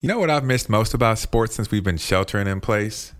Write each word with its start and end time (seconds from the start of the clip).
You 0.00 0.08
know 0.08 0.20
what 0.20 0.30
I've 0.30 0.44
missed 0.44 0.68
most 0.68 0.94
about 0.94 1.18
sports 1.18 1.56
since 1.56 1.72
we've 1.72 1.82
been 1.82 1.96
sheltering 1.96 2.46
in 2.46 2.60
place? 2.60 3.14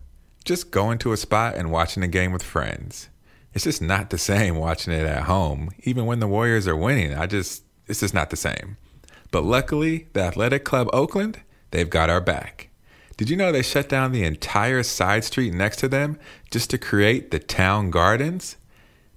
Just 0.45 0.71
going 0.71 0.99
to 0.99 1.11
a 1.11 1.17
spot 1.17 1.57
and 1.57 1.73
watching 1.73 2.05
a 2.05 2.07
game 2.07 2.31
with 2.31 2.45
friends. 2.45 3.09
It's 3.53 3.65
just 3.65 3.83
not 3.83 4.11
the 4.11 4.17
same 4.17 4.55
watching 4.55 4.93
it 4.93 5.05
at 5.05 5.25
home. 5.25 5.71
Even 5.81 6.07
when 6.07 6.21
the 6.21 6.29
Warriors 6.29 6.69
are 6.69 6.77
winning, 6.77 7.15
I 7.15 7.27
just, 7.27 7.65
it's 7.89 7.99
just 7.99 8.15
not 8.15 8.31
the 8.31 8.37
same. 8.37 8.77
But 9.33 9.43
luckily, 9.43 10.07
the 10.13 10.21
Athletic 10.21 10.65
Club 10.65 10.89
Oakland, 10.93 11.41
they've 11.73 11.91
got 11.91 12.11
our 12.11 12.21
back. 12.21 12.69
Did 13.17 13.29
you 13.29 13.37
know 13.37 13.51
they 13.51 13.63
shut 13.63 13.89
down 13.89 14.13
the 14.13 14.23
entire 14.23 14.85
side 14.85 15.25
street 15.25 15.53
next 15.53 15.79
to 15.79 15.89
them 15.89 16.17
just 16.49 16.71
to 16.71 16.79
create 16.79 17.33
the 17.33 17.41
town 17.41 17.91
gardens? 17.91 18.57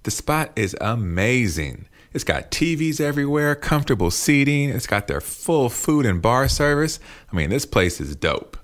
The 0.02 0.09
spot 0.09 0.52
is 0.55 0.75
amazing. 0.82 1.88
It's 2.14 2.23
got 2.23 2.52
TVs 2.52 3.00
everywhere, 3.00 3.55
comfortable 3.55 4.11
seating. 4.11 4.70
It's 4.70 4.88
got 4.88 5.07
their 5.07 5.21
full 5.21 5.70
food 5.70 6.05
and 6.05 6.21
bar 6.21 6.50
service. 6.50 7.00
I 7.32 7.36
mean, 7.36 7.50
this 7.50 7.66
place 7.66 8.02
is 8.02 8.16
dope. 8.16 8.57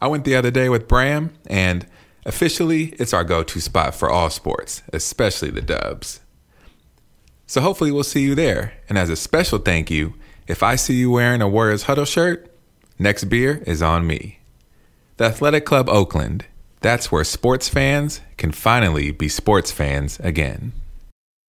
I 0.00 0.08
went 0.08 0.24
the 0.24 0.36
other 0.36 0.50
day 0.50 0.68
with 0.68 0.88
Bram, 0.88 1.32
and 1.46 1.86
officially, 2.24 2.94
it's 2.98 3.12
our 3.12 3.24
go 3.24 3.42
to 3.42 3.60
spot 3.60 3.94
for 3.94 4.10
all 4.10 4.30
sports, 4.30 4.82
especially 4.92 5.50
the 5.50 5.62
dubs. 5.62 6.20
So 7.46 7.60
hopefully, 7.60 7.92
we'll 7.92 8.04
see 8.04 8.22
you 8.22 8.34
there. 8.34 8.74
And 8.88 8.96
as 8.98 9.10
a 9.10 9.16
special 9.16 9.58
thank 9.58 9.90
you, 9.90 10.14
if 10.46 10.62
I 10.62 10.76
see 10.76 10.94
you 10.94 11.10
wearing 11.10 11.42
a 11.42 11.48
Warriors 11.48 11.84
Huddle 11.84 12.04
shirt, 12.04 12.50
next 12.98 13.24
beer 13.24 13.62
is 13.66 13.82
on 13.82 14.06
me. 14.06 14.38
The 15.18 15.24
Athletic 15.24 15.64
Club 15.64 15.88
Oakland, 15.88 16.46
that's 16.80 17.10
where 17.10 17.24
sports 17.24 17.68
fans 17.68 18.20
can 18.36 18.52
finally 18.52 19.10
be 19.10 19.28
sports 19.28 19.70
fans 19.70 20.20
again. 20.20 20.72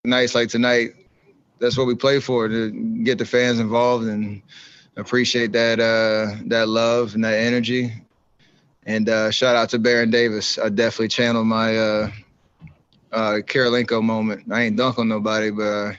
Nights 0.05 0.34
like 0.34 0.48
tonight, 0.48 0.94
that's 1.59 1.77
what 1.77 1.87
we 1.87 1.95
play 1.95 2.20
for 2.20 2.48
to 2.48 2.70
get 3.02 3.19
the 3.19 3.24
fans 3.24 3.59
involved 3.59 4.06
and 4.06 4.42
appreciate 4.97 5.52
that 5.52 5.80
uh, 5.80 6.37
that 6.47 6.69
love 6.69 7.14
and 7.14 7.24
that 7.24 7.34
energy. 7.34 7.92
And 8.84 9.09
uh, 9.09 9.30
shout 9.30 9.56
out 9.56 9.70
to 9.70 9.78
Baron 9.78 10.11
Davis. 10.11 10.59
I 10.59 10.69
definitely 10.69 11.08
channeled 11.08 11.47
my 11.47 11.77
uh, 11.77 12.11
uh, 13.12 13.34
Kirilenko 13.42 14.03
moment. 14.03 14.53
I 14.53 14.62
ain't 14.62 14.77
dunk 14.77 14.98
on 14.98 15.08
nobody, 15.08 15.50
but 15.50 15.62
uh, 15.62 15.92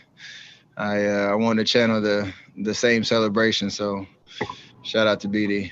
I 0.78 1.06
uh, 1.06 1.30
I 1.32 1.36
wanted 1.36 1.66
to 1.66 1.72
channel 1.72 2.02
the 2.02 2.32
the 2.58 2.74
same 2.74 3.04
celebration. 3.04 3.70
So 3.70 4.06
shout 4.84 5.08
out 5.08 5.20
to 5.22 5.28
BD. 5.28 5.72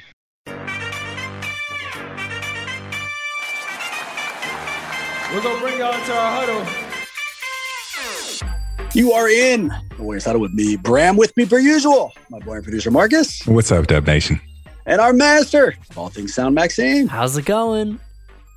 We're 5.34 5.42
gonna 5.42 5.60
bring 5.60 5.80
y'all 5.80 5.94
into 5.94 6.14
our 6.14 6.32
huddle. 6.32 6.85
You 8.96 9.12
are 9.12 9.28
in 9.28 9.68
the 9.98 10.04
Warriors 10.04 10.24
Huddle 10.24 10.40
with 10.40 10.54
me, 10.54 10.78
Bram, 10.78 11.18
with 11.18 11.36
me 11.36 11.46
per 11.46 11.60
usual, 11.60 12.14
my 12.30 12.40
boy 12.40 12.54
and 12.54 12.64
producer 12.64 12.90
Marcus. 12.90 13.46
What's 13.46 13.70
up, 13.70 13.88
Dub 13.88 14.08
Nation? 14.08 14.40
And 14.86 15.02
our 15.02 15.12
master 15.12 15.76
of 15.90 15.98
all 15.98 16.08
things 16.08 16.34
sound, 16.34 16.56
Maxime. 16.56 17.10
How's 17.10 17.36
it 17.36 17.44
going? 17.44 18.00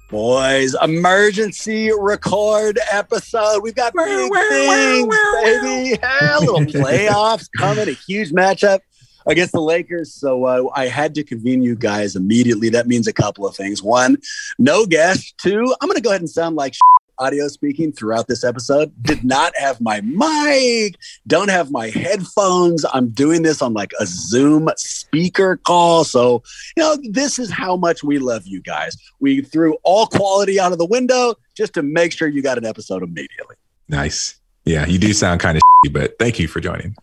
Boys, 0.08 0.76
emergency 0.80 1.90
record 1.92 2.78
episode. 2.92 3.64
We've 3.64 3.74
got 3.74 3.92
big 3.94 4.06
things, 4.06 5.16
baby. 5.42 5.98
Yeah, 6.00 6.38
little 6.38 6.60
playoffs 6.60 7.48
coming, 7.56 7.88
a 7.88 7.92
huge 7.92 8.30
matchup 8.30 8.78
against 9.26 9.52
the 9.52 9.60
Lakers. 9.60 10.14
So 10.14 10.44
uh, 10.44 10.70
I 10.72 10.86
had 10.86 11.16
to 11.16 11.24
convene 11.24 11.62
you 11.62 11.74
guys 11.74 12.14
immediately. 12.14 12.68
That 12.68 12.86
means 12.86 13.08
a 13.08 13.12
couple 13.12 13.44
of 13.44 13.56
things. 13.56 13.82
One, 13.82 14.18
no 14.56 14.86
guest. 14.86 15.34
Two, 15.38 15.74
I'm 15.80 15.88
going 15.88 15.96
to 15.96 16.00
go 16.00 16.10
ahead 16.10 16.20
and 16.20 16.30
sound 16.30 16.54
like 16.54 16.76
audio 17.18 17.48
speaking 17.48 17.92
throughout 17.92 18.28
this 18.28 18.44
episode. 18.44 18.92
Did 19.02 19.24
not 19.24 19.52
have 19.56 19.80
my 19.80 20.00
mic, 20.00 20.96
don't 21.26 21.50
have 21.50 21.70
my 21.70 21.88
headphones. 21.88 22.84
I'm 22.92 23.08
doing 23.10 23.42
this 23.42 23.62
on 23.62 23.74
like 23.74 23.92
a 24.00 24.06
Zoom 24.06 24.68
speaker 24.76 25.56
call. 25.56 26.04
So, 26.04 26.42
you 26.76 26.82
know, 26.82 26.96
this 27.10 27.38
is 27.38 27.50
how 27.50 27.76
much 27.76 28.02
we 28.02 28.18
love 28.18 28.46
you 28.46 28.60
guys. 28.60 28.96
We 29.20 29.42
threw 29.42 29.76
all 29.82 30.06
quality 30.06 30.60
out 30.60 30.72
of 30.72 30.78
the 30.78 30.86
window 30.86 31.34
just 31.56 31.74
to 31.74 31.82
make 31.82 32.12
sure 32.12 32.28
you 32.28 32.42
got 32.42 32.58
an 32.58 32.64
episode 32.64 33.02
immediately. 33.02 33.56
Nice. 33.88 34.38
Yeah, 34.64 34.86
you 34.86 34.98
do 34.98 35.12
sound 35.12 35.40
kind 35.40 35.56
of 35.56 35.62
but 35.92 36.18
thank 36.18 36.40
you 36.40 36.48
for 36.48 36.60
joining. 36.60 36.96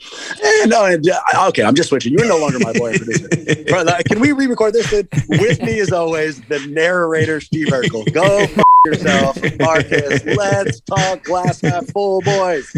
And, 0.44 0.70
no, 0.70 0.84
uh, 0.84 1.48
okay, 1.48 1.64
I'm 1.64 1.76
just 1.76 1.90
switching. 1.90 2.12
You're 2.12 2.28
no 2.28 2.38
longer 2.38 2.60
my 2.60 2.74
boy 2.74 2.98
producer. 2.98 3.30
Can 4.06 4.20
we 4.20 4.34
re-record 4.34 4.74
this? 4.74 4.92
With 5.30 5.62
me, 5.62 5.80
as 5.80 5.94
always, 5.94 6.42
the 6.42 6.60
narrator, 6.68 7.40
Steve 7.40 7.68
Urkel. 7.68 8.12
Go 8.14 8.46
yourself, 8.86 9.38
Marcus. 9.60 10.26
Let's 10.26 10.82
talk 10.82 11.24
glass 11.24 11.62
half 11.62 11.88
full, 11.88 12.22
boys. 12.22 12.70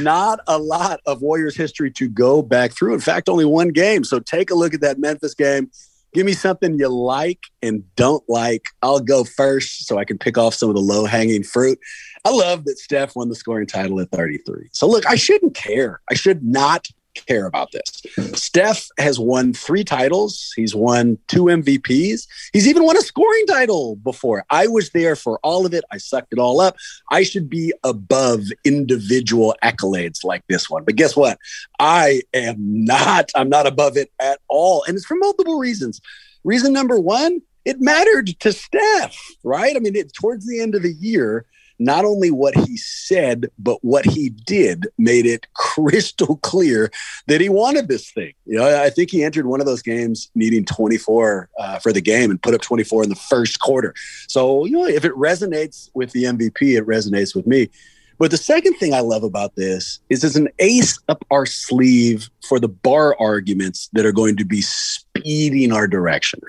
Not 0.00 0.40
a 0.48 0.58
lot 0.58 1.00
of 1.06 1.22
Warriors 1.22 1.56
history 1.56 1.92
to 1.92 2.08
go 2.08 2.42
back 2.42 2.72
through. 2.72 2.94
In 2.94 3.00
fact, 3.00 3.28
only 3.28 3.44
one 3.44 3.68
game. 3.68 4.02
So 4.02 4.18
take 4.18 4.50
a 4.50 4.54
look 4.54 4.74
at 4.74 4.80
that 4.80 4.98
Memphis 4.98 5.34
game. 5.34 5.70
Give 6.14 6.26
me 6.26 6.32
something 6.32 6.78
you 6.78 6.88
like 6.88 7.40
and 7.62 7.82
don't 7.96 8.22
like. 8.28 8.66
I'll 8.82 9.00
go 9.00 9.24
first 9.24 9.86
so 9.86 9.98
I 9.98 10.04
can 10.04 10.18
pick 10.18 10.38
off 10.38 10.54
some 10.54 10.68
of 10.68 10.74
the 10.74 10.80
low 10.80 11.06
hanging 11.06 11.42
fruit. 11.42 11.78
I 12.24 12.30
love 12.30 12.64
that 12.64 12.78
Steph 12.78 13.16
won 13.16 13.28
the 13.28 13.34
scoring 13.34 13.66
title 13.66 14.00
at 14.00 14.10
33. 14.10 14.68
So 14.72 14.88
look, 14.88 15.06
I 15.06 15.14
shouldn't 15.14 15.54
care. 15.54 16.00
I 16.10 16.14
should 16.14 16.42
not 16.42 16.88
care 17.14 17.46
about 17.46 17.72
this. 17.72 18.02
Steph 18.34 18.88
has 18.98 19.18
won 19.18 19.52
three 19.52 19.84
titles. 19.84 20.52
He's 20.56 20.74
won 20.74 21.18
two 21.28 21.44
MVPs. 21.44 22.26
He's 22.52 22.68
even 22.68 22.84
won 22.84 22.96
a 22.96 23.02
scoring 23.02 23.46
title 23.46 23.96
before. 23.96 24.44
I 24.50 24.66
was 24.66 24.90
there 24.90 25.16
for 25.16 25.38
all 25.42 25.66
of 25.66 25.74
it. 25.74 25.84
I 25.90 25.98
sucked 25.98 26.32
it 26.32 26.38
all 26.38 26.60
up. 26.60 26.76
I 27.10 27.22
should 27.22 27.48
be 27.48 27.72
above 27.84 28.40
individual 28.64 29.54
accolades 29.62 30.24
like 30.24 30.42
this 30.48 30.68
one. 30.68 30.84
But 30.84 30.96
guess 30.96 31.16
what? 31.16 31.38
I 31.78 32.22
am 32.32 32.56
not. 32.58 33.30
I'm 33.34 33.48
not 33.48 33.66
above 33.66 33.96
it 33.96 34.10
at 34.18 34.40
all. 34.48 34.84
And 34.86 34.96
it's 34.96 35.06
for 35.06 35.16
multiple 35.16 35.58
reasons. 35.58 36.00
Reason 36.42 36.72
number 36.72 36.98
one, 36.98 37.40
it 37.64 37.80
mattered 37.80 38.38
to 38.40 38.52
Steph, 38.52 39.16
right? 39.42 39.74
I 39.76 39.78
mean, 39.78 39.96
it, 39.96 40.12
towards 40.12 40.46
the 40.46 40.60
end 40.60 40.74
of 40.74 40.82
the 40.82 40.92
year, 40.92 41.46
not 41.78 42.04
only 42.04 42.30
what 42.30 42.54
he 42.54 42.76
said, 42.76 43.50
but 43.58 43.78
what 43.82 44.04
he 44.04 44.30
did 44.30 44.86
made 44.98 45.26
it 45.26 45.46
crystal 45.54 46.36
clear 46.38 46.90
that 47.26 47.40
he 47.40 47.48
wanted 47.48 47.88
this 47.88 48.10
thing. 48.10 48.32
You 48.46 48.58
know, 48.58 48.82
I 48.82 48.90
think 48.90 49.10
he 49.10 49.24
entered 49.24 49.46
one 49.46 49.60
of 49.60 49.66
those 49.66 49.82
games 49.82 50.30
needing 50.34 50.64
24 50.64 51.48
uh, 51.58 51.78
for 51.78 51.92
the 51.92 52.00
game 52.00 52.30
and 52.30 52.42
put 52.42 52.54
up 52.54 52.60
24 52.62 53.04
in 53.04 53.08
the 53.08 53.16
first 53.16 53.60
quarter. 53.60 53.94
So, 54.28 54.64
you 54.64 54.72
know, 54.72 54.86
if 54.86 55.04
it 55.04 55.12
resonates 55.12 55.90
with 55.94 56.12
the 56.12 56.24
MVP, 56.24 56.76
it 56.76 56.86
resonates 56.86 57.34
with 57.34 57.46
me. 57.46 57.70
But 58.18 58.30
the 58.30 58.36
second 58.36 58.74
thing 58.74 58.94
I 58.94 59.00
love 59.00 59.24
about 59.24 59.56
this 59.56 59.98
is 60.08 60.22
it's 60.22 60.36
an 60.36 60.48
ace 60.58 60.98
up 61.08 61.24
our 61.30 61.46
sleeve 61.46 62.30
for 62.46 62.60
the 62.60 62.68
bar 62.68 63.16
arguments 63.18 63.88
that 63.92 64.06
are 64.06 64.12
going 64.12 64.36
to 64.36 64.44
be 64.44 64.60
speeding 64.60 65.72
our 65.72 65.88
direction. 65.88 66.40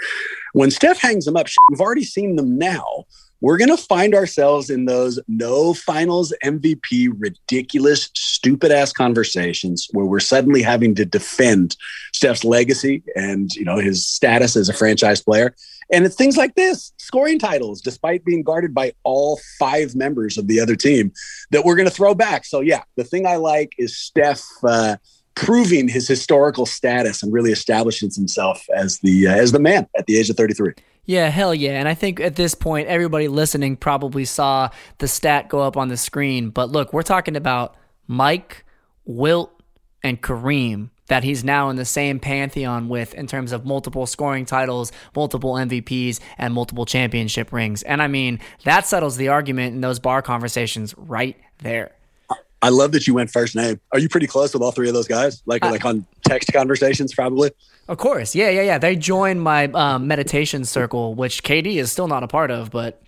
When 0.53 0.69
Steph 0.69 1.01
hangs 1.01 1.25
them 1.25 1.35
up, 1.35 1.47
we've 1.69 1.81
already 1.81 2.03
seen 2.03 2.35
them 2.35 2.57
now 2.57 3.05
we're 3.41 3.57
going 3.57 3.69
to 3.69 3.77
find 3.77 4.15
ourselves 4.15 4.69
in 4.69 4.85
those 4.85 5.19
no 5.27 5.73
finals 5.73 6.33
MVP, 6.43 7.11
ridiculous, 7.17 8.09
stupid 8.15 8.71
ass 8.71 8.93
conversations 8.93 9.87
where 9.91 10.05
we're 10.05 10.19
suddenly 10.19 10.61
having 10.61 10.95
to 10.95 11.05
defend 11.05 11.75
Steph's 12.13 12.43
legacy 12.43 13.03
and, 13.15 13.53
you 13.55 13.65
know, 13.65 13.77
his 13.77 14.07
status 14.07 14.55
as 14.55 14.69
a 14.69 14.73
franchise 14.73 15.21
player. 15.21 15.55
And 15.91 16.05
it's 16.05 16.15
things 16.15 16.37
like 16.37 16.55
this 16.55 16.93
scoring 16.97 17.37
titles, 17.37 17.81
despite 17.81 18.25
being 18.25 18.41
guarded 18.41 18.73
by 18.73 18.93
all 19.03 19.39
five 19.59 19.95
members 19.95 20.37
of 20.37 20.47
the 20.47 20.59
other 20.59 20.75
team, 20.75 21.11
that 21.51 21.63
we're 21.63 21.75
going 21.75 21.87
to 21.87 21.93
throw 21.93 22.15
back. 22.15 22.45
So, 22.45 22.61
yeah, 22.61 22.83
the 22.95 23.03
thing 23.03 23.27
I 23.27 23.35
like 23.35 23.73
is 23.77 23.97
Steph. 23.97 24.43
Uh, 24.63 24.97
proving 25.35 25.87
his 25.87 26.07
historical 26.07 26.65
status 26.65 27.21
and 27.21 27.31
really 27.31 27.51
establishing 27.51 28.09
himself 28.15 28.65
as 28.75 28.99
the 28.99 29.27
uh, 29.27 29.35
as 29.35 29.51
the 29.51 29.59
man 29.59 29.87
at 29.97 30.05
the 30.05 30.17
age 30.17 30.29
of 30.29 30.37
33. 30.37 30.73
Yeah, 31.05 31.29
hell 31.29 31.53
yeah. 31.53 31.79
And 31.79 31.87
I 31.87 31.93
think 31.93 32.19
at 32.19 32.35
this 32.35 32.55
point, 32.55 32.87
everybody 32.87 33.27
listening 33.27 33.77
probably 33.77 34.25
saw 34.25 34.69
the 34.97 35.07
stat 35.07 35.49
go 35.49 35.59
up 35.59 35.77
on 35.77 35.87
the 35.87 35.97
screen. 35.97 36.49
But 36.49 36.71
look, 36.71 36.93
we're 36.93 37.03
talking 37.03 37.35
about 37.35 37.75
Mike, 38.07 38.65
Wilt, 39.05 39.51
and 40.03 40.21
Kareem 40.21 40.89
that 41.07 41.23
he's 41.23 41.43
now 41.43 41.69
in 41.69 41.75
the 41.75 41.85
same 41.85 42.19
pantheon 42.19 42.89
with 42.89 43.13
in 43.13 43.27
terms 43.27 43.51
of 43.51 43.65
multiple 43.65 44.07
scoring 44.07 44.45
titles, 44.45 44.91
multiple 45.15 45.53
MVPs, 45.53 46.19
and 46.37 46.53
multiple 46.53 46.85
championship 46.85 47.53
rings. 47.53 47.83
And 47.83 48.01
I 48.01 48.07
mean, 48.07 48.39
that 48.63 48.87
settles 48.87 49.17
the 49.17 49.27
argument 49.27 49.75
in 49.75 49.81
those 49.81 49.99
bar 49.99 50.21
conversations 50.21 50.95
right 50.97 51.37
there. 51.59 51.94
I 52.65 52.69
love 52.69 52.93
that 52.93 53.05
you 53.05 53.13
went 53.13 53.29
first 53.29 53.55
name. 53.55 53.79
Are 53.91 53.99
you 53.99 54.09
pretty 54.09 54.25
close 54.25 54.51
with 54.51 54.63
all 54.63 54.71
three 54.71 54.87
of 54.87 54.95
those 54.95 55.07
guys? 55.07 55.43
Like, 55.45 55.63
uh, 55.63 55.69
like 55.69 55.85
on 55.85 56.03
text 56.27 56.51
conversations, 56.51 57.13
probably. 57.13 57.51
Of 57.87 57.99
course, 57.99 58.33
yeah, 58.33 58.49
yeah, 58.49 58.63
yeah. 58.63 58.79
They 58.79 58.95
joined 58.95 59.43
my 59.43 59.65
um, 59.65 60.07
meditation 60.07 60.65
circle, 60.65 61.13
which 61.13 61.43
KD 61.43 61.75
is 61.75 61.91
still 61.91 62.07
not 62.07 62.23
a 62.23 62.27
part 62.27 62.49
of, 62.49 62.71
but 62.71 63.03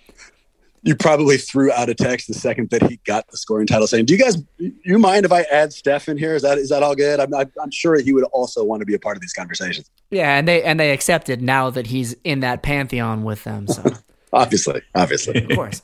you 0.83 0.95
probably 0.95 1.38
threw 1.38 1.71
out 1.71 1.89
a 1.89 1.95
text 1.95 2.27
the 2.27 2.36
second 2.36 2.69
that 2.69 2.83
he 2.83 3.00
got 3.04 3.27
the 3.30 3.38
scoring 3.38 3.65
title, 3.65 3.88
saying, 3.88 4.06
"Do 4.06 4.13
you 4.13 4.24
guys, 4.24 4.38
you 4.59 5.00
mind 5.00 5.25
if 5.25 5.31
I 5.31 5.42
add 5.51 5.74
Steph 5.74 6.07
in 6.07 6.19
here? 6.19 6.36
Is 6.36 6.44
that 6.44 6.60
is 6.60 6.69
that 6.69 6.83
all 6.83 6.94
good?" 6.94 7.19
I'm, 7.19 7.33
I'm 7.33 7.71
sure 7.71 8.00
he 8.00 8.13
would 8.13 8.25
also 8.25 8.63
want 8.63 8.81
to 8.81 8.86
be 8.86 8.94
a 8.94 9.00
part 9.00 9.18
of 9.18 9.21
these 9.21 9.33
conversations. 9.33 9.89
Yeah, 10.12 10.38
and 10.38 10.48
they 10.48 10.62
and 10.62 10.80
they 10.80 10.92
accepted 10.92 11.42
now 11.42 11.71
that 11.71 11.88
he's 11.88 12.13
in 12.24 12.42
that 12.42 12.62
pantheon 12.62 13.24
with 13.24 13.44
them. 13.44 13.65
So 13.65 13.92
obviously, 14.33 14.83
obviously, 14.94 15.44
of 15.44 15.50
course. 15.50 15.81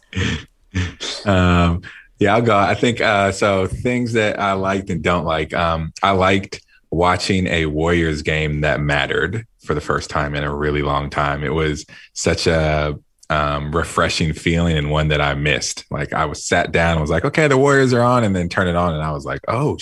um, 1.25 1.81
yeah, 2.19 2.36
I'll 2.36 2.42
go. 2.42 2.57
I 2.57 2.75
think 2.75 3.01
uh, 3.01 3.31
so. 3.31 3.68
Things 3.68 4.13
that 4.13 4.39
I 4.39 4.54
liked 4.54 4.89
and 4.89 5.01
don't 5.01 5.25
like. 5.25 5.54
Um, 5.54 5.94
I 6.01 6.12
liked 6.12 6.62
watching 6.92 7.48
a 7.48 7.65
Warriors 7.65 8.21
game 8.21 8.62
that 8.62 8.80
mattered 8.80 9.45
for 9.65 9.74
the 9.74 9.81
first 9.81 10.10
time 10.10 10.36
in 10.36 10.44
a 10.44 10.54
really 10.54 10.81
long 10.81 11.10
time. 11.10 11.44
It 11.44 11.54
was 11.54 11.86
such 12.13 12.48
a 12.48 12.98
um, 13.30 13.75
refreshing 13.75 14.33
feeling 14.33 14.77
and 14.77 14.92
one 14.92 15.07
that 15.07 15.21
I 15.21 15.33
missed. 15.33 15.86
Like 15.89 16.13
I 16.13 16.25
was 16.25 16.45
sat 16.45 16.71
down, 16.71 16.98
I 16.98 17.01
was 17.01 17.10
like, 17.10 17.25
okay, 17.25 17.48
the 17.48 17.57
Warriors 17.57 17.94
are 17.94 18.01
on, 18.01 18.24
and 18.24 18.36
then 18.36 18.50
turn 18.50 18.68
it 18.68 18.75
on, 18.75 18.94
and 18.94 19.04
I 19.04 19.12
was 19.12 19.25
like, 19.25 19.42
oh, 19.48 19.77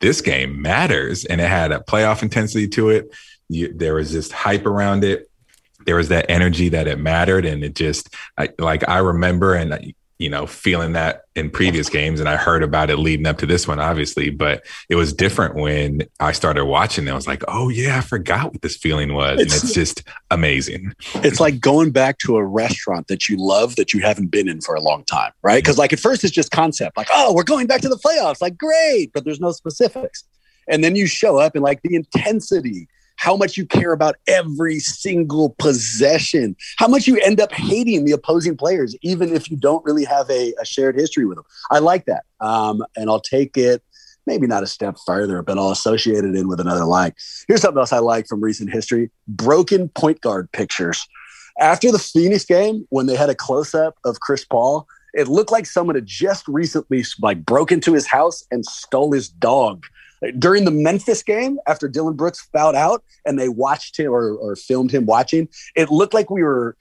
this 0.00 0.20
game 0.20 0.62
matters, 0.62 1.24
and 1.24 1.40
it 1.40 1.48
had 1.48 1.72
a 1.72 1.80
playoff 1.80 2.22
intensity 2.22 2.68
to 2.68 2.90
it. 2.90 3.14
You, 3.48 3.72
there 3.72 3.94
was 3.94 4.12
just 4.12 4.32
hype 4.32 4.66
around 4.66 5.04
it. 5.04 5.28
There 5.84 5.96
was 5.96 6.08
that 6.08 6.26
energy 6.28 6.68
that 6.70 6.86
it 6.86 6.98
mattered, 6.98 7.44
and 7.44 7.64
it 7.64 7.74
just 7.74 8.14
I, 8.38 8.50
like 8.58 8.88
I 8.88 8.98
remember, 8.98 9.54
and 9.54 9.94
you 10.20 10.28
know, 10.28 10.46
feeling 10.46 10.92
that 10.92 11.22
in 11.34 11.48
previous 11.48 11.88
games. 11.88 12.20
And 12.20 12.28
I 12.28 12.36
heard 12.36 12.62
about 12.62 12.90
it 12.90 12.98
leading 12.98 13.26
up 13.26 13.38
to 13.38 13.46
this 13.46 13.66
one, 13.66 13.80
obviously, 13.80 14.28
but 14.28 14.66
it 14.90 14.96
was 14.96 15.14
different 15.14 15.54
when 15.54 16.02
I 16.20 16.32
started 16.32 16.66
watching 16.66 17.08
it. 17.08 17.10
I 17.10 17.14
was 17.14 17.26
like, 17.26 17.42
oh, 17.48 17.70
yeah, 17.70 17.96
I 17.96 18.00
forgot 18.02 18.52
what 18.52 18.60
this 18.60 18.76
feeling 18.76 19.14
was. 19.14 19.40
It's, 19.40 19.54
and 19.54 19.64
it's 19.64 19.74
just 19.74 20.02
amazing. 20.30 20.92
It's 21.14 21.40
like 21.40 21.58
going 21.58 21.90
back 21.90 22.18
to 22.18 22.36
a 22.36 22.44
restaurant 22.44 23.08
that 23.08 23.30
you 23.30 23.38
love 23.38 23.76
that 23.76 23.94
you 23.94 24.02
haven't 24.02 24.26
been 24.26 24.46
in 24.46 24.60
for 24.60 24.74
a 24.74 24.80
long 24.82 25.04
time, 25.04 25.32
right? 25.40 25.64
Because, 25.64 25.78
like, 25.78 25.94
at 25.94 26.00
first 26.00 26.22
it's 26.22 26.34
just 26.34 26.50
concept, 26.50 26.98
like, 26.98 27.08
oh, 27.10 27.32
we're 27.32 27.42
going 27.42 27.66
back 27.66 27.80
to 27.80 27.88
the 27.88 27.96
playoffs. 27.96 28.42
Like, 28.42 28.58
great, 28.58 29.14
but 29.14 29.24
there's 29.24 29.40
no 29.40 29.52
specifics. 29.52 30.24
And 30.68 30.84
then 30.84 30.96
you 30.96 31.06
show 31.06 31.38
up 31.38 31.54
and, 31.54 31.64
like, 31.64 31.80
the 31.80 31.94
intensity 31.94 32.88
how 33.20 33.36
much 33.36 33.58
you 33.58 33.66
care 33.66 33.92
about 33.92 34.16
every 34.26 34.80
single 34.80 35.54
possession, 35.58 36.56
how 36.78 36.88
much 36.88 37.06
you 37.06 37.20
end 37.20 37.38
up 37.38 37.52
hating 37.52 38.06
the 38.06 38.12
opposing 38.12 38.56
players, 38.56 38.96
even 39.02 39.34
if 39.36 39.50
you 39.50 39.58
don't 39.58 39.84
really 39.84 40.04
have 40.04 40.28
a, 40.30 40.54
a 40.58 40.64
shared 40.64 40.96
history 40.96 41.26
with 41.26 41.36
them. 41.36 41.44
I 41.70 41.80
like 41.80 42.06
that. 42.06 42.24
Um, 42.40 42.82
and 42.96 43.10
I'll 43.10 43.20
take 43.20 43.58
it 43.58 43.82
maybe 44.26 44.46
not 44.46 44.62
a 44.62 44.66
step 44.66 44.96
further, 45.06 45.42
but 45.42 45.58
I'll 45.58 45.70
associate 45.70 46.24
it 46.24 46.34
in 46.34 46.48
with 46.48 46.60
another 46.60 46.84
like. 46.84 47.14
Here's 47.46 47.60
something 47.60 47.78
else 47.78 47.92
I 47.92 47.98
like 47.98 48.26
from 48.26 48.40
recent 48.40 48.70
history 48.70 49.10
broken 49.28 49.90
point 49.90 50.22
guard 50.22 50.50
pictures. 50.52 51.06
After 51.58 51.92
the 51.92 51.98
Phoenix 51.98 52.46
game, 52.46 52.86
when 52.88 53.04
they 53.04 53.16
had 53.16 53.28
a 53.28 53.34
close 53.34 53.74
up 53.74 53.98
of 54.04 54.20
Chris 54.20 54.46
Paul, 54.46 54.86
it 55.12 55.28
looked 55.28 55.52
like 55.52 55.66
someone 55.66 55.94
had 55.94 56.06
just 56.06 56.48
recently 56.48 57.04
like 57.20 57.44
broke 57.44 57.70
into 57.70 57.92
his 57.92 58.06
house 58.06 58.44
and 58.50 58.64
stole 58.64 59.12
his 59.12 59.28
dog 59.28 59.84
during 60.38 60.64
the 60.64 60.70
Memphis 60.70 61.22
game, 61.22 61.58
after 61.66 61.88
Dillon 61.88 62.14
Brooks 62.14 62.48
fouled 62.52 62.76
out 62.76 63.02
and 63.24 63.38
they 63.38 63.48
watched 63.48 63.98
him 63.98 64.12
or, 64.12 64.34
or 64.34 64.56
filmed 64.56 64.90
him 64.90 65.06
watching, 65.06 65.48
it 65.74 65.90
looked 65.90 66.14
like 66.14 66.30
we 66.30 66.42
were, 66.42 66.76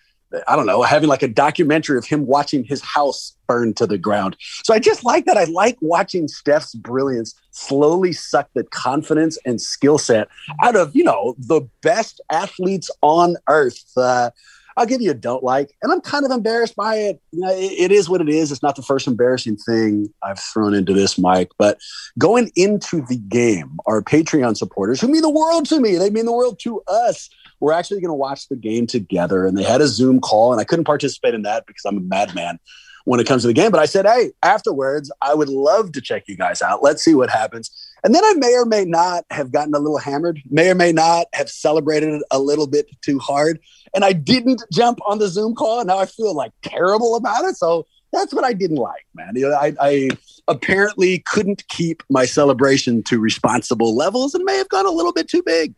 I 0.47 0.55
don't 0.55 0.65
know, 0.65 0.83
having 0.83 1.09
like 1.09 1.23
a 1.23 1.27
documentary 1.27 1.97
of 1.97 2.05
him 2.05 2.27
watching 2.27 2.63
his 2.63 2.81
house 2.81 3.35
burn 3.47 3.73
to 3.75 3.87
the 3.87 3.97
ground. 3.97 4.35
So 4.63 4.73
I 4.73 4.79
just 4.79 5.03
like 5.03 5.25
that. 5.25 5.37
I 5.37 5.45
like 5.45 5.77
watching 5.81 6.27
Steph's 6.27 6.75
brilliance 6.75 7.33
slowly 7.51 8.13
suck 8.13 8.49
the 8.53 8.63
confidence 8.65 9.37
and 9.45 9.59
skill 9.59 9.97
set 9.97 10.27
out 10.61 10.75
of, 10.75 10.95
you 10.95 11.03
know, 11.03 11.35
the 11.39 11.61
best 11.81 12.21
athletes 12.31 12.91
on 13.01 13.37
earth. 13.47 13.83
Uh, 13.97 14.29
I'll 14.79 14.85
give 14.85 15.01
you 15.01 15.11
a 15.11 15.13
don't 15.13 15.43
like, 15.43 15.75
and 15.83 15.91
I'm 15.91 15.99
kind 15.99 16.23
of 16.23 16.31
embarrassed 16.31 16.77
by 16.77 16.95
it. 16.95 17.21
You 17.31 17.41
know, 17.41 17.51
it, 17.51 17.73
it 17.73 17.91
is 17.91 18.07
what 18.07 18.21
it 18.21 18.29
is. 18.29 18.49
It's 18.49 18.63
not 18.63 18.77
the 18.77 18.81
first 18.81 19.07
embarrassing 19.07 19.57
thing 19.57 20.07
I've 20.23 20.39
thrown 20.39 20.73
into 20.73 20.93
this, 20.93 21.19
mic, 21.19 21.49
But 21.57 21.79
going 22.17 22.49
into 22.55 23.01
the 23.01 23.17
game, 23.17 23.77
our 23.85 24.01
Patreon 24.01 24.55
supporters, 24.55 25.01
who 25.01 25.09
mean 25.09 25.21
the 25.21 25.29
world 25.29 25.65
to 25.65 25.81
me, 25.81 25.97
they 25.97 26.09
mean 26.09 26.25
the 26.25 26.31
world 26.31 26.59
to 26.59 26.81
us. 26.87 27.29
We're 27.59 27.73
actually 27.73 27.99
going 27.99 28.11
to 28.11 28.15
watch 28.15 28.47
the 28.47 28.55
game 28.55 28.87
together, 28.87 29.45
and 29.45 29.57
they 29.57 29.63
had 29.63 29.81
a 29.81 29.87
Zoom 29.87 30.21
call, 30.21 30.53
and 30.53 30.61
I 30.61 30.63
couldn't 30.63 30.85
participate 30.85 31.33
in 31.33 31.41
that 31.41 31.65
because 31.67 31.83
I'm 31.83 31.97
a 31.97 32.01
madman 32.01 32.57
when 33.03 33.19
it 33.19 33.27
comes 33.27 33.41
to 33.43 33.47
the 33.47 33.53
game. 33.53 33.71
But 33.71 33.81
I 33.81 33.85
said, 33.85 34.05
hey, 34.05 34.31
afterwards, 34.43 35.11
I 35.21 35.33
would 35.33 35.49
love 35.49 35.91
to 35.91 35.99
check 35.99 36.23
you 36.27 36.37
guys 36.37 36.61
out. 36.61 36.81
Let's 36.81 37.03
see 37.03 37.15
what 37.15 37.29
happens. 37.29 37.69
And 38.03 38.15
then 38.15 38.23
I 38.23 38.33
may 38.33 38.53
or 38.53 38.65
may 38.65 38.85
not 38.85 39.25
have 39.31 39.51
gotten 39.51 39.73
a 39.73 39.79
little 39.79 39.97
hammered, 39.97 40.41
may 40.49 40.69
or 40.69 40.75
may 40.75 40.91
not 40.91 41.27
have 41.33 41.49
celebrated 41.49 42.21
a 42.31 42.39
little 42.39 42.67
bit 42.67 42.87
too 43.01 43.19
hard. 43.19 43.59
And 43.93 44.05
I 44.05 44.13
didn't 44.13 44.63
jump 44.71 44.99
on 45.07 45.19
the 45.19 45.27
Zoom 45.27 45.55
call. 45.55 45.79
And 45.79 45.87
now 45.87 45.99
I 45.99 46.05
feel 46.05 46.33
like 46.33 46.51
terrible 46.61 47.15
about 47.15 47.45
it. 47.45 47.57
So 47.57 47.85
that's 48.11 48.33
what 48.33 48.43
I 48.43 48.53
didn't 48.53 48.77
like, 48.77 49.05
man. 49.13 49.33
You 49.35 49.49
know, 49.49 49.55
I, 49.55 49.73
I 49.79 50.09
apparently 50.47 51.19
couldn't 51.19 51.67
keep 51.67 52.03
my 52.09 52.25
celebration 52.25 53.03
to 53.03 53.19
responsible 53.19 53.95
levels 53.95 54.33
and 54.33 54.43
may 54.43 54.57
have 54.57 54.69
gone 54.69 54.85
a 54.85 54.91
little 54.91 55.13
bit 55.13 55.27
too 55.27 55.43
big. 55.43 55.73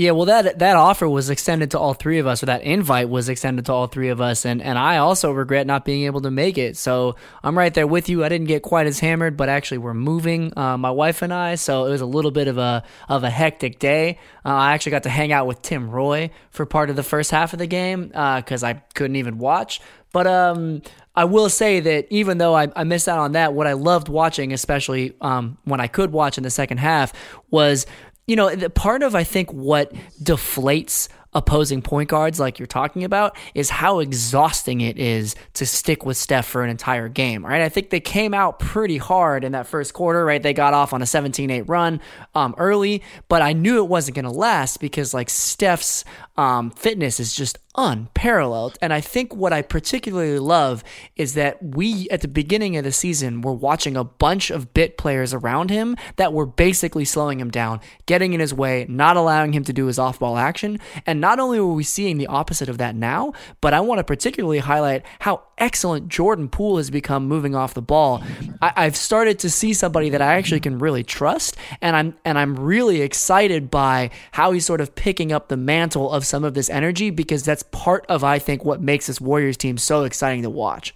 Yeah, 0.00 0.12
well, 0.12 0.24
that 0.24 0.60
that 0.60 0.76
offer 0.76 1.06
was 1.06 1.28
extended 1.28 1.72
to 1.72 1.78
all 1.78 1.92
three 1.92 2.20
of 2.20 2.26
us, 2.26 2.42
or 2.42 2.46
that 2.46 2.62
invite 2.62 3.10
was 3.10 3.28
extended 3.28 3.66
to 3.66 3.74
all 3.74 3.86
three 3.86 4.08
of 4.08 4.18
us, 4.18 4.46
and 4.46 4.62
and 4.62 4.78
I 4.78 4.96
also 4.96 5.30
regret 5.30 5.66
not 5.66 5.84
being 5.84 6.04
able 6.04 6.22
to 6.22 6.30
make 6.30 6.56
it. 6.56 6.78
So 6.78 7.16
I'm 7.42 7.58
right 7.58 7.74
there 7.74 7.86
with 7.86 8.08
you. 8.08 8.24
I 8.24 8.30
didn't 8.30 8.46
get 8.46 8.62
quite 8.62 8.86
as 8.86 8.98
hammered, 8.98 9.36
but 9.36 9.50
actually 9.50 9.76
we're 9.76 9.92
moving, 9.92 10.56
uh, 10.56 10.78
my 10.78 10.90
wife 10.90 11.20
and 11.20 11.34
I. 11.34 11.56
So 11.56 11.84
it 11.84 11.90
was 11.90 12.00
a 12.00 12.06
little 12.06 12.30
bit 12.30 12.48
of 12.48 12.56
a 12.56 12.82
of 13.10 13.24
a 13.24 13.28
hectic 13.28 13.78
day. 13.78 14.18
Uh, 14.42 14.54
I 14.54 14.72
actually 14.72 14.92
got 14.92 15.02
to 15.02 15.10
hang 15.10 15.32
out 15.32 15.46
with 15.46 15.60
Tim 15.60 15.90
Roy 15.90 16.30
for 16.48 16.64
part 16.64 16.88
of 16.88 16.96
the 16.96 17.02
first 17.02 17.30
half 17.30 17.52
of 17.52 17.58
the 17.58 17.66
game 17.66 18.06
because 18.06 18.62
uh, 18.62 18.68
I 18.68 18.72
couldn't 18.94 19.16
even 19.16 19.36
watch. 19.36 19.82
But 20.12 20.26
um, 20.26 20.80
I 21.14 21.24
will 21.24 21.48
say 21.48 21.80
that 21.80 22.06
even 22.10 22.38
though 22.38 22.54
I, 22.54 22.68
I, 22.74 22.84
missed 22.84 23.08
out 23.08 23.18
on 23.18 23.32
that, 23.32 23.52
what 23.52 23.66
I 23.66 23.74
loved 23.74 24.08
watching, 24.08 24.52
especially 24.52 25.14
um, 25.20 25.58
when 25.64 25.80
I 25.80 25.86
could 25.86 26.12
watch 26.12 26.36
in 26.36 26.42
the 26.42 26.50
second 26.50 26.78
half, 26.78 27.12
was 27.50 27.86
you 28.26 28.36
know, 28.36 28.54
the 28.54 28.70
part 28.70 29.02
of 29.02 29.14
I 29.14 29.24
think 29.24 29.52
what 29.52 29.92
deflates 30.22 31.08
opposing 31.32 31.80
point 31.80 32.08
guards 32.08 32.40
like 32.40 32.58
you're 32.58 32.66
talking 32.66 33.04
about 33.04 33.36
is 33.54 33.70
how 33.70 34.00
exhausting 34.00 34.80
it 34.80 34.98
is 34.98 35.36
to 35.54 35.64
stick 35.64 36.04
with 36.04 36.16
Steph 36.16 36.46
for 36.46 36.62
an 36.62 36.70
entire 36.70 37.08
game, 37.08 37.44
right? 37.46 37.62
I 37.62 37.68
think 37.68 37.90
they 37.90 38.00
came 38.00 38.34
out 38.34 38.58
pretty 38.58 38.96
hard 38.96 39.44
in 39.44 39.52
that 39.52 39.66
first 39.66 39.94
quarter, 39.94 40.24
right? 40.24 40.42
They 40.42 40.52
got 40.52 40.74
off 40.74 40.92
on 40.92 41.02
a 41.02 41.04
17-8 41.04 41.68
run 41.68 42.00
um, 42.34 42.54
early, 42.58 43.02
but 43.28 43.42
I 43.42 43.52
knew 43.52 43.78
it 43.78 43.88
wasn't 43.88 44.16
going 44.16 44.24
to 44.24 44.30
last 44.30 44.80
because 44.80 45.14
like 45.14 45.30
Steph's 45.30 46.04
um, 46.40 46.70
fitness 46.70 47.20
is 47.20 47.34
just 47.34 47.58
unparalleled. 47.76 48.78
And 48.80 48.94
I 48.94 49.00
think 49.02 49.34
what 49.34 49.52
I 49.52 49.60
particularly 49.60 50.38
love 50.38 50.82
is 51.16 51.34
that 51.34 51.62
we, 51.62 52.08
at 52.10 52.22
the 52.22 52.28
beginning 52.28 52.78
of 52.78 52.84
the 52.84 52.92
season, 52.92 53.42
were 53.42 53.52
watching 53.52 53.94
a 53.94 54.04
bunch 54.04 54.50
of 54.50 54.72
bit 54.72 54.96
players 54.96 55.34
around 55.34 55.68
him 55.68 55.96
that 56.16 56.32
were 56.32 56.46
basically 56.46 57.04
slowing 57.04 57.40
him 57.40 57.50
down, 57.50 57.80
getting 58.06 58.32
in 58.32 58.40
his 58.40 58.54
way, 58.54 58.86
not 58.88 59.18
allowing 59.18 59.52
him 59.52 59.64
to 59.64 59.72
do 59.72 59.84
his 59.84 59.98
off 59.98 60.18
ball 60.18 60.38
action. 60.38 60.78
And 61.06 61.20
not 61.20 61.38
only 61.38 61.60
were 61.60 61.74
we 61.74 61.84
seeing 61.84 62.16
the 62.16 62.26
opposite 62.26 62.70
of 62.70 62.78
that 62.78 62.94
now, 62.96 63.34
but 63.60 63.74
I 63.74 63.80
want 63.80 63.98
to 63.98 64.04
particularly 64.04 64.58
highlight 64.58 65.04
how 65.20 65.42
excellent 65.58 66.08
Jordan 66.08 66.48
Poole 66.48 66.78
has 66.78 66.90
become 66.90 67.28
moving 67.28 67.54
off 67.54 67.74
the 67.74 67.82
ball. 67.82 68.22
I, 68.60 68.84
have 68.84 68.96
started 68.96 69.38
to 69.40 69.50
see 69.50 69.74
somebody 69.74 70.10
that 70.10 70.22
I 70.22 70.34
actually 70.34 70.60
can 70.60 70.78
really 70.78 71.04
trust, 71.04 71.56
and 71.80 71.94
I'm 71.94 72.14
and 72.24 72.38
I'm 72.38 72.58
really 72.58 73.02
excited 73.02 73.70
by 73.70 74.10
how 74.32 74.52
he's 74.52 74.64
sort 74.64 74.80
of 74.80 74.94
picking 74.94 75.32
up 75.32 75.48
the 75.48 75.56
mantle 75.56 76.10
of 76.10 76.24
some 76.30 76.44
of 76.44 76.54
this 76.54 76.70
energy 76.70 77.10
because 77.10 77.44
that's 77.44 77.64
part 77.64 78.06
of 78.08 78.24
I 78.24 78.38
think 78.38 78.64
what 78.64 78.80
makes 78.80 79.08
this 79.08 79.20
Warriors 79.20 79.56
team 79.56 79.76
so 79.76 80.04
exciting 80.04 80.42
to 80.44 80.50
watch. 80.50 80.94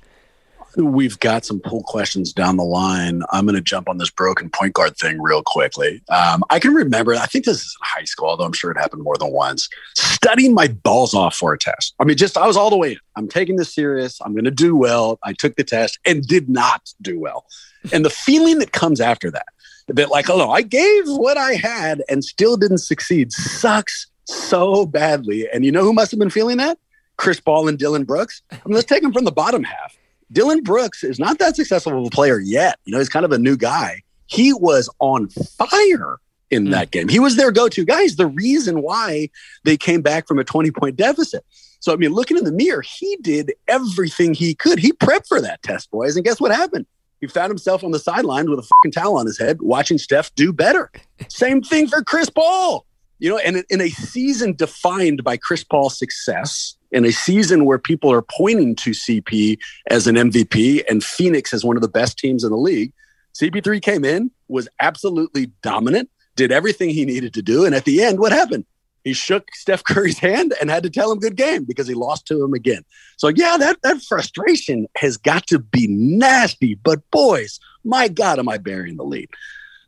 We've 0.76 1.18
got 1.20 1.44
some 1.44 1.60
Poole 1.60 1.84
questions 1.84 2.32
down 2.32 2.56
the 2.56 2.64
line. 2.64 3.22
I'm 3.30 3.46
going 3.46 3.54
to 3.54 3.60
jump 3.60 3.88
on 3.88 3.98
this 3.98 4.10
broken 4.10 4.50
point 4.50 4.72
guard 4.72 4.96
thing 4.96 5.20
real 5.20 5.42
quickly. 5.42 6.02
Um, 6.08 6.42
I 6.50 6.58
can 6.58 6.74
remember, 6.74 7.14
I 7.14 7.26
think 7.26 7.44
this 7.44 7.58
is 7.58 7.76
in 7.80 7.86
high 7.86 8.04
school, 8.04 8.28
although 8.28 8.44
I'm 8.44 8.52
sure 8.52 8.72
it 8.72 8.78
happened 8.78 9.02
more 9.02 9.16
than 9.16 9.30
once, 9.30 9.68
studying 9.96 10.52
my 10.52 10.68
balls 10.68 11.14
off 11.14 11.36
for 11.36 11.52
a 11.52 11.58
test. 11.58 11.94
I 12.00 12.04
mean, 12.04 12.16
just 12.16 12.36
I 12.36 12.46
was 12.46 12.56
all 12.56 12.70
the 12.70 12.76
way 12.76 12.92
in. 12.92 12.98
I'm 13.16 13.28
taking 13.28 13.56
this 13.56 13.72
serious. 13.72 14.20
I'm 14.20 14.32
going 14.32 14.46
to 14.46 14.50
do 14.50 14.74
well. 14.74 15.18
I 15.22 15.32
took 15.32 15.54
the 15.54 15.64
test 15.64 15.98
and 16.04 16.26
did 16.26 16.48
not 16.48 16.92
do 17.00 17.20
well. 17.20 17.46
And 17.92 18.04
the 18.04 18.10
feeling 18.10 18.58
that 18.58 18.72
comes 18.72 19.00
after 19.00 19.30
that, 19.30 19.46
that 19.86 20.10
like, 20.10 20.28
oh 20.28 20.38
no, 20.38 20.50
I 20.50 20.62
gave 20.62 21.04
what 21.06 21.36
I 21.36 21.52
had 21.52 22.02
and 22.08 22.24
still 22.24 22.56
didn't 22.56 22.78
succeed, 22.78 23.30
sucks 23.32 24.08
so 24.24 24.86
badly. 24.86 25.48
And 25.52 25.64
you 25.64 25.72
know 25.72 25.82
who 25.82 25.92
must 25.92 26.10
have 26.10 26.20
been 26.20 26.30
feeling 26.30 26.56
that? 26.58 26.78
Chris 27.16 27.40
Paul 27.40 27.68
and 27.68 27.78
Dillon 27.78 28.04
Brooks. 28.04 28.42
I 28.50 28.56
mean, 28.64 28.74
let's 28.74 28.86
take 28.86 29.02
them 29.02 29.12
from 29.12 29.24
the 29.24 29.32
bottom 29.32 29.64
half. 29.64 29.96
Dillon 30.32 30.62
Brooks 30.62 31.04
is 31.04 31.18
not 31.18 31.38
that 31.38 31.56
successful 31.56 31.98
of 31.98 32.06
a 32.06 32.10
player 32.10 32.40
yet. 32.40 32.78
You 32.84 32.92
know, 32.92 32.98
he's 32.98 33.08
kind 33.08 33.24
of 33.24 33.32
a 33.32 33.38
new 33.38 33.56
guy. 33.56 34.02
He 34.26 34.52
was 34.52 34.88
on 34.98 35.28
fire 35.28 36.18
in 36.50 36.66
mm. 36.66 36.70
that 36.72 36.90
game. 36.90 37.08
He 37.08 37.20
was 37.20 37.36
their 37.36 37.52
go-to 37.52 37.84
guy. 37.84 38.02
He's 38.02 38.16
the 38.16 38.26
reason 38.26 38.82
why 38.82 39.28
they 39.64 39.76
came 39.76 40.02
back 40.02 40.26
from 40.26 40.38
a 40.38 40.44
20-point 40.44 40.96
deficit. 40.96 41.44
So, 41.80 41.92
I 41.92 41.96
mean, 41.96 42.12
looking 42.12 42.38
in 42.38 42.44
the 42.44 42.52
mirror, 42.52 42.80
he 42.80 43.16
did 43.20 43.52
everything 43.68 44.34
he 44.34 44.54
could. 44.54 44.78
He 44.78 44.92
prepped 44.92 45.28
for 45.28 45.40
that 45.40 45.62
test, 45.62 45.90
boys. 45.90 46.16
And 46.16 46.24
guess 46.24 46.40
what 46.40 46.50
happened? 46.50 46.86
He 47.20 47.26
found 47.26 47.50
himself 47.50 47.84
on 47.84 47.90
the 47.90 47.98
sidelines 47.98 48.48
with 48.48 48.58
a 48.58 48.62
fucking 48.62 48.92
towel 48.92 49.18
on 49.18 49.26
his 49.26 49.38
head, 49.38 49.60
watching 49.60 49.98
Steph 49.98 50.34
do 50.34 50.52
better. 50.52 50.90
Same 51.28 51.62
thing 51.62 51.86
for 51.86 52.02
Chris 52.02 52.30
Paul. 52.30 52.86
You 53.18 53.30
know, 53.30 53.38
and 53.38 53.64
in 53.70 53.80
a 53.80 53.90
season 53.90 54.54
defined 54.54 55.24
by 55.24 55.36
Chris 55.36 55.64
Paul's 55.64 55.98
success, 55.98 56.76
in 56.90 57.04
a 57.04 57.12
season 57.12 57.64
where 57.64 57.78
people 57.78 58.12
are 58.12 58.22
pointing 58.22 58.76
to 58.76 58.90
CP 58.90 59.58
as 59.90 60.06
an 60.06 60.16
MVP 60.16 60.82
and 60.88 61.02
Phoenix 61.02 61.52
as 61.52 61.64
one 61.64 61.76
of 61.76 61.82
the 61.82 61.88
best 61.88 62.18
teams 62.18 62.44
in 62.44 62.50
the 62.50 62.56
league, 62.56 62.92
CP3 63.34 63.82
came 63.82 64.04
in, 64.04 64.30
was 64.48 64.68
absolutely 64.80 65.46
dominant, 65.62 66.08
did 66.36 66.52
everything 66.52 66.90
he 66.90 67.04
needed 67.04 67.34
to 67.34 67.42
do. 67.42 67.64
And 67.64 67.74
at 67.74 67.84
the 67.84 68.02
end, 68.02 68.20
what 68.20 68.32
happened? 68.32 68.64
He 69.04 69.12
shook 69.12 69.48
Steph 69.52 69.84
Curry's 69.84 70.18
hand 70.18 70.54
and 70.60 70.70
had 70.70 70.82
to 70.82 70.90
tell 70.90 71.12
him 71.12 71.18
good 71.18 71.36
game 71.36 71.64
because 71.64 71.86
he 71.86 71.94
lost 71.94 72.26
to 72.26 72.42
him 72.42 72.54
again. 72.54 72.84
So 73.18 73.28
yeah, 73.28 73.56
that 73.58 73.82
that 73.82 74.00
frustration 74.02 74.86
has 74.96 75.16
got 75.16 75.46
to 75.48 75.58
be 75.58 75.86
nasty. 75.88 76.74
But 76.74 77.08
boys, 77.10 77.60
my 77.84 78.08
God, 78.08 78.38
am 78.38 78.48
I 78.48 78.56
burying 78.58 78.96
the 78.96 79.04
lead? 79.04 79.28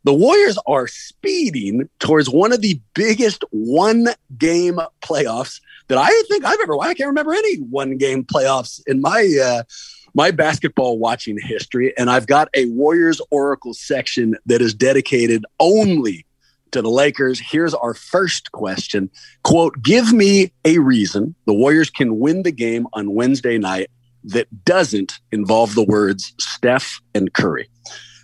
The 0.07 0.15
Warriors 0.15 0.57
are 0.69 0.87
speeding 0.87 1.89
towards 1.99 2.31
one 2.31 2.53
of 2.53 2.61
the 2.61 2.81
biggest 2.95 3.43
one 3.51 4.07
game 4.39 4.79
playoffs 5.03 5.61
that 5.89 5.99
I 5.99 6.09
think 6.29 6.45
I've 6.45 6.61
ever. 6.63 6.79
I 6.81 6.95
can't 6.95 7.09
remember 7.09 7.35
any 7.35 7.57
one 7.57 7.97
game 7.97 8.23
playoffs 8.23 8.81
in 8.87 9.01
my 9.01 9.37
uh, 9.43 9.65
my 10.15 10.31
basketball 10.31 11.01
watching 11.01 11.37
history, 11.41 11.93
and 11.99 12.09
I've 12.09 12.29
got 12.29 12.49
a 12.55 12.67
Warriors 12.67 13.21
Oracle 13.33 13.75
section 13.75 14.37
that 14.47 14.63
is 14.63 14.75
dedicated 14.75 15.45
only 15.59 16.25
to 16.71 16.83
the 16.83 16.89
Lakers. 16.89 17.41
Here's 17.41 17.75
our 17.75 17.93
first 17.93 18.53
question. 18.53 19.11
Quote, 19.43 19.83
give 19.83 20.13
me 20.13 20.53
a 20.65 20.79
reason 20.79 21.35
the 21.47 21.55
Warriors 21.55 21.91
can 21.91 22.21
win 22.21 22.45
the 22.45 22.53
game 22.53 22.87
on 22.93 23.13
Wednesday 23.13 23.59
night 23.59 23.91
that 24.23 24.47
doesn't 24.65 25.19
involve 25.33 25.75
the 25.75 25.83
words 25.83 26.33
Steph 26.39 27.01
and 27.13 27.33
Curry. 27.33 27.69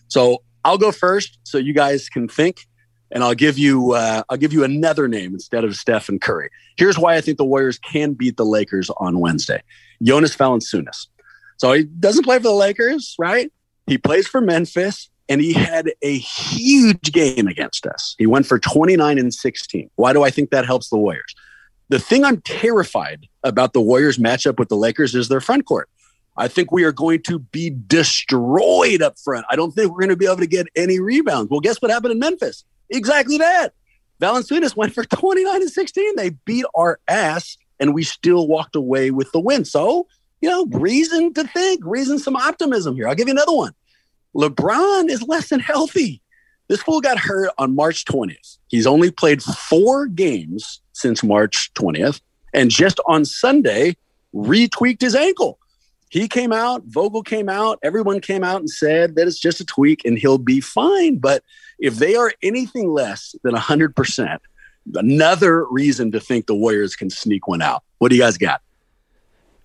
So 0.06 0.44
I'll 0.64 0.78
go 0.78 0.92
first 0.92 1.38
so 1.44 1.58
you 1.58 1.72
guys 1.72 2.08
can 2.08 2.28
think 2.28 2.66
and 3.10 3.22
I'll 3.22 3.34
give 3.34 3.58
you 3.58 3.92
uh, 3.92 4.22
I'll 4.28 4.36
give 4.36 4.52
you 4.52 4.64
another 4.64 5.08
name 5.08 5.34
instead 5.34 5.64
of 5.64 5.76
Steph 5.76 6.08
and 6.08 6.20
Curry. 6.20 6.50
Here's 6.76 6.98
why 6.98 7.16
I 7.16 7.20
think 7.20 7.38
the 7.38 7.44
Warriors 7.44 7.78
can 7.78 8.14
beat 8.14 8.36
the 8.36 8.44
Lakers 8.44 8.90
on 8.96 9.20
Wednesday. 9.20 9.62
Jonas 10.02 10.34
Valanciunas. 10.34 11.06
So 11.58 11.72
he 11.72 11.84
doesn't 11.84 12.24
play 12.24 12.38
for 12.38 12.44
the 12.44 12.52
Lakers, 12.52 13.14
right? 13.18 13.52
He 13.86 13.98
plays 13.98 14.26
for 14.26 14.40
Memphis 14.40 15.10
and 15.28 15.40
he 15.40 15.52
had 15.52 15.92
a 16.02 16.18
huge 16.18 17.12
game 17.12 17.46
against 17.46 17.86
us. 17.86 18.16
He 18.18 18.26
went 18.26 18.46
for 18.46 18.58
29 18.58 19.18
and 19.18 19.32
16. 19.32 19.90
Why 19.96 20.12
do 20.12 20.24
I 20.24 20.30
think 20.30 20.50
that 20.50 20.66
helps 20.66 20.88
the 20.88 20.98
Warriors? 20.98 21.34
The 21.88 21.98
thing 21.98 22.24
I'm 22.24 22.40
terrified 22.40 23.28
about 23.44 23.74
the 23.74 23.80
Warriors 23.80 24.18
matchup 24.18 24.58
with 24.58 24.68
the 24.68 24.76
Lakers 24.76 25.14
is 25.14 25.28
their 25.28 25.40
front 25.40 25.66
court. 25.66 25.88
I 26.36 26.48
think 26.48 26.72
we 26.72 26.84
are 26.84 26.92
going 26.92 27.22
to 27.24 27.38
be 27.38 27.70
destroyed 27.70 29.02
up 29.02 29.18
front. 29.18 29.44
I 29.50 29.56
don't 29.56 29.72
think 29.72 29.90
we're 29.90 30.00
going 30.00 30.10
to 30.10 30.16
be 30.16 30.26
able 30.26 30.38
to 30.38 30.46
get 30.46 30.66
any 30.74 30.98
rebounds. 30.98 31.50
Well, 31.50 31.60
guess 31.60 31.80
what 31.82 31.90
happened 31.90 32.12
in 32.12 32.18
Memphis? 32.18 32.64
Exactly 32.88 33.38
that. 33.38 33.74
Valanciunas 34.20 34.76
went 34.76 34.94
for 34.94 35.04
29 35.04 35.54
and 35.54 35.70
16. 35.70 36.16
They 36.16 36.30
beat 36.30 36.64
our 36.74 37.00
ass, 37.08 37.58
and 37.78 37.94
we 37.94 38.02
still 38.02 38.48
walked 38.48 38.76
away 38.76 39.10
with 39.10 39.30
the 39.32 39.40
win. 39.40 39.64
So, 39.64 40.06
you 40.40 40.48
know, 40.48 40.66
reason 40.66 41.34
to 41.34 41.46
think, 41.46 41.84
reason 41.84 42.18
some 42.18 42.36
optimism 42.36 42.94
here. 42.94 43.08
I'll 43.08 43.14
give 43.14 43.28
you 43.28 43.34
another 43.34 43.54
one. 43.54 43.74
LeBron 44.34 45.10
is 45.10 45.22
less 45.22 45.50
than 45.50 45.60
healthy. 45.60 46.22
This 46.68 46.82
fool 46.82 47.02
got 47.02 47.18
hurt 47.18 47.50
on 47.58 47.74
March 47.74 48.06
20th. 48.06 48.56
He's 48.68 48.86
only 48.86 49.10
played 49.10 49.42
four 49.42 50.06
games 50.06 50.80
since 50.94 51.22
March 51.22 51.70
20th, 51.74 52.22
and 52.54 52.70
just 52.70 52.98
on 53.06 53.26
Sunday, 53.26 53.96
retweaked 54.34 55.02
his 55.02 55.14
ankle. 55.14 55.58
He 56.12 56.28
came 56.28 56.52
out, 56.52 56.82
Vogel 56.84 57.22
came 57.22 57.48
out, 57.48 57.78
everyone 57.82 58.20
came 58.20 58.44
out 58.44 58.60
and 58.60 58.68
said 58.68 59.16
that 59.16 59.26
it's 59.26 59.40
just 59.40 59.62
a 59.62 59.64
tweak 59.64 60.04
and 60.04 60.18
he'll 60.18 60.36
be 60.36 60.60
fine. 60.60 61.16
But 61.16 61.42
if 61.78 61.94
they 61.94 62.16
are 62.16 62.34
anything 62.42 62.90
less 62.90 63.34
than 63.42 63.54
100%, 63.54 64.38
another 64.94 65.64
reason 65.70 66.12
to 66.12 66.20
think 66.20 66.44
the 66.44 66.54
Warriors 66.54 66.96
can 66.96 67.08
sneak 67.08 67.48
one 67.48 67.62
out. 67.62 67.82
What 67.96 68.10
do 68.10 68.16
you 68.16 68.20
guys 68.20 68.36
got? 68.36 68.60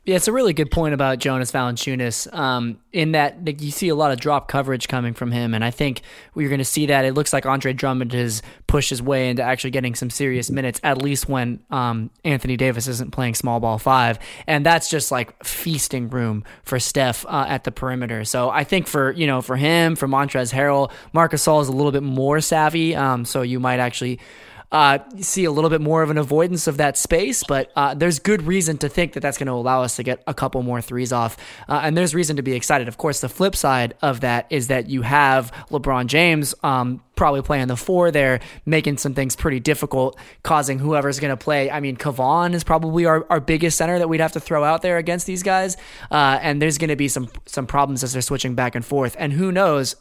Yeah, 0.08 0.16
it's 0.16 0.30
a 0.30 0.32
really 0.32 0.54
good 0.54 0.72
point 0.72 0.94
about 0.94 1.20
Jonas 1.20 1.52
Valanciunas. 1.52 2.34
Um, 2.34 2.80
in 2.94 3.12
that 3.12 3.46
like, 3.46 3.62
you 3.62 3.72
see 3.72 3.90
a 3.90 3.96
lot 3.96 4.14
of 4.14 4.22
drop 4.22 4.48
coverage 4.48 4.88
coming 4.88 5.14
from 5.14 5.34
him, 5.34 5.54
and 5.54 5.66
I 5.66 5.70
think 5.70 6.02
we're 6.34 6.48
going 6.48 6.60
to 6.60 6.66
see 6.66 6.86
that. 6.86 7.04
It 7.04 7.14
looks 7.14 7.34
like 7.34 7.46
Andre 7.46 7.74
Drummond 7.74 8.14
has 8.14 8.42
pushed 8.68 8.90
his 8.90 9.02
way 9.02 9.30
into 9.30 9.44
actually 9.44 9.72
getting 9.72 9.96
some 9.96 10.10
serious 10.10 10.50
minutes, 10.50 10.80
at 10.82 11.02
least 11.02 11.28
when 11.28 11.60
um, 11.72 12.10
Anthony 12.24 12.56
Davis 12.56 12.88
isn't 12.88 13.12
playing 13.12 13.36
small 13.36 13.60
ball 13.60 13.80
five, 13.80 14.18
and 14.48 14.66
that's 14.66 14.90
just 14.90 15.12
like 15.12 15.44
feasting 15.44 16.10
room 16.10 16.46
for 16.64 16.80
Steph 16.80 17.26
uh, 17.26 17.44
at 17.46 17.66
the 17.66 17.72
perimeter. 17.74 18.24
So 18.24 18.50
I 18.50 18.64
think 18.64 18.88
for 18.88 19.12
you 19.12 19.28
know 19.28 19.42
for 19.42 19.58
him, 19.58 19.98
for 19.98 20.08
Montrezl 20.08 20.54
Harrell, 20.54 20.90
Marcus 21.12 21.46
Gasol 21.46 21.62
is 21.64 21.68
a 21.68 21.74
little 21.74 21.92
bit 21.92 22.04
more 22.04 22.40
savvy, 22.40 22.96
um, 22.96 23.26
so 23.26 23.42
you 23.42 23.60
might 23.60 23.82
actually 23.82 24.22
uh, 24.72 25.00
see 25.20 25.46
a 25.46 25.52
little 25.52 25.70
bit 25.70 25.82
more 25.82 26.02
of 26.02 26.10
an 26.10 26.18
avoidance 26.18 26.68
of 26.68 26.78
that 26.78 26.98
space, 26.98 27.44
but 27.44 27.72
uh, 27.76 27.94
there's 27.94 28.20
good 28.20 28.44
reason 28.44 28.78
to 28.80 28.90
think 28.90 29.14
that 29.14 29.22
that's 29.22 29.38
going 29.38 29.48
to 29.48 29.54
allow 29.54 29.82
us 29.82 29.96
to 29.96 30.04
get 30.04 30.22
a 30.28 30.34
couple 30.34 30.62
more 30.62 30.82
threes 30.82 31.14
off. 31.14 31.38
Uh, 31.70 31.80
and 31.84 31.96
there's 31.96 32.14
reason 32.14 32.36
to 32.36 32.42
be 32.42 32.54
excited. 32.54 32.88
Of 32.88 32.98
course, 32.98 33.22
the 33.22 33.30
flip 33.30 33.56
side 33.56 33.94
of 34.02 34.22
that 34.22 34.46
is 34.50 34.68
that 34.68 34.90
you 34.90 35.04
have 35.04 35.52
LeBron 35.70 36.08
James 36.08 36.54
um, 36.64 37.02
probably 37.16 37.42
playing 37.42 37.68
the 37.68 37.78
four 37.78 38.12
there, 38.12 38.42
making 38.66 38.98
some 38.98 39.14
things 39.14 39.36
pretty 39.36 39.60
difficult, 39.60 40.20
causing 40.44 40.80
whoever's 40.80 41.20
going 41.20 41.32
to 41.32 41.38
play. 41.38 41.72
I 41.72 41.80
mean, 41.80 41.96
Kevon 41.96 42.54
is 42.54 42.64
probably 42.64 43.06
our, 43.06 43.26
our 43.30 43.40
biggest 43.40 43.78
center 43.78 44.00
that 44.00 44.10
we'd 44.10 44.22
have 44.22 44.34
to 44.34 44.40
throw 44.40 44.64
out 44.64 44.82
there 44.82 44.98
against 44.98 45.26
these 45.26 45.44
guys. 45.44 45.78
Uh, 46.12 46.40
and 46.42 46.62
there's 46.62 46.78
going 46.78 46.90
to 46.90 46.96
be 46.96 47.08
some 47.08 47.30
some 47.46 47.68
problems 47.68 48.04
as 48.04 48.14
they're 48.14 48.22
switching 48.22 48.54
back 48.56 48.76
and 48.76 48.86
forth. 48.86 49.16
And 49.18 49.34
who 49.34 49.52
knows? 49.52 49.96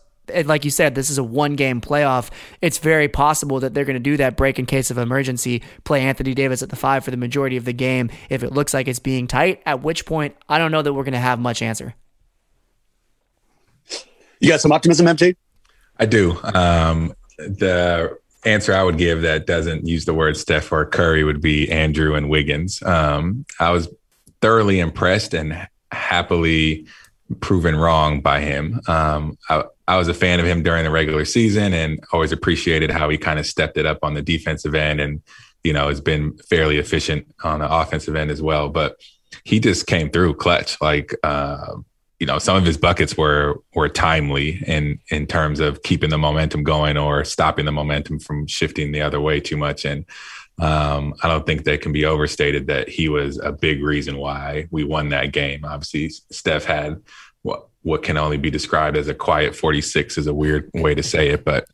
Like 0.44 0.64
you 0.64 0.70
said, 0.70 0.94
this 0.94 1.10
is 1.10 1.18
a 1.18 1.24
one 1.24 1.54
game 1.54 1.80
playoff. 1.80 2.30
It's 2.60 2.78
very 2.78 3.08
possible 3.08 3.60
that 3.60 3.74
they're 3.74 3.84
going 3.84 3.94
to 3.94 4.00
do 4.00 4.16
that 4.16 4.36
break 4.36 4.58
in 4.58 4.66
case 4.66 4.90
of 4.90 4.98
emergency, 4.98 5.62
play 5.84 6.02
Anthony 6.02 6.34
Davis 6.34 6.62
at 6.62 6.70
the 6.70 6.76
five 6.76 7.04
for 7.04 7.10
the 7.10 7.16
majority 7.16 7.56
of 7.56 7.64
the 7.64 7.72
game 7.72 8.10
if 8.28 8.42
it 8.42 8.52
looks 8.52 8.74
like 8.74 8.88
it's 8.88 8.98
being 8.98 9.26
tight, 9.26 9.62
at 9.66 9.82
which 9.82 10.06
point 10.06 10.36
I 10.48 10.58
don't 10.58 10.72
know 10.72 10.82
that 10.82 10.92
we're 10.92 11.04
going 11.04 11.12
to 11.12 11.18
have 11.18 11.38
much 11.38 11.62
answer. 11.62 11.94
You 14.40 14.50
got 14.50 14.60
some 14.60 14.72
optimism, 14.72 15.06
MT? 15.06 15.34
I 15.98 16.06
do. 16.06 16.38
Um, 16.42 17.14
the 17.38 18.18
answer 18.44 18.74
I 18.74 18.82
would 18.82 18.98
give 18.98 19.22
that 19.22 19.46
doesn't 19.46 19.86
use 19.86 20.04
the 20.04 20.14
word 20.14 20.36
Steph 20.36 20.70
or 20.70 20.86
Curry 20.86 21.24
would 21.24 21.40
be 21.40 21.70
Andrew 21.70 22.14
and 22.14 22.28
Wiggins. 22.28 22.82
Um, 22.82 23.44
I 23.58 23.70
was 23.70 23.88
thoroughly 24.40 24.78
impressed 24.78 25.34
and 25.34 25.66
happily 25.90 26.86
proven 27.40 27.76
wrong 27.76 28.20
by 28.20 28.40
him. 28.40 28.80
Um, 28.86 29.38
I, 29.48 29.64
I 29.88 29.96
was 29.96 30.08
a 30.08 30.14
fan 30.14 30.40
of 30.40 30.46
him 30.46 30.62
during 30.62 30.84
the 30.84 30.90
regular 30.90 31.24
season 31.24 31.72
and 31.72 32.02
always 32.12 32.32
appreciated 32.32 32.90
how 32.90 33.08
he 33.08 33.18
kind 33.18 33.38
of 33.38 33.46
stepped 33.46 33.76
it 33.76 33.86
up 33.86 33.98
on 34.02 34.14
the 34.14 34.22
defensive 34.22 34.74
end 34.74 35.00
and, 35.00 35.22
you 35.62 35.72
know, 35.72 35.88
has 35.88 36.00
been 36.00 36.36
fairly 36.38 36.78
efficient 36.78 37.26
on 37.44 37.60
the 37.60 37.72
offensive 37.72 38.16
end 38.16 38.30
as 38.30 38.42
well. 38.42 38.68
But 38.68 38.96
he 39.44 39.60
just 39.60 39.86
came 39.86 40.10
through 40.10 40.34
clutch. 40.34 40.80
Like, 40.80 41.14
uh, 41.22 41.76
you 42.18 42.26
know, 42.26 42.38
some 42.38 42.56
of 42.56 42.64
his 42.64 42.78
buckets 42.78 43.16
were 43.16 43.60
were 43.74 43.88
timely 43.88 44.62
in 44.66 44.98
in 45.10 45.26
terms 45.26 45.60
of 45.60 45.82
keeping 45.82 46.10
the 46.10 46.18
momentum 46.18 46.64
going 46.64 46.96
or 46.96 47.24
stopping 47.24 47.66
the 47.66 47.72
momentum 47.72 48.18
from 48.18 48.46
shifting 48.46 48.90
the 48.90 49.02
other 49.02 49.20
way 49.20 49.38
too 49.38 49.56
much. 49.56 49.84
And 49.84 50.06
um, 50.58 51.14
I 51.22 51.28
don't 51.28 51.44
think 51.44 51.64
that 51.64 51.82
can 51.82 51.92
be 51.92 52.06
overstated 52.06 52.68
that 52.68 52.88
he 52.88 53.10
was 53.10 53.38
a 53.38 53.52
big 53.52 53.82
reason 53.82 54.16
why 54.16 54.66
we 54.70 54.84
won 54.84 55.10
that 55.10 55.32
game. 55.32 55.64
Obviously, 55.64 56.08
Steph 56.30 56.64
had 56.64 57.02
what 57.46 57.68
what 57.82 58.02
can 58.02 58.16
only 58.16 58.36
be 58.36 58.50
described 58.50 58.96
as 58.96 59.06
a 59.06 59.14
quiet 59.14 59.54
46 59.54 60.18
is 60.18 60.26
a 60.26 60.34
weird 60.34 60.68
way 60.74 60.92
to 60.94 61.04
say 61.04 61.28
it, 61.28 61.44
but 61.44 61.66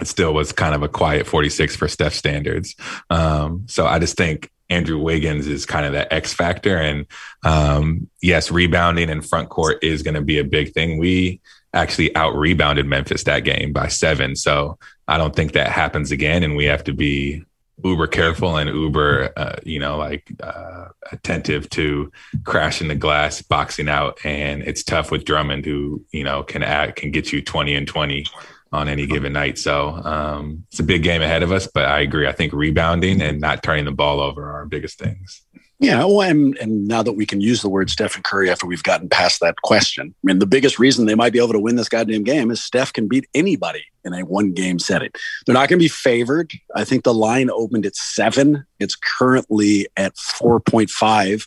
it 0.00 0.06
still 0.06 0.32
was 0.32 0.52
kind 0.52 0.72
of 0.72 0.84
a 0.84 0.88
quiet 0.88 1.26
46 1.26 1.74
for 1.74 1.88
Steph 1.88 2.14
standards. 2.14 2.76
Um, 3.10 3.64
so 3.66 3.84
I 3.84 3.98
just 3.98 4.16
think 4.16 4.52
Andrew 4.70 4.98
Wiggins 4.98 5.48
is 5.48 5.66
kind 5.66 5.84
of 5.84 5.94
that 5.94 6.12
X 6.12 6.32
factor. 6.32 6.76
And 6.76 7.06
um, 7.44 8.08
yes, 8.22 8.52
rebounding 8.52 9.10
and 9.10 9.28
front 9.28 9.48
court 9.48 9.82
is 9.82 10.04
going 10.04 10.14
to 10.14 10.22
be 10.22 10.38
a 10.38 10.44
big 10.44 10.72
thing. 10.74 10.98
We 10.98 11.40
actually 11.74 12.14
out 12.14 12.36
rebounded 12.36 12.86
Memphis 12.86 13.24
that 13.24 13.40
game 13.40 13.72
by 13.72 13.88
seven. 13.88 14.36
So 14.36 14.78
I 15.08 15.18
don't 15.18 15.34
think 15.34 15.52
that 15.52 15.72
happens 15.72 16.12
again. 16.12 16.44
And 16.44 16.54
we 16.54 16.66
have 16.66 16.84
to 16.84 16.92
be 16.92 17.44
uber 17.84 18.06
careful 18.06 18.56
and 18.56 18.68
uber 18.68 19.32
uh, 19.36 19.56
you 19.62 19.78
know 19.78 19.96
like 19.96 20.30
uh, 20.42 20.88
attentive 21.12 21.68
to 21.70 22.10
crashing 22.44 22.88
the 22.88 22.94
glass 22.94 23.42
boxing 23.42 23.88
out. 23.88 24.18
And 24.24 24.62
it's 24.62 24.82
tough 24.82 25.10
with 25.10 25.24
drummond 25.24 25.64
who 25.64 26.04
you 26.12 26.24
know 26.24 26.42
can 26.42 26.62
act 26.62 26.96
can 26.96 27.10
get 27.10 27.32
you 27.32 27.42
20 27.42 27.74
and 27.74 27.86
20 27.86 28.26
on 28.70 28.86
any 28.88 29.06
given 29.06 29.32
night. 29.32 29.58
So 29.58 29.88
um, 30.04 30.64
it's 30.70 30.78
a 30.78 30.82
big 30.82 31.02
game 31.02 31.22
ahead 31.22 31.42
of 31.42 31.52
us 31.52 31.66
but 31.66 31.86
i 31.86 32.00
agree. 32.00 32.26
I 32.26 32.32
think 32.32 32.52
rebounding 32.52 33.22
and 33.22 33.40
not 33.40 33.62
turning 33.62 33.84
the 33.84 33.92
ball 33.92 34.20
over 34.20 34.44
are 34.50 34.56
our 34.56 34.66
biggest 34.66 34.98
things 34.98 35.42
yeah, 35.80 36.04
well, 36.04 36.22
and, 36.22 36.56
and 36.58 36.88
now 36.88 37.04
that 37.04 37.12
we 37.12 37.24
can 37.24 37.40
use 37.40 37.62
the 37.62 37.68
word 37.68 37.88
Stephen 37.88 38.22
Curry 38.22 38.50
after 38.50 38.66
we've 38.66 38.82
gotten 38.82 39.08
past 39.08 39.40
that 39.40 39.62
question, 39.62 40.12
I 40.12 40.20
mean, 40.24 40.40
the 40.40 40.46
biggest 40.46 40.78
reason 40.80 41.06
they 41.06 41.14
might 41.14 41.32
be 41.32 41.38
able 41.38 41.52
to 41.52 41.60
win 41.60 41.76
this 41.76 41.88
goddamn 41.88 42.24
game 42.24 42.50
is 42.50 42.62
Steph 42.62 42.92
can 42.92 43.06
beat 43.06 43.28
anybody 43.32 43.84
in 44.04 44.12
a 44.12 44.24
one 44.24 44.52
game 44.52 44.80
setting. 44.80 45.10
They're 45.46 45.54
not 45.54 45.68
going 45.68 45.78
to 45.78 45.84
be 45.84 45.88
favored. 45.88 46.52
I 46.74 46.84
think 46.84 47.04
the 47.04 47.14
line 47.14 47.48
opened 47.50 47.86
at 47.86 47.94
seven. 47.94 48.66
It's 48.80 48.96
currently 48.96 49.86
at 49.96 50.16
4.5 50.16 51.46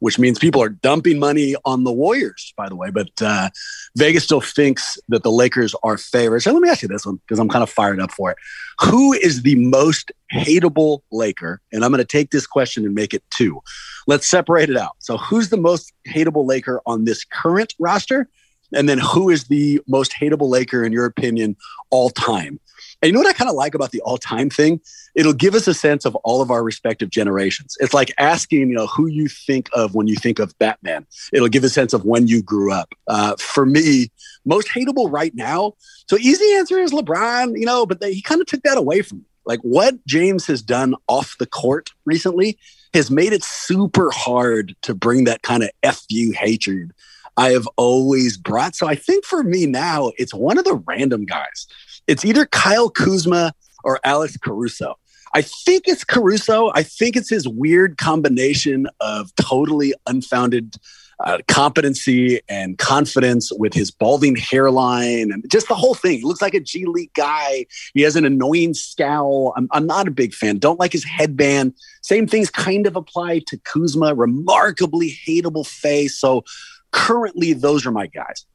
which 0.00 0.18
means 0.18 0.38
people 0.38 0.62
are 0.62 0.68
dumping 0.68 1.18
money 1.18 1.54
on 1.64 1.84
the 1.84 1.92
Warriors, 1.92 2.52
by 2.56 2.68
the 2.68 2.74
way. 2.74 2.90
But 2.90 3.10
uh, 3.22 3.50
Vegas 3.96 4.24
still 4.24 4.40
thinks 4.40 4.98
that 5.08 5.22
the 5.22 5.30
Lakers 5.30 5.74
are 5.82 5.96
favorites. 5.96 6.44
So 6.44 6.52
let 6.52 6.62
me 6.62 6.68
ask 6.68 6.82
you 6.82 6.88
this 6.88 7.06
one 7.06 7.16
because 7.16 7.38
I'm 7.38 7.48
kind 7.48 7.62
of 7.62 7.70
fired 7.70 8.00
up 8.00 8.10
for 8.10 8.30
it. 8.32 8.36
Who 8.80 9.12
is 9.12 9.42
the 9.42 9.56
most 9.56 10.10
hateable 10.32 11.02
Laker? 11.12 11.60
And 11.72 11.84
I'm 11.84 11.90
going 11.90 11.98
to 11.98 12.04
take 12.04 12.30
this 12.30 12.46
question 12.46 12.84
and 12.84 12.94
make 12.94 13.14
it 13.14 13.22
two. 13.30 13.62
Let's 14.06 14.26
separate 14.26 14.70
it 14.70 14.76
out. 14.76 14.96
So, 14.98 15.16
who's 15.18 15.50
the 15.50 15.56
most 15.56 15.92
hateable 16.08 16.46
Laker 16.46 16.80
on 16.86 17.04
this 17.04 17.24
current 17.24 17.74
roster? 17.78 18.28
And 18.72 18.88
then, 18.88 18.98
who 18.98 19.30
is 19.30 19.44
the 19.44 19.80
most 19.86 20.12
hateable 20.12 20.48
Laker, 20.48 20.84
in 20.84 20.92
your 20.92 21.04
opinion, 21.04 21.56
all 21.90 22.10
time? 22.10 22.58
And 23.02 23.08
you 23.08 23.12
know 23.12 23.20
what 23.20 23.28
I 23.28 23.32
kind 23.32 23.48
of 23.48 23.56
like 23.56 23.74
about 23.74 23.92
the 23.92 24.00
all 24.02 24.18
time 24.18 24.50
thing? 24.50 24.80
It'll 25.14 25.32
give 25.32 25.54
us 25.54 25.66
a 25.66 25.74
sense 25.74 26.04
of 26.04 26.14
all 26.16 26.42
of 26.42 26.50
our 26.50 26.62
respective 26.62 27.10
generations. 27.10 27.76
It's 27.80 27.94
like 27.94 28.12
asking, 28.18 28.68
you 28.68 28.74
know, 28.74 28.86
who 28.86 29.06
you 29.06 29.28
think 29.28 29.68
of 29.72 29.94
when 29.94 30.06
you 30.06 30.16
think 30.16 30.38
of 30.38 30.56
Batman. 30.58 31.06
It'll 31.32 31.48
give 31.48 31.64
a 31.64 31.68
sense 31.68 31.92
of 31.92 32.04
when 32.04 32.26
you 32.26 32.42
grew 32.42 32.72
up. 32.72 32.94
Uh, 33.06 33.36
for 33.36 33.64
me, 33.64 34.10
most 34.44 34.68
hateable 34.68 35.10
right 35.10 35.34
now. 35.34 35.74
So 36.08 36.16
easy 36.16 36.52
answer 36.54 36.78
is 36.78 36.92
LeBron, 36.92 37.58
you 37.58 37.66
know, 37.66 37.86
but 37.86 38.00
they, 38.00 38.12
he 38.12 38.22
kind 38.22 38.40
of 38.40 38.46
took 38.46 38.62
that 38.62 38.76
away 38.76 39.02
from 39.02 39.18
me. 39.18 39.24
Like 39.46 39.60
what 39.60 40.04
James 40.06 40.46
has 40.46 40.60
done 40.62 40.94
off 41.08 41.36
the 41.38 41.46
court 41.46 41.90
recently 42.04 42.58
has 42.92 43.10
made 43.10 43.32
it 43.32 43.42
super 43.42 44.10
hard 44.10 44.76
to 44.82 44.94
bring 44.94 45.24
that 45.24 45.42
kind 45.42 45.62
of 45.62 45.70
FU 45.94 46.32
hatred 46.32 46.92
I 47.36 47.52
have 47.52 47.66
always 47.76 48.36
brought. 48.36 48.74
So 48.76 48.86
I 48.86 48.94
think 48.94 49.24
for 49.24 49.42
me 49.42 49.64
now, 49.64 50.12
it's 50.18 50.34
one 50.34 50.58
of 50.58 50.64
the 50.64 50.82
random 50.86 51.24
guys. 51.24 51.66
It's 52.10 52.24
either 52.24 52.44
Kyle 52.44 52.90
Kuzma 52.90 53.52
or 53.84 54.00
Alex 54.02 54.36
Caruso. 54.36 54.98
I 55.32 55.42
think 55.42 55.84
it's 55.86 56.02
Caruso. 56.02 56.72
I 56.74 56.82
think 56.82 57.14
it's 57.14 57.30
his 57.30 57.46
weird 57.46 57.98
combination 57.98 58.88
of 59.00 59.32
totally 59.36 59.94
unfounded 60.08 60.74
uh, 61.20 61.38
competency 61.46 62.40
and 62.48 62.78
confidence 62.78 63.52
with 63.52 63.74
his 63.74 63.92
balding 63.92 64.34
hairline 64.34 65.30
and 65.30 65.44
just 65.48 65.68
the 65.68 65.76
whole 65.76 65.94
thing. 65.94 66.18
He 66.18 66.24
looks 66.24 66.42
like 66.42 66.54
a 66.54 66.58
G 66.58 66.84
League 66.84 67.12
guy. 67.14 67.66
He 67.94 68.02
has 68.02 68.16
an 68.16 68.24
annoying 68.24 68.74
scowl. 68.74 69.52
I'm, 69.56 69.68
I'm 69.70 69.86
not 69.86 70.08
a 70.08 70.10
big 70.10 70.34
fan. 70.34 70.58
Don't 70.58 70.80
like 70.80 70.90
his 70.90 71.04
headband. 71.04 71.74
Same 72.02 72.26
things 72.26 72.50
kind 72.50 72.88
of 72.88 72.96
apply 72.96 73.42
to 73.46 73.58
Kuzma. 73.58 74.16
Remarkably 74.16 75.16
hateable 75.24 75.64
face. 75.64 76.18
So 76.18 76.42
currently, 76.90 77.52
those 77.52 77.86
are 77.86 77.92
my 77.92 78.08
guys. 78.08 78.46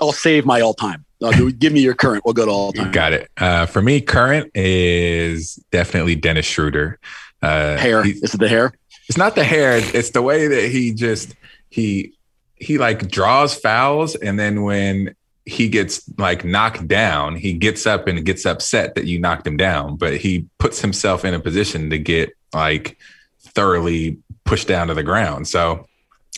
I'll 0.00 0.12
save 0.12 0.44
my 0.46 0.60
all 0.60 0.74
time. 0.74 1.04
give 1.58 1.72
me 1.72 1.80
your 1.80 1.94
current. 1.94 2.24
We'll 2.24 2.34
go 2.34 2.44
to 2.44 2.50
all 2.50 2.72
time. 2.72 2.92
Got 2.92 3.12
it. 3.12 3.30
Uh, 3.36 3.66
for 3.66 3.82
me, 3.82 4.00
current 4.00 4.50
is 4.54 5.56
definitely 5.70 6.14
Dennis 6.16 6.46
Schroeder. 6.46 6.98
Uh, 7.42 7.76
hair. 7.76 8.06
Is 8.06 8.34
it 8.34 8.40
the 8.40 8.48
hair? 8.48 8.72
It's 9.08 9.18
not 9.18 9.34
the 9.34 9.44
hair. 9.44 9.80
It's 9.94 10.10
the 10.10 10.22
way 10.22 10.46
that 10.48 10.70
he 10.70 10.92
just 10.94 11.34
he 11.70 12.14
he 12.56 12.78
like 12.78 13.08
draws 13.08 13.54
fouls, 13.54 14.14
and 14.14 14.38
then 14.38 14.62
when 14.62 15.14
he 15.44 15.68
gets 15.68 16.02
like 16.18 16.44
knocked 16.44 16.88
down, 16.88 17.36
he 17.36 17.52
gets 17.52 17.86
up 17.86 18.08
and 18.08 18.24
gets 18.24 18.46
upset 18.46 18.94
that 18.94 19.04
you 19.04 19.18
knocked 19.18 19.46
him 19.46 19.56
down, 19.56 19.96
but 19.96 20.16
he 20.16 20.46
puts 20.58 20.80
himself 20.80 21.24
in 21.24 21.34
a 21.34 21.40
position 21.40 21.90
to 21.90 21.98
get 21.98 22.30
like 22.54 22.96
thoroughly 23.42 24.18
pushed 24.44 24.68
down 24.68 24.88
to 24.88 24.94
the 24.94 25.02
ground. 25.02 25.46
So 25.46 25.86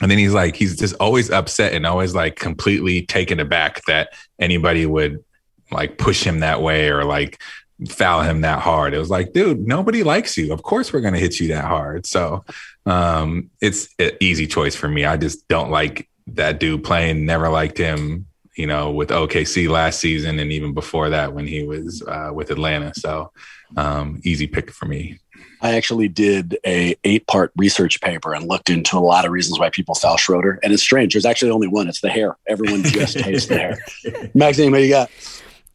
and 0.03 0.11
then 0.11 0.19
he's 0.19 0.35
like 0.35 0.57
he's 0.57 0.77
just 0.77 0.95
always 1.01 1.31
upset 1.31 1.73
and 1.73 1.87
always 1.87 2.15
like 2.15 2.37
completely 2.37 3.03
taken 3.03 3.41
aback 3.41 3.85
that 3.87 4.11
anybody 4.39 4.87
would 4.87 5.25
like 5.71 5.99
push 5.99 6.23
him 6.23 6.41
that 6.41 6.61
way 6.61 6.91
or 6.91 7.05
like 7.05 7.41
foul 7.89 8.23
him 8.23 8.41
that 8.41 8.61
hard. 8.61 8.95
It 8.95 8.99
was 8.99 9.11
like 9.11 9.33
dude 9.33 9.67
nobody 9.67 10.03
likes 10.03 10.37
you. 10.37 10.53
Of 10.53 10.63
course 10.63 10.93
we're 10.93 11.01
going 11.01 11.15
to 11.15 11.21
hit 11.21 11.41
you 11.41 11.49
that 11.49 11.65
hard. 11.65 12.07
So 12.07 12.45
um 12.85 13.51
it's 13.61 13.89
an 13.99 14.13
easy 14.21 14.47
choice 14.47 14.75
for 14.75 14.89
me. 14.89 15.05
I 15.05 15.17
just 15.17 15.49
don't 15.49 15.71
like 15.71 16.09
that 16.29 16.61
dude 16.61 16.85
playing. 16.85 17.25
Never 17.25 17.49
liked 17.49 17.79
him 17.79 18.27
you 18.57 18.67
know 18.67 18.91
with 18.91 19.11
okc 19.11 19.69
last 19.69 20.01
season 20.01 20.39
and 20.39 20.51
even 20.51 20.73
before 20.73 21.11
that 21.11 21.35
when 21.35 21.47
he 21.47 21.63
was 21.65 22.03
uh, 22.09 22.31
with 22.33 22.51
atlanta. 22.51 22.95
So 22.95 23.33
um 23.77 24.21
easy 24.25 24.47
pick 24.47 24.71
for 24.71 24.87
me 24.87 25.19
I 25.67 25.75
actually 25.75 26.07
did 26.09 26.57
a 26.65 26.95
eight 27.03 27.27
part 27.27 27.51
research 27.57 28.01
paper 28.01 28.33
and 28.33 28.47
looked 28.47 28.71
into 28.71 28.97
a 28.97 29.01
lot 29.01 29.25
of 29.25 29.33
reasons 29.33 29.59
why 29.59 29.69
people 29.69 29.97
foul 29.97 30.17
Schroeder. 30.17 30.61
And 30.63 30.73
it's 30.73 30.83
strange. 30.83 31.15
There's 31.15 31.25
actually 31.25 31.51
only 31.51 31.67
one. 31.67 31.89
It's 31.89 32.03
the 32.03 32.09
hair. 32.09 32.37
Everyone 32.47 32.85
just 32.85 33.19
hates 33.19 33.47
the 33.47 33.59
hair. 33.59 33.79
Maxime, 34.35 34.71
what 34.71 34.79
do 34.79 34.85
you 34.85 34.91
got? 34.91 35.11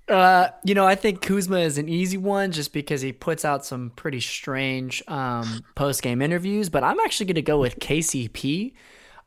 Uh, 0.07 0.50
you 0.63 0.75
know, 0.75 0.88
I 0.88 0.95
think 0.95 1.21
Kuzma 1.21 1.60
is 1.60 1.77
an 1.77 1.89
easy 1.89 2.17
one 2.17 2.53
just 2.53 2.71
because 2.71 3.01
he 3.01 3.12
puts 3.12 3.43
out 3.43 3.65
some 3.65 3.91
pretty 3.98 4.21
strange 4.21 5.03
um, 5.10 5.62
post 5.75 6.01
game 6.01 6.21
interviews. 6.21 6.69
But 6.69 6.86
I'm 6.86 7.00
actually 7.01 7.25
going 7.25 7.36
to 7.36 7.41
go 7.41 7.60
with 7.60 7.79
KCP. 7.79 8.71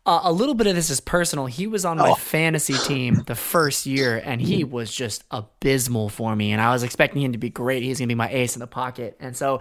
Uh, 0.07 0.21
a 0.23 0.33
little 0.33 0.55
bit 0.55 0.67
of 0.67 0.75
this 0.75 0.89
is 0.89 1.01
personal. 1.01 1.45
He 1.45 1.67
was 1.67 1.85
on 1.85 1.99
my 1.99 2.11
oh. 2.11 2.15
fantasy 2.15 2.75
team 2.75 3.23
the 3.27 3.35
first 3.35 3.85
year, 3.85 4.21
and 4.25 4.41
he 4.41 4.65
was 4.65 4.95
just 4.95 5.25
abysmal 5.31 6.09
for 6.09 6.35
me. 6.35 6.53
And 6.53 6.61
I 6.61 6.73
was 6.73 6.83
expecting 6.83 7.21
him 7.21 7.33
to 7.33 7.39
be 7.39 7.51
great. 7.51 7.83
He's 7.83 7.99
going 7.99 8.09
to 8.09 8.15
be 8.15 8.17
my 8.17 8.31
ace 8.31 8.57
in 8.57 8.61
the 8.61 8.67
pocket. 8.67 9.17
And 9.21 9.37
so 9.37 9.61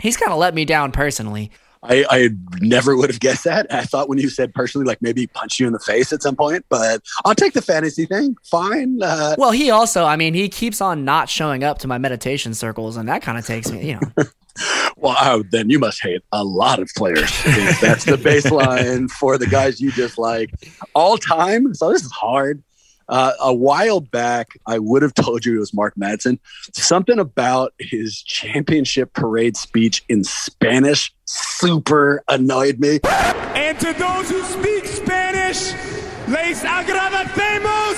he's 0.00 0.16
kind 0.16 0.32
of 0.32 0.38
let 0.38 0.54
me 0.54 0.64
down 0.64 0.92
personally. 0.92 1.50
I, 1.82 2.04
I 2.10 2.28
never 2.60 2.94
would 2.94 3.10
have 3.10 3.20
guessed 3.20 3.44
that. 3.44 3.72
I 3.72 3.84
thought 3.84 4.08
when 4.08 4.18
you 4.18 4.28
said 4.28 4.52
personally, 4.52 4.86
like 4.86 5.00
maybe 5.00 5.26
punch 5.26 5.58
you 5.58 5.66
in 5.66 5.72
the 5.72 5.78
face 5.78 6.12
at 6.12 6.22
some 6.22 6.36
point, 6.36 6.66
but 6.68 7.02
I'll 7.24 7.34
take 7.34 7.54
the 7.54 7.62
fantasy 7.62 8.04
thing. 8.04 8.36
Fine. 8.44 9.02
Uh, 9.02 9.34
well, 9.38 9.50
he 9.50 9.70
also, 9.70 10.04
I 10.04 10.16
mean, 10.16 10.34
he 10.34 10.48
keeps 10.50 10.82
on 10.82 11.04
not 11.06 11.30
showing 11.30 11.64
up 11.64 11.78
to 11.78 11.88
my 11.88 11.96
meditation 11.96 12.52
circles, 12.52 12.98
and 12.98 13.08
that 13.08 13.22
kind 13.22 13.38
of 13.38 13.46
takes 13.46 13.70
me, 13.70 13.88
you 13.88 13.94
know. 13.94 14.24
well, 14.96 15.16
oh, 15.20 15.42
then 15.50 15.70
you 15.70 15.78
must 15.78 16.02
hate 16.02 16.22
a 16.32 16.44
lot 16.44 16.80
of 16.80 16.90
players. 16.96 17.30
that's 17.80 18.04
the 18.04 18.16
baseline 18.20 19.10
for 19.10 19.38
the 19.38 19.46
guys 19.46 19.80
you 19.80 19.90
dislike 19.92 20.50
all 20.94 21.16
time. 21.16 21.72
So 21.74 21.90
this 21.90 22.04
is 22.04 22.12
hard. 22.12 22.62
Uh, 23.10 23.32
a 23.40 23.52
while 23.52 24.00
back, 24.00 24.56
I 24.66 24.78
would 24.78 25.02
have 25.02 25.14
told 25.26 25.44
you 25.44 25.56
it 25.56 25.58
was 25.58 25.74
Mark 25.74 25.94
Madsen. 25.96 26.38
Something 26.72 27.18
about 27.18 27.74
his 27.78 28.22
championship 28.22 29.12
parade 29.12 29.56
speech 29.56 30.04
in 30.08 30.24
Spanish 30.24 31.12
super 31.24 32.22
annoyed 32.28 32.78
me. 32.78 33.00
And 33.04 33.78
to 33.80 33.92
those 33.92 34.30
who 34.30 34.42
speak 34.44 34.86
Spanish, 34.86 35.72
les 36.28 36.62
agradecemos 36.62 37.96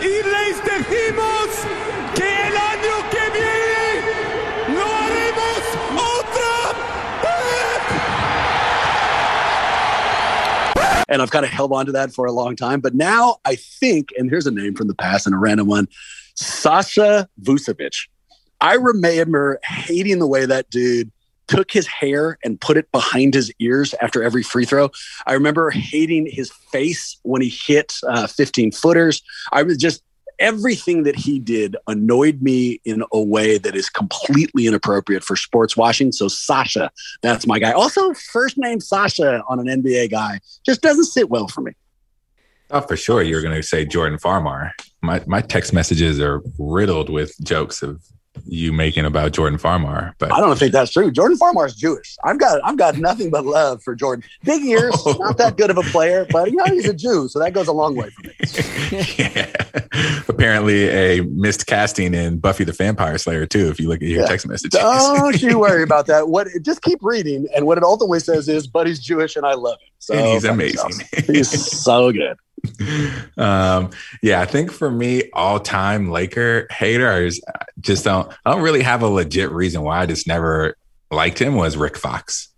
y 0.00 0.22
les 0.24 0.60
decimos 0.60 1.73
And 11.14 11.22
I've 11.22 11.30
kind 11.30 11.44
of 11.44 11.52
held 11.52 11.72
on 11.72 11.86
to 11.86 11.92
that 11.92 12.12
for 12.12 12.26
a 12.26 12.32
long 12.32 12.56
time. 12.56 12.80
But 12.80 12.92
now 12.92 13.36
I 13.44 13.54
think, 13.54 14.08
and 14.18 14.28
here's 14.28 14.48
a 14.48 14.50
name 14.50 14.74
from 14.74 14.88
the 14.88 14.96
past 14.96 15.26
and 15.26 15.34
a 15.34 15.38
random 15.38 15.68
one 15.68 15.86
Sasha 16.34 17.28
Vujacic. 17.40 18.08
I 18.60 18.74
remember 18.74 19.60
hating 19.62 20.18
the 20.18 20.26
way 20.26 20.44
that 20.44 20.70
dude 20.70 21.12
took 21.46 21.70
his 21.70 21.86
hair 21.86 22.36
and 22.42 22.60
put 22.60 22.76
it 22.76 22.90
behind 22.90 23.34
his 23.34 23.52
ears 23.60 23.94
after 24.02 24.24
every 24.24 24.42
free 24.42 24.64
throw. 24.64 24.90
I 25.24 25.34
remember 25.34 25.70
hating 25.70 26.26
his 26.26 26.50
face 26.72 27.16
when 27.22 27.42
he 27.42 27.48
hit 27.48 27.94
uh, 28.08 28.26
15 28.26 28.72
footers. 28.72 29.22
I 29.52 29.62
was 29.62 29.76
just 29.76 30.02
everything 30.38 31.04
that 31.04 31.16
he 31.16 31.38
did 31.38 31.76
annoyed 31.86 32.42
me 32.42 32.80
in 32.84 33.04
a 33.12 33.22
way 33.22 33.58
that 33.58 33.74
is 33.74 33.88
completely 33.88 34.66
inappropriate 34.66 35.24
for 35.24 35.36
sports 35.36 35.76
washing. 35.76 36.12
So 36.12 36.28
Sasha, 36.28 36.90
that's 37.22 37.46
my 37.46 37.58
guy. 37.58 37.72
Also, 37.72 38.12
first 38.14 38.58
name 38.58 38.80
Sasha 38.80 39.42
on 39.48 39.60
an 39.60 39.82
NBA 39.82 40.10
guy 40.10 40.40
just 40.64 40.80
doesn't 40.80 41.04
sit 41.04 41.30
well 41.30 41.48
for 41.48 41.60
me. 41.60 41.72
Oh, 42.70 42.80
for 42.80 42.96
sure. 42.96 43.22
you're 43.22 43.42
going 43.42 43.54
to 43.54 43.62
say 43.62 43.84
Jordan 43.84 44.18
Farmar. 44.18 44.70
My 45.02 45.22
my 45.26 45.40
text 45.40 45.72
messages 45.72 46.18
are 46.20 46.42
riddled 46.58 47.10
with 47.10 47.34
jokes 47.44 47.82
of 47.82 48.02
you 48.46 48.72
making 48.72 49.04
about 49.04 49.32
Jordan 49.32 49.58
Farmar, 49.58 50.14
but 50.18 50.32
I 50.32 50.40
don't 50.40 50.58
think 50.58 50.72
that's 50.72 50.90
true. 50.90 51.10
Jordan 51.10 51.38
Farmar 51.38 51.66
is 51.66 51.74
Jewish. 51.74 52.16
I've 52.24 52.38
got 52.38 52.60
I've 52.64 52.76
got 52.76 52.98
nothing 52.98 53.30
but 53.30 53.44
love 53.44 53.82
for 53.82 53.94
Jordan. 53.94 54.24
Big 54.42 54.64
ears, 54.64 54.94
oh. 55.06 55.16
not 55.18 55.38
that 55.38 55.56
good 55.56 55.70
of 55.70 55.78
a 55.78 55.82
player, 55.82 56.26
but 56.30 56.50
you 56.50 56.56
know 56.56 56.64
he's 56.64 56.88
a 56.88 56.94
Jew, 56.94 57.28
so 57.28 57.38
that 57.38 57.52
goes 57.52 57.68
a 57.68 57.72
long 57.72 57.94
way 57.96 58.10
for 58.10 58.22
me. 58.22 59.04
yeah. 59.18 59.52
Apparently, 60.28 60.88
a 60.88 61.22
missed 61.22 61.66
casting 61.66 62.14
in 62.14 62.38
Buffy 62.38 62.64
the 62.64 62.72
Vampire 62.72 63.18
Slayer 63.18 63.46
too. 63.46 63.68
If 63.68 63.80
you 63.80 63.88
look 63.88 64.02
at 64.02 64.08
your 64.08 64.22
yeah. 64.22 64.26
text 64.26 64.46
messages, 64.46 64.80
don't 64.80 65.40
you 65.40 65.58
worry 65.58 65.82
about 65.84 66.06
that. 66.06 66.28
What 66.28 66.48
just 66.62 66.82
keep 66.82 66.98
reading, 67.02 67.46
and 67.54 67.66
what 67.66 67.78
it 67.78 67.84
ultimately 67.84 68.20
says 68.20 68.48
is, 68.48 68.66
"But 68.66 68.86
he's 68.86 68.98
Jewish, 68.98 69.36
and 69.36 69.46
I 69.46 69.54
love 69.54 69.80
him." 69.80 69.88
So 69.98 70.14
and 70.14 70.26
he's 70.26 70.44
amazing. 70.44 71.06
he's 71.26 71.50
so 71.82 72.12
good. 72.12 72.36
um, 73.36 73.90
yeah, 74.22 74.40
I 74.40 74.46
think 74.46 74.70
for 74.70 74.90
me, 74.90 75.30
all 75.32 75.60
time 75.60 76.10
Laker 76.10 76.66
haters 76.70 77.40
just 77.80 78.04
don't. 78.04 78.32
I 78.44 78.52
don't 78.52 78.62
really 78.62 78.82
have 78.82 79.02
a 79.02 79.08
legit 79.08 79.50
reason 79.50 79.82
why. 79.82 80.00
I 80.00 80.06
just 80.06 80.26
never 80.26 80.76
liked 81.10 81.40
him. 81.40 81.54
Was 81.54 81.76
Rick 81.76 81.96
Fox. 81.96 82.48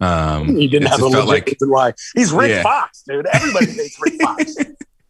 Um, 0.00 0.56
you 0.56 0.68
didn't 0.68 0.88
have 0.88 1.00
a 1.00 1.06
legit 1.06 1.26
like, 1.26 1.46
reason 1.46 1.70
why. 1.70 1.92
He's 2.14 2.32
Rick 2.32 2.50
yeah. 2.50 2.62
Fox, 2.62 3.02
dude. 3.02 3.26
Everybody 3.26 3.66
hates 3.66 3.98
Rick 4.00 4.20
Fox. 4.20 4.56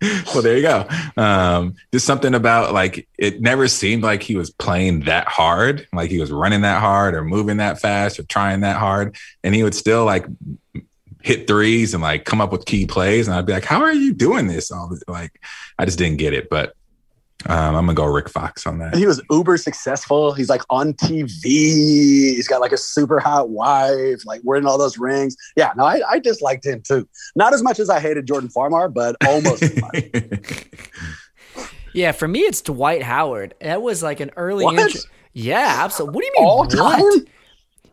well, 0.34 0.42
there 0.42 0.56
you 0.56 0.62
go. 0.62 0.86
Um, 1.16 1.74
just 1.92 2.06
something 2.06 2.34
about 2.34 2.72
like 2.72 3.08
it 3.18 3.40
never 3.40 3.68
seemed 3.68 4.02
like 4.02 4.22
he 4.22 4.36
was 4.36 4.50
playing 4.50 5.00
that 5.00 5.28
hard, 5.28 5.86
like 5.92 6.10
he 6.10 6.20
was 6.20 6.30
running 6.30 6.62
that 6.62 6.80
hard 6.80 7.14
or 7.14 7.24
moving 7.24 7.58
that 7.58 7.80
fast 7.80 8.18
or 8.18 8.24
trying 8.24 8.60
that 8.60 8.76
hard, 8.76 9.16
and 9.42 9.54
he 9.54 9.62
would 9.62 9.74
still 9.74 10.04
like 10.04 10.26
hit 11.24 11.46
threes 11.46 11.94
and 11.94 12.02
like 12.02 12.24
come 12.24 12.40
up 12.40 12.52
with 12.52 12.66
key 12.66 12.86
plays. 12.86 13.26
And 13.26 13.36
I'd 13.36 13.46
be 13.46 13.54
like, 13.54 13.64
how 13.64 13.80
are 13.80 13.92
you 13.92 14.12
doing 14.12 14.46
this? 14.46 14.70
All 14.70 14.88
this, 14.88 15.02
like, 15.08 15.40
I 15.78 15.86
just 15.86 15.98
didn't 15.98 16.18
get 16.18 16.34
it. 16.34 16.50
But 16.50 16.74
um, 17.46 17.74
I'm 17.74 17.86
gonna 17.86 17.94
go 17.94 18.06
Rick 18.06 18.30
Fox 18.30 18.66
on 18.66 18.78
that. 18.78 18.96
He 18.96 19.06
was 19.06 19.20
uber 19.30 19.56
successful. 19.56 20.32
He's 20.32 20.48
like 20.48 20.62
on 20.70 20.94
TV. 20.94 21.42
He's 21.42 22.48
got 22.48 22.60
like 22.60 22.72
a 22.72 22.78
super 22.78 23.20
hot 23.20 23.50
wife, 23.50 24.24
like 24.24 24.40
wearing 24.44 24.66
all 24.66 24.78
those 24.78 24.98
rings. 24.98 25.36
Yeah, 25.56 25.72
no, 25.76 25.84
I, 25.84 26.00
I 26.08 26.18
disliked 26.18 26.64
him 26.64 26.80
too. 26.80 27.06
Not 27.36 27.52
as 27.52 27.62
much 27.62 27.78
as 27.78 27.90
I 27.90 28.00
hated 28.00 28.26
Jordan 28.26 28.48
Farmar, 28.48 28.92
but 28.92 29.16
almost 29.26 29.62
as 29.62 29.80
much. 29.80 30.64
Yeah, 31.94 32.10
for 32.10 32.26
me, 32.26 32.40
it's 32.40 32.60
Dwight 32.60 33.04
Howard. 33.04 33.54
That 33.60 33.80
was 33.80 34.02
like 34.02 34.18
an 34.18 34.32
early. 34.36 34.64
What? 34.64 34.76
intro- 34.76 35.00
yeah, 35.32 35.76
absolutely. 35.78 36.16
What 36.16 36.22
do 36.22 36.26
you 36.26 36.32
mean? 36.38 36.44
All 36.44 36.58
what? 36.58 36.70
time? 36.70 37.26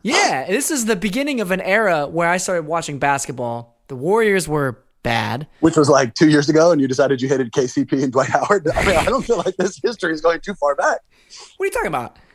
Yeah, 0.02 0.46
this 0.48 0.72
is 0.72 0.86
the 0.86 0.96
beginning 0.96 1.40
of 1.40 1.52
an 1.52 1.60
era 1.60 2.08
where 2.08 2.28
I 2.28 2.36
started 2.36 2.66
watching 2.66 2.98
basketball. 2.98 3.78
The 3.86 3.94
Warriors 3.94 4.48
were 4.48 4.82
bad. 5.02 5.46
Which 5.60 5.76
was 5.76 5.88
like 5.88 6.14
two 6.14 6.28
years 6.28 6.48
ago, 6.48 6.70
and 6.72 6.80
you 6.80 6.88
decided 6.88 7.20
you 7.20 7.28
hated 7.28 7.52
KCP 7.52 8.02
and 8.02 8.12
Dwight 8.12 8.30
Howard. 8.30 8.68
I 8.74 8.86
mean, 8.86 8.96
I 8.96 9.04
don't 9.04 9.24
feel 9.24 9.38
like 9.38 9.56
this 9.56 9.80
history 9.82 10.12
is 10.12 10.20
going 10.20 10.40
too 10.40 10.54
far 10.54 10.74
back. 10.74 11.00
What 11.56 11.64
are 11.64 11.66
you 11.66 11.72
talking 11.72 11.88
about? 11.88 12.16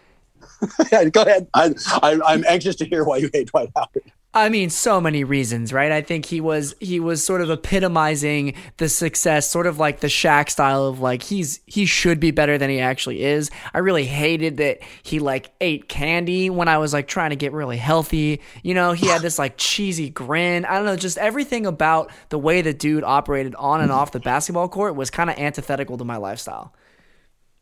Yeah, 0.92 1.04
go 1.06 1.22
ahead. 1.22 1.48
I, 1.54 1.76
I, 2.02 2.20
I'm 2.26 2.44
anxious 2.48 2.76
to 2.78 2.86
hear 2.86 3.04
why 3.04 3.18
you 3.18 3.30
hate 3.32 3.50
Dwight 3.50 3.70
Howard. 3.76 4.12
I 4.34 4.50
mean, 4.50 4.70
so 4.70 5.02
many 5.02 5.24
reasons, 5.24 5.74
right? 5.74 5.92
I 5.92 6.02
think 6.02 6.26
he 6.26 6.42
was 6.42 6.76
he 6.80 7.00
was 7.00 7.24
sort 7.26 7.42
of 7.42 7.50
epitomizing 7.50 8.54
the 8.78 8.88
success, 8.88 9.50
sort 9.50 9.66
of 9.66 9.80
like 9.80 10.02
the 10.02 10.08
Shaq 10.08 10.50
style 10.50 10.86
of 10.86 11.00
like 11.00 11.24
he's 11.24 11.60
he 11.66 11.86
should 11.86 12.20
be 12.20 12.30
better 12.30 12.58
than 12.58 12.70
he 12.70 12.80
actually 12.80 13.24
is. 13.24 13.50
I 13.74 13.80
really 13.80 14.06
hated 14.06 14.58
that 14.58 14.80
he 15.02 15.20
like 15.20 15.52
ate 15.60 15.90
candy 15.90 16.52
when 16.52 16.68
I 16.68 16.78
was 16.78 16.94
like 16.94 17.08
trying 17.08 17.32
to 17.32 17.36
get 17.36 17.52
really 17.52 17.78
healthy. 17.78 18.42
You 18.62 18.76
know, 18.76 18.92
he 18.92 19.08
had 19.08 19.22
this 19.24 19.40
like 19.40 19.56
cheesy 19.58 20.10
grin. 20.10 20.66
I 20.66 20.76
don't 20.76 20.86
know, 20.86 20.98
just 20.98 21.18
everything 21.18 21.66
about 21.66 22.12
the 22.30 22.38
way 22.38 22.62
the 22.62 22.74
dude 22.74 23.04
operated 23.04 23.56
on 23.56 23.82
and 23.82 23.92
off 23.92 24.12
the 24.12 24.20
basketball 24.20 24.70
court 24.70 24.96
was 24.96 25.10
kind 25.10 25.32
of 25.32 25.40
antithetical 25.40 25.98
to 25.98 26.06
my 26.06 26.18
lifestyle. 26.18 26.76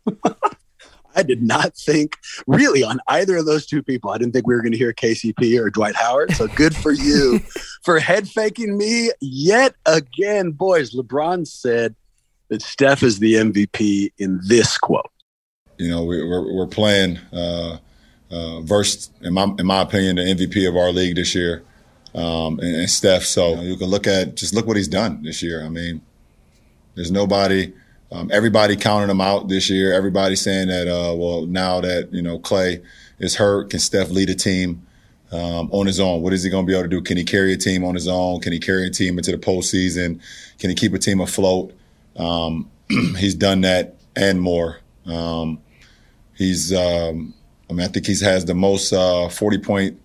I 1.15 1.23
did 1.23 1.41
not 1.41 1.75
think 1.75 2.17
really 2.47 2.83
on 2.83 2.99
either 3.07 3.37
of 3.37 3.45
those 3.45 3.65
two 3.65 3.81
people. 3.81 4.11
I 4.11 4.17
didn't 4.17 4.33
think 4.33 4.47
we 4.47 4.55
were 4.55 4.61
going 4.61 4.73
to 4.73 4.77
hear 4.77 4.93
KCP 4.93 5.59
or 5.59 5.69
Dwight 5.69 5.95
Howard. 5.95 6.31
So 6.33 6.47
good 6.47 6.75
for 6.75 6.91
you 6.91 7.39
for 7.83 7.99
head 7.99 8.27
faking 8.27 8.77
me 8.77 9.11
yet 9.21 9.75
again. 9.85 10.51
Boys, 10.51 10.93
LeBron 10.93 11.47
said 11.47 11.95
that 12.49 12.61
Steph 12.61 13.03
is 13.03 13.19
the 13.19 13.35
MVP 13.35 14.11
in 14.17 14.39
this 14.47 14.77
quote. 14.77 15.09
You 15.77 15.89
know, 15.89 16.03
we, 16.03 16.23
we're, 16.23 16.53
we're 16.53 16.67
playing 16.67 17.19
uh, 17.33 17.77
uh, 18.31 18.61
versus, 18.61 19.11
in 19.21 19.33
my, 19.33 19.43
in 19.59 19.65
my 19.65 19.81
opinion, 19.81 20.15
the 20.15 20.21
MVP 20.21 20.67
of 20.67 20.75
our 20.75 20.91
league 20.91 21.15
this 21.15 21.35
year, 21.35 21.63
um, 22.13 22.59
and, 22.59 22.75
and 22.75 22.89
Steph. 22.89 23.23
So 23.23 23.49
you, 23.49 23.55
know, 23.55 23.61
you 23.63 23.77
can 23.77 23.87
look 23.87 24.07
at 24.07 24.35
just 24.35 24.53
look 24.53 24.67
what 24.67 24.77
he's 24.77 24.87
done 24.87 25.23
this 25.23 25.43
year. 25.43 25.65
I 25.65 25.69
mean, 25.69 26.01
there's 26.95 27.11
nobody. 27.11 27.73
Um, 28.11 28.29
everybody 28.31 28.75
counting 28.75 29.09
him 29.09 29.21
out 29.21 29.49
this 29.49 29.69
year. 29.69 29.93
Everybody 29.93 30.35
saying 30.35 30.67
that, 30.67 30.87
uh, 30.87 31.15
well, 31.15 31.45
now 31.45 31.81
that 31.81 32.13
you 32.13 32.21
know 32.21 32.39
Clay 32.39 32.81
is 33.19 33.35
hurt, 33.35 33.69
can 33.69 33.79
Steph 33.79 34.09
lead 34.09 34.29
a 34.29 34.35
team 34.35 34.85
um, 35.31 35.69
on 35.71 35.85
his 35.85 35.99
own? 35.99 36.21
What 36.21 36.33
is 36.33 36.43
he 36.43 36.49
going 36.49 36.65
to 36.65 36.67
be 36.67 36.73
able 36.73 36.83
to 36.83 36.89
do? 36.89 37.01
Can 37.01 37.17
he 37.17 37.23
carry 37.23 37.53
a 37.53 37.57
team 37.57 37.83
on 37.83 37.95
his 37.95 38.07
own? 38.07 38.41
Can 38.41 38.53
he 38.53 38.59
carry 38.59 38.87
a 38.87 38.89
team 38.89 39.17
into 39.17 39.31
the 39.31 39.37
postseason? 39.37 40.21
Can 40.59 40.69
he 40.69 40.75
keep 40.75 40.93
a 40.93 40.99
team 40.99 41.19
afloat? 41.19 41.73
Um, 42.15 42.69
he's 43.17 43.35
done 43.35 43.61
that 43.61 43.95
and 44.15 44.39
more. 44.39 44.79
Um, 45.05 45.59
he's, 46.35 46.73
um, 46.73 47.33
I 47.69 47.73
mean, 47.73 47.85
I 47.85 47.87
think 47.87 48.05
he's 48.05 48.21
has 48.21 48.45
the 48.45 48.55
most 48.55 48.93
uh, 48.93 49.29
forty 49.29 49.57
point. 49.57 49.99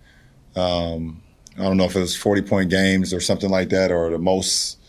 Um, 0.55 1.21
I 1.57 1.63
don't 1.63 1.77
know 1.77 1.85
if 1.85 1.95
it 1.95 1.99
was 1.99 2.15
forty 2.15 2.41
point 2.41 2.69
games 2.69 3.13
or 3.13 3.19
something 3.19 3.49
like 3.49 3.69
that, 3.69 3.91
or 3.91 4.09
the 4.09 4.17
most 4.17 4.79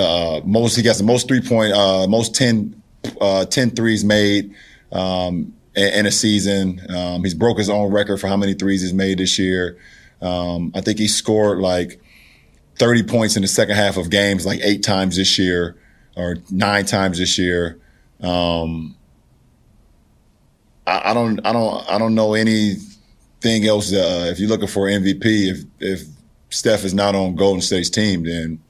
uh, 0.00 0.40
most 0.44 0.76
he 0.76 0.82
gets 0.82 0.98
the 0.98 1.04
most 1.04 1.28
three 1.28 1.40
point, 1.40 1.72
uh, 1.72 2.06
most 2.08 2.34
10, 2.34 2.82
uh, 3.20 3.44
10 3.44 3.70
threes 3.70 4.04
made 4.04 4.54
um, 4.92 5.54
in, 5.74 6.06
a 6.06 6.10
season. 6.10 6.80
Um, 6.90 7.22
he's 7.22 7.34
broke 7.34 7.58
his 7.58 7.70
own 7.70 7.92
record 7.92 8.18
for 8.18 8.26
how 8.26 8.36
many 8.36 8.54
threes 8.54 8.82
he's 8.82 8.94
made 8.94 9.18
this 9.18 9.38
year. 9.38 9.78
Um, 10.20 10.72
I 10.74 10.80
think 10.80 10.98
he 10.98 11.08
scored 11.08 11.58
like 11.58 12.00
30 12.76 13.04
points 13.04 13.36
in 13.36 13.42
the 13.42 13.48
second 13.48 13.76
half 13.76 13.96
of 13.96 14.10
games 14.10 14.46
like 14.46 14.60
eight 14.62 14.82
times 14.82 15.16
this 15.16 15.38
year 15.38 15.76
or 16.16 16.36
nine 16.50 16.84
times 16.84 17.18
this 17.18 17.38
year. 17.38 17.78
Um, 18.20 18.96
I, 20.86 21.10
I, 21.10 21.14
don't, 21.14 21.44
I 21.46 21.52
don't, 21.52 21.90
I 21.90 21.98
don't 21.98 22.14
know 22.14 22.34
anything 22.34 23.66
else. 23.66 23.92
Uh, 23.92 24.28
if 24.30 24.38
you're 24.38 24.48
looking 24.48 24.66
for 24.66 24.86
MVP, 24.86 25.22
if 25.24 25.64
if 25.78 26.02
Steph 26.50 26.84
is 26.84 26.92
not 26.92 27.14
on 27.14 27.36
Golden 27.36 27.62
State's 27.62 27.90
team, 27.90 28.24
then 28.24 28.60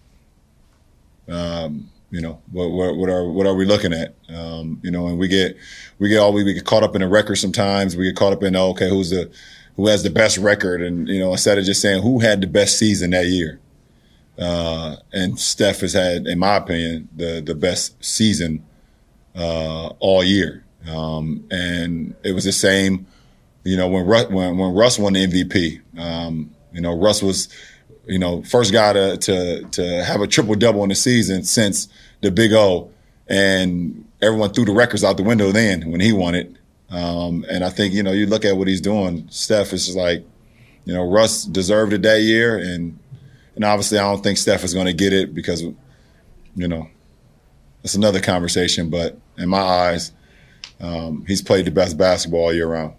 um, 1.31 1.91
you 2.11 2.21
know 2.21 2.43
what, 2.51 2.71
what, 2.71 2.97
what, 2.97 3.09
are 3.09 3.31
what 3.31 3.47
are 3.47 3.55
we 3.55 3.65
looking 3.65 3.93
at? 3.93 4.15
Um, 4.29 4.81
you 4.83 4.91
know, 4.91 5.07
and 5.07 5.19
we 5.19 5.29
get 5.29 5.57
we 5.99 6.09
get 6.09 6.19
all 6.19 6.33
we, 6.33 6.43
we 6.43 6.55
get 6.55 6.65
caught 6.65 6.83
up 6.83 6.95
in 6.95 7.03
the 7.03 7.09
record 7.09 7.37
sometimes. 7.37 7.97
We 7.97 8.05
get 8.05 8.17
caught 8.17 8.33
up 8.33 8.43
in 8.43 8.57
oh, 8.57 8.71
okay, 8.71 8.89
who's 8.89 9.11
the 9.11 9.31
who 9.77 9.87
has 9.87 10.03
the 10.03 10.11
best 10.11 10.37
record, 10.39 10.83
and 10.83 11.09
you 11.09 11.21
know, 11.21 11.33
instead 11.33 11.59
of 11.59 11.65
just 11.65 11.81
saying 11.81 12.03
who 12.03 12.19
had 12.19 12.41
the 12.41 12.47
best 12.47 12.79
season 12.79 13.11
that 13.11 13.27
year. 13.27 13.61
Uh, 14.39 14.97
and 15.13 15.39
Steph 15.39 15.81
has 15.81 15.93
had, 15.93 16.27
in 16.27 16.39
my 16.39 16.57
opinion, 16.57 17.09
the 17.15 17.43
the 17.45 17.55
best 17.55 18.03
season 18.03 18.65
uh, 19.37 19.89
all 20.01 20.25
year. 20.25 20.65
Um, 20.89 21.45
and 21.51 22.15
it 22.23 22.33
was 22.33 22.45
the 22.45 22.53
same, 22.53 23.07
you 23.65 23.77
know, 23.77 23.89
when 23.89 24.07
Russ, 24.07 24.29
when, 24.29 24.57
when 24.57 24.75
Russ 24.75 24.99
won 24.99 25.13
the 25.13 25.27
MVP. 25.27 25.81
Um, 25.99 26.55
you 26.73 26.81
know, 26.81 26.97
Russ 26.97 27.23
was 27.23 27.49
you 28.11 28.19
know, 28.19 28.43
first 28.43 28.73
guy 28.73 28.93
to 28.93 29.17
to 29.17 29.63
to 29.63 30.05
have 30.05 30.21
a 30.21 30.27
triple 30.27 30.57
double 30.57 30.83
in 30.83 30.89
the 30.89 30.97
season 30.97 31.45
since 31.45 31.89
the 32.23 32.31
Big 32.33 32.53
O, 32.53 32.91
and 33.29 34.05
everyone 34.21 34.53
threw 34.53 34.65
the 34.65 34.73
records 34.73 35.05
out 35.05 35.17
the 35.17 35.23
window 35.23 35.53
then 35.53 35.91
when 35.93 36.01
he 36.01 36.13
won 36.13 36.35
it. 36.35 36.53
Um, 36.91 37.47
and 37.49 37.65
I 37.65 37.71
think 37.71 37.95
you 37.95 38.03
know 38.03 38.11
you 38.11 38.27
look 38.27 38.45
at 38.45 38.57
what 38.57 38.67
he's 38.67 38.81
doing. 38.81 39.29
Steph 39.31 39.73
is 39.73 39.95
like, 39.95 40.25
you 40.85 40.93
know, 40.93 41.09
Russ 41.09 41.45
deserved 41.45 41.93
it 41.93 42.03
that 42.03 42.23
year, 42.23 42.59
and 42.59 42.99
and 43.55 43.65
obviously 43.65 43.99
I 43.99 44.03
don't 44.03 44.25
think 44.25 44.39
Steph 44.39 44.65
is 44.65 44.75
going 44.75 44.87
to 44.87 44.93
get 44.93 45.13
it 45.13 45.33
because, 45.33 45.63
you 45.63 45.77
know, 46.57 46.89
it's 47.85 47.95
another 47.95 48.21
conversation. 48.21 48.91
But 48.91 49.17
in 49.39 49.49
my 49.49 49.61
eyes, 49.61 50.11
um, 50.81 51.25
he's 51.29 51.43
played 51.43 51.65
the 51.65 51.71
best 51.71 51.97
basketball 51.97 52.41
all 52.41 52.53
year 52.53 52.67
round. 52.67 52.95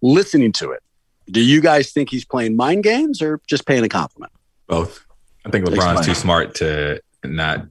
Listening 0.00 0.52
to 0.52 0.70
it, 0.70 0.82
do 1.30 1.40
you 1.40 1.60
guys 1.60 1.92
think 1.92 2.10
he's 2.10 2.24
playing 2.24 2.56
mind 2.56 2.82
games 2.84 3.22
or 3.22 3.40
just 3.46 3.66
paying 3.66 3.84
a 3.84 3.88
compliment? 3.88 4.32
Both. 4.66 5.04
I 5.44 5.50
think 5.50 5.64
LeBron's 5.64 6.06
too 6.06 6.14
smart 6.14 6.54
to 6.56 7.00
not 7.24 7.66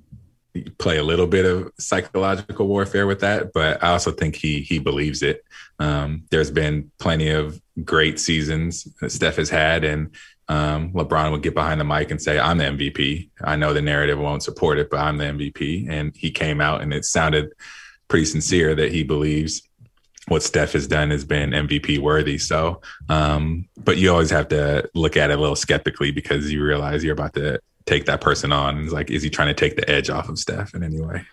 play 0.77 0.97
a 0.97 1.03
little 1.03 1.27
bit 1.27 1.45
of 1.45 1.71
psychological 1.77 2.67
warfare 2.67 3.05
with 3.07 3.19
that, 3.21 3.53
but 3.53 3.83
I 3.83 3.91
also 3.91 4.11
think 4.11 4.35
he 4.35 4.61
he 4.61 4.79
believes 4.79 5.21
it. 5.21 5.43
Um, 5.77 6.23
there's 6.31 6.51
been 6.51 6.91
plenty 6.99 7.29
of 7.29 7.61
great 7.83 8.19
seasons 8.19 8.85
that 8.99 9.11
Steph 9.11 9.35
has 9.35 9.49
had, 9.49 9.83
and 9.83 10.09
um, 10.47 10.91
LeBron 10.93 11.31
would 11.31 11.43
get 11.43 11.53
behind 11.53 11.79
the 11.79 11.85
mic 11.85 12.11
and 12.11 12.21
say, 12.21 12.39
"I'm 12.39 12.57
the 12.57 12.65
MVP." 12.65 13.29
I 13.41 13.55
know 13.55 13.73
the 13.73 13.81
narrative 13.81 14.19
won't 14.19 14.43
support 14.43 14.79
it, 14.79 14.89
but 14.89 14.99
I'm 14.99 15.17
the 15.17 15.25
MVP, 15.25 15.87
and 15.89 16.15
he 16.15 16.31
came 16.31 16.59
out 16.59 16.81
and 16.81 16.93
it 16.93 17.05
sounded 17.05 17.53
pretty 18.07 18.25
sincere 18.25 18.73
that 18.75 18.91
he 18.91 19.03
believes 19.03 19.61
what 20.29 20.43
Steph 20.43 20.73
has 20.73 20.87
done 20.87 21.11
has 21.11 21.25
been 21.25 21.51
MVP 21.51 21.99
worthy. 21.99 22.37
So, 22.37 22.81
um, 23.09 23.67
but 23.77 23.97
you 23.97 24.11
always 24.11 24.29
have 24.29 24.47
to 24.49 24.89
look 24.93 25.17
at 25.17 25.31
it 25.31 25.37
a 25.37 25.41
little 25.41 25.55
skeptically 25.55 26.11
because 26.11 26.51
you 26.51 26.63
realize 26.63 27.03
you're 27.03 27.13
about 27.13 27.33
to 27.33 27.59
take 27.85 28.05
that 28.05 28.21
person 28.21 28.51
on. 28.51 28.77
And 28.77 28.85
it's 28.85 28.93
like, 28.93 29.09
is 29.09 29.23
he 29.23 29.29
trying 29.29 29.47
to 29.47 29.53
take 29.53 29.75
the 29.75 29.89
edge 29.89 30.09
off 30.09 30.29
of 30.29 30.39
Steph 30.39 30.73
in 30.73 30.83
any 30.83 31.01
way? 31.01 31.25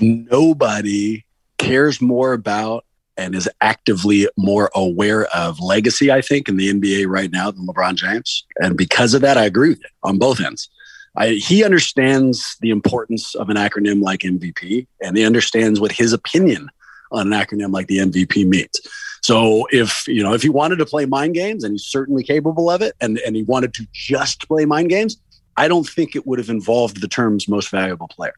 Nobody 0.00 1.24
cares 1.58 2.00
more 2.00 2.32
about 2.32 2.84
and 3.16 3.34
is 3.34 3.48
actively 3.60 4.26
more 4.38 4.70
aware 4.74 5.26
of 5.26 5.60
legacy, 5.60 6.10
I 6.10 6.22
think, 6.22 6.48
in 6.48 6.56
the 6.56 6.72
NBA 6.72 7.06
right 7.06 7.30
now 7.30 7.50
than 7.50 7.66
LeBron 7.66 7.96
James. 7.96 8.46
And 8.56 8.78
because 8.78 9.12
of 9.12 9.20
that, 9.20 9.36
I 9.36 9.44
agree 9.44 9.70
with 9.70 9.84
it 9.84 9.90
on 10.02 10.18
both 10.18 10.40
ends. 10.40 10.70
I, 11.16 11.30
he 11.32 11.64
understands 11.64 12.56
the 12.60 12.70
importance 12.70 13.34
of 13.34 13.50
an 13.50 13.56
acronym 13.56 14.00
like 14.00 14.20
MVP, 14.20 14.86
and 15.02 15.16
he 15.16 15.24
understands 15.26 15.80
what 15.80 15.92
his 15.92 16.12
opinion 16.12 16.70
on 17.10 17.32
an 17.32 17.38
acronym 17.38 17.72
like 17.72 17.86
the 17.86 17.98
MVP 17.98 18.46
means. 18.46 18.80
So 19.22 19.66
if 19.70 20.06
you 20.08 20.22
know 20.22 20.32
if 20.32 20.42
he 20.42 20.48
wanted 20.48 20.76
to 20.76 20.86
play 20.86 21.06
mind 21.06 21.34
games, 21.34 21.64
and 21.64 21.74
he's 21.74 21.84
certainly 21.84 22.22
capable 22.22 22.70
of 22.70 22.82
it, 22.82 22.94
and 23.00 23.18
and 23.18 23.36
he 23.36 23.42
wanted 23.42 23.74
to 23.74 23.86
just 23.92 24.48
play 24.48 24.64
mind 24.64 24.88
games, 24.88 25.20
I 25.56 25.68
don't 25.68 25.88
think 25.88 26.16
it 26.16 26.26
would 26.26 26.38
have 26.38 26.50
involved 26.50 27.00
the 27.00 27.08
terms 27.08 27.48
most 27.48 27.70
valuable 27.70 28.08
player. 28.08 28.34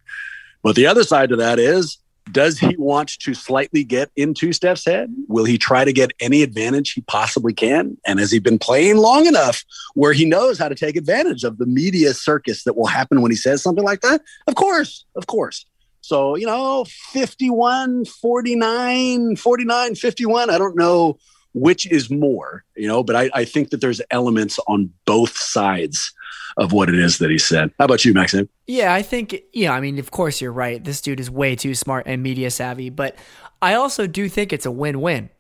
But 0.63 0.77
the 0.77 0.87
other 0.87 1.05
side 1.05 1.29
to 1.31 1.37
that 1.37 1.59
is, 1.59 1.99
does 2.31 2.59
he 2.59 2.77
want 2.79 3.19
to 3.21 3.35
slightly 3.35 3.85
get 3.85 4.11
into 4.17 4.53
Steph's 4.53 4.85
head? 4.85 5.13
Will 5.29 5.45
he 5.45 5.59
try 5.59 5.85
to 5.85 5.93
get 5.93 6.13
any 6.21 6.43
advantage 6.43 6.93
he 6.93 7.01
possibly 7.03 7.53
can? 7.53 7.97
And 8.07 8.21
has 8.21 8.31
he 8.31 8.39
been 8.39 8.59
playing 8.59 8.99
long 8.99 9.27
enough 9.27 9.65
where 9.95 10.13
he 10.13 10.25
knows 10.25 10.59
how 10.59 10.69
to 10.69 10.75
take 10.75 10.97
advantage 10.97 11.43
of 11.43 11.59
the 11.59 11.67
media 11.67 12.15
circus 12.15 12.63
that 12.65 12.77
will 12.77 12.87
happen 12.87 13.23
when 13.23 13.33
he 13.33 13.37
says 13.37 13.63
something 13.63 13.85
like 13.85 14.01
that? 14.03 14.23
Of 14.47 14.55
course, 14.55 15.05
of 15.17 15.27
course. 15.27 15.67
So, 16.03 16.37
you 16.37 16.47
know, 16.47 16.85
51, 16.85 18.05
49, 18.05 19.37
49, 19.37 19.95
51. 19.95 20.51
I 20.51 20.59
don't 20.59 20.77
know 20.77 21.19
which 21.55 21.87
is 21.91 22.11
more, 22.11 22.65
you 22.77 22.89
know, 22.89 23.03
but 23.03 23.15
I, 23.17 23.31
I 23.35 23.45
think 23.45 23.71
that 23.71 23.81
there's 23.81 24.01
elements 24.11 24.59
on 24.67 24.91
both 25.05 25.37
sides 25.37 26.13
of 26.57 26.73
what 26.73 26.89
it 26.89 26.95
is 26.95 27.19
that 27.19 27.31
he 27.31 27.39
said. 27.39 27.71
How 27.79 27.85
about 27.85 28.05
you, 28.05 28.15
Maxime? 28.15 28.49
Yeah, 28.67 28.93
I 28.93 29.03
think, 29.03 29.37
yeah, 29.53 29.73
I 29.73 29.81
mean, 29.81 29.99
of 29.99 30.11
course 30.11 30.41
you're 30.41 30.53
right. 30.53 30.83
This 30.83 31.01
dude 31.01 31.21
is 31.21 31.31
way 31.31 31.57
too 31.57 31.75
smart 31.75 32.07
and 32.07 32.23
media 32.23 32.51
savvy, 32.51 32.91
but 32.91 33.17
I 33.61 33.75
also 33.75 34.07
do 34.07 34.29
think 34.29 34.53
it's 34.53 34.67
a 34.67 34.71
win 34.71 35.01
win 35.01 35.31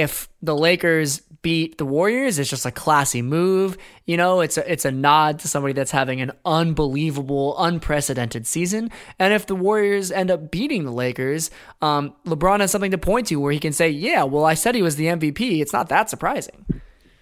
if 0.00 0.28
the 0.42 0.56
Lakers 0.56 1.20
beat 1.42 1.78
the 1.78 1.84
Warriors, 1.84 2.38
it's 2.38 2.50
just 2.50 2.66
a 2.66 2.72
classy 2.72 3.22
move. 3.22 3.76
You 4.06 4.16
know, 4.16 4.40
it's 4.40 4.56
a 4.58 4.70
it's 4.70 4.84
a 4.84 4.90
nod 4.90 5.38
to 5.40 5.48
somebody 5.48 5.72
that's 5.72 5.92
having 5.92 6.20
an 6.20 6.32
unbelievable, 6.44 7.54
unprecedented 7.58 8.46
season. 8.46 8.90
And 9.18 9.32
if 9.32 9.46
the 9.46 9.54
Warriors 9.54 10.10
end 10.10 10.30
up 10.30 10.50
beating 10.50 10.84
the 10.84 10.90
Lakers, 10.90 11.50
um, 11.80 12.14
LeBron 12.26 12.60
has 12.60 12.72
something 12.72 12.90
to 12.90 12.98
point 12.98 13.28
to 13.28 13.36
where 13.36 13.52
he 13.52 13.60
can 13.60 13.72
say, 13.72 13.88
"Yeah, 13.88 14.24
well, 14.24 14.44
I 14.44 14.54
said 14.54 14.74
he 14.74 14.82
was 14.82 14.96
the 14.96 15.06
MVP. 15.06 15.60
It's 15.60 15.72
not 15.72 15.88
that 15.90 16.10
surprising." 16.10 16.64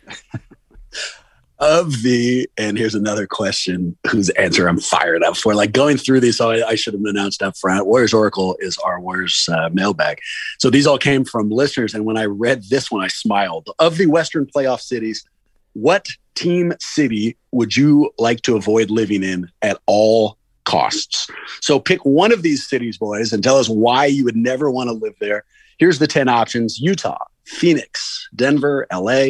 of 1.63 2.03
the 2.03 2.51
and 2.59 2.77
here's 2.77 2.97
another 2.97 3.25
question 3.25 3.97
whose 4.11 4.31
answer 4.31 4.67
i'm 4.67 4.81
fired 4.81 5.23
up 5.23 5.37
for. 5.37 5.55
Like 5.55 5.71
going 5.71 5.97
through 5.97 6.19
these 6.19 6.37
so 6.37 6.51
i, 6.51 6.71
I 6.71 6.75
should 6.75 6.93
have 6.93 7.05
announced 7.05 7.41
up 7.41 7.57
front 7.57 7.87
warriors 7.87 8.13
oracle 8.13 8.57
is 8.59 8.77
our 8.79 9.01
warriors 9.01 9.49
uh, 9.51 9.69
mailbag. 9.73 10.19
So 10.59 10.71
these 10.71 10.89
all 10.89 10.99
came 10.99 11.25
from 11.25 11.51
listeners 11.51 11.95
and 11.95 12.05
when 12.05 12.17
i 12.17 12.25
read 12.25 12.65
this 12.65 12.91
one 12.91 13.05
i 13.05 13.07
smiled. 13.07 13.71
Of 13.79 13.97
the 13.97 14.07
western 14.07 14.45
playoff 14.45 14.81
cities 14.81 15.25
what 15.75 16.09
team 16.35 16.75
city 16.81 17.37
would 17.53 17.77
you 17.77 18.11
like 18.19 18.43
to 18.43 18.57
avoid 18.57 18.91
living 18.91 19.23
in 19.23 19.49
at 19.63 19.81
all 19.87 20.37
costs? 20.65 21.31
So 21.61 21.79
pick 21.79 22.05
one 22.05 22.33
of 22.33 22.43
these 22.43 22.69
cities 22.69 22.99
boys 22.99 23.33
and 23.33 23.43
tell 23.43 23.57
us 23.57 23.69
why 23.69 24.07
you 24.07 24.25
would 24.25 24.37
never 24.37 24.69
want 24.71 24.89
to 24.89 24.93
live 24.95 25.15
there. 25.21 25.45
Here's 25.79 26.01
the 26.01 26.09
10 26.09 26.29
options. 26.29 26.81
Utah 26.81 27.25
phoenix 27.45 28.29
denver 28.35 28.87
la 28.93 29.27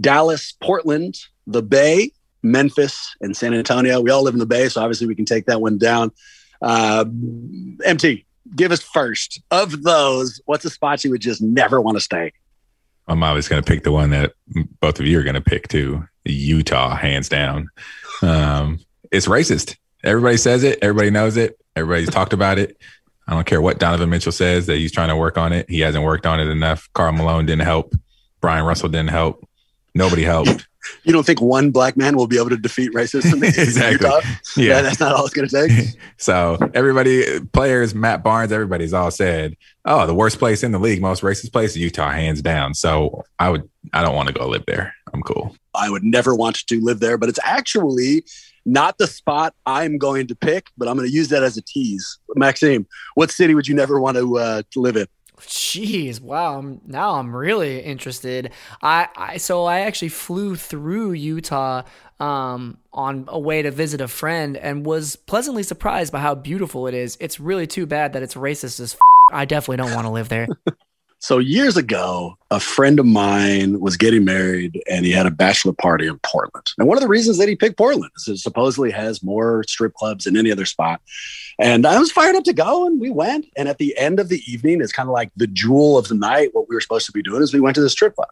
Dallas, 0.00 0.52
Portland, 0.62 1.16
the 1.52 1.62
Bay, 1.62 2.12
Memphis, 2.42 3.14
and 3.20 3.36
San 3.36 3.54
Antonio. 3.54 4.00
We 4.00 4.10
all 4.10 4.22
live 4.22 4.34
in 4.34 4.40
the 4.40 4.46
Bay, 4.46 4.68
so 4.68 4.80
obviously 4.80 5.06
we 5.06 5.14
can 5.14 5.24
take 5.24 5.46
that 5.46 5.60
one 5.60 5.78
down. 5.78 6.12
Uh, 6.62 7.04
MT, 7.84 8.24
give 8.54 8.72
us 8.72 8.82
first 8.82 9.40
of 9.50 9.82
those. 9.82 10.40
What's 10.46 10.64
a 10.64 10.70
spot 10.70 11.04
you 11.04 11.10
would 11.10 11.20
just 11.20 11.42
never 11.42 11.80
want 11.80 11.96
to 11.96 12.00
stay? 12.00 12.32
I'm 13.08 13.22
always 13.22 13.48
going 13.48 13.62
to 13.62 13.68
pick 13.68 13.82
the 13.82 13.92
one 13.92 14.10
that 14.10 14.32
both 14.80 15.00
of 15.00 15.06
you 15.06 15.18
are 15.18 15.22
going 15.22 15.34
to 15.34 15.40
pick 15.40 15.68
too. 15.68 16.06
Utah, 16.24 16.94
hands 16.94 17.28
down. 17.28 17.68
Um, 18.22 18.78
it's 19.10 19.26
racist. 19.26 19.76
Everybody 20.04 20.36
says 20.36 20.62
it. 20.62 20.78
Everybody 20.82 21.10
knows 21.10 21.36
it. 21.36 21.58
Everybody's 21.74 22.10
talked 22.10 22.32
about 22.32 22.58
it. 22.58 22.76
I 23.26 23.34
don't 23.34 23.46
care 23.46 23.60
what 23.60 23.78
Donovan 23.78 24.10
Mitchell 24.10 24.32
says 24.32 24.66
that 24.66 24.76
he's 24.76 24.92
trying 24.92 25.08
to 25.08 25.16
work 25.16 25.38
on 25.38 25.52
it. 25.52 25.68
He 25.68 25.80
hasn't 25.80 26.04
worked 26.04 26.26
on 26.26 26.40
it 26.40 26.48
enough. 26.48 26.88
Karl 26.94 27.12
Malone 27.12 27.46
didn't 27.46 27.64
help. 27.64 27.94
Bryon 28.40 28.64
Russell 28.64 28.88
didn't 28.88 29.10
help. 29.10 29.46
Nobody 29.94 30.22
helped. 30.22 30.66
You 31.04 31.12
don't 31.12 31.24
think 31.24 31.40
one 31.40 31.70
black 31.70 31.96
man 31.96 32.16
will 32.16 32.26
be 32.26 32.38
able 32.38 32.50
to 32.50 32.56
defeat 32.56 32.92
racism? 32.92 33.42
exactly. 33.42 34.08
Yeah. 34.56 34.76
yeah. 34.76 34.82
that's 34.82 35.00
not 35.00 35.12
all 35.12 35.24
it's 35.24 35.34
going 35.34 35.48
to 35.48 35.68
take. 35.68 36.00
so 36.16 36.58
everybody, 36.74 37.40
players, 37.52 37.94
Matt 37.94 38.22
Barnes, 38.22 38.52
everybody's 38.52 38.92
all 38.92 39.10
said, 39.10 39.56
"Oh, 39.84 40.06
the 40.06 40.14
worst 40.14 40.38
place 40.38 40.62
in 40.62 40.72
the 40.72 40.78
league, 40.78 41.00
most 41.00 41.22
racist 41.22 41.52
place, 41.52 41.76
Utah, 41.76 42.10
hands 42.10 42.42
down." 42.42 42.74
So 42.74 43.24
I 43.38 43.50
would, 43.50 43.68
I 43.92 44.02
don't 44.02 44.14
want 44.14 44.28
to 44.28 44.34
go 44.34 44.46
live 44.48 44.64
there. 44.66 44.94
I'm 45.12 45.22
cool. 45.22 45.54
I 45.74 45.90
would 45.90 46.04
never 46.04 46.34
want 46.34 46.66
to 46.66 46.80
live 46.80 47.00
there, 47.00 47.18
but 47.18 47.28
it's 47.28 47.40
actually 47.42 48.24
not 48.66 48.98
the 48.98 49.06
spot 49.06 49.54
I'm 49.66 49.98
going 49.98 50.26
to 50.28 50.36
pick. 50.36 50.68
But 50.76 50.88
I'm 50.88 50.96
going 50.96 51.08
to 51.08 51.14
use 51.14 51.28
that 51.28 51.42
as 51.42 51.56
a 51.56 51.62
tease. 51.62 52.18
Maxime, 52.34 52.86
what 53.14 53.30
city 53.30 53.54
would 53.54 53.68
you 53.68 53.74
never 53.74 54.00
want 54.00 54.16
to, 54.16 54.38
uh, 54.38 54.62
to 54.72 54.80
live 54.80 54.96
in? 54.96 55.06
Jeez, 55.46 56.20
wow! 56.20 56.58
I'm, 56.58 56.80
now 56.86 57.14
I'm 57.14 57.34
really 57.34 57.80
interested. 57.80 58.52
I, 58.82 59.08
I 59.16 59.36
so 59.38 59.64
I 59.64 59.80
actually 59.80 60.08
flew 60.08 60.56
through 60.56 61.12
Utah 61.12 61.82
um, 62.18 62.78
on 62.92 63.24
a 63.28 63.38
way 63.38 63.62
to 63.62 63.70
visit 63.70 64.00
a 64.00 64.08
friend 64.08 64.56
and 64.56 64.84
was 64.84 65.16
pleasantly 65.16 65.62
surprised 65.62 66.12
by 66.12 66.20
how 66.20 66.34
beautiful 66.34 66.86
it 66.86 66.94
is. 66.94 67.16
It's 67.20 67.40
really 67.40 67.66
too 67.66 67.86
bad 67.86 68.12
that 68.12 68.22
it's 68.22 68.34
racist 68.34 68.80
as. 68.80 68.94
F- 68.94 69.00
I 69.32 69.44
definitely 69.44 69.76
don't 69.76 69.94
want 69.94 70.06
to 70.06 70.12
live 70.12 70.28
there. 70.28 70.48
So 71.22 71.36
years 71.36 71.76
ago, 71.76 72.38
a 72.50 72.58
friend 72.58 72.98
of 72.98 73.04
mine 73.04 73.78
was 73.78 73.98
getting 73.98 74.24
married 74.24 74.82
and 74.90 75.04
he 75.04 75.12
had 75.12 75.26
a 75.26 75.30
bachelor 75.30 75.74
party 75.74 76.06
in 76.06 76.18
Portland. 76.20 76.72
And 76.78 76.88
one 76.88 76.96
of 76.96 77.02
the 77.02 77.08
reasons 77.08 77.36
that 77.36 77.46
he 77.46 77.54
picked 77.54 77.76
Portland 77.76 78.10
is 78.16 78.26
it 78.26 78.38
supposedly 78.38 78.90
has 78.90 79.22
more 79.22 79.62
strip 79.64 79.92
clubs 79.92 80.24
than 80.24 80.38
any 80.38 80.50
other 80.50 80.64
spot. 80.64 81.02
And 81.58 81.86
I 81.86 81.98
was 81.98 82.10
fired 82.10 82.36
up 82.36 82.44
to 82.44 82.54
go 82.54 82.86
and 82.86 82.98
we 82.98 83.10
went. 83.10 83.44
And 83.54 83.68
at 83.68 83.76
the 83.76 83.96
end 83.98 84.18
of 84.18 84.30
the 84.30 84.42
evening, 84.50 84.80
it's 84.80 84.94
kind 84.94 85.10
of 85.10 85.12
like 85.12 85.30
the 85.36 85.46
jewel 85.46 85.98
of 85.98 86.08
the 86.08 86.14
night. 86.14 86.54
What 86.54 86.70
we 86.70 86.74
were 86.74 86.80
supposed 86.80 87.04
to 87.06 87.12
be 87.12 87.22
doing 87.22 87.42
is 87.42 87.52
we 87.52 87.60
went 87.60 87.74
to 87.74 87.82
the 87.82 87.90
strip 87.90 88.16
club. 88.16 88.30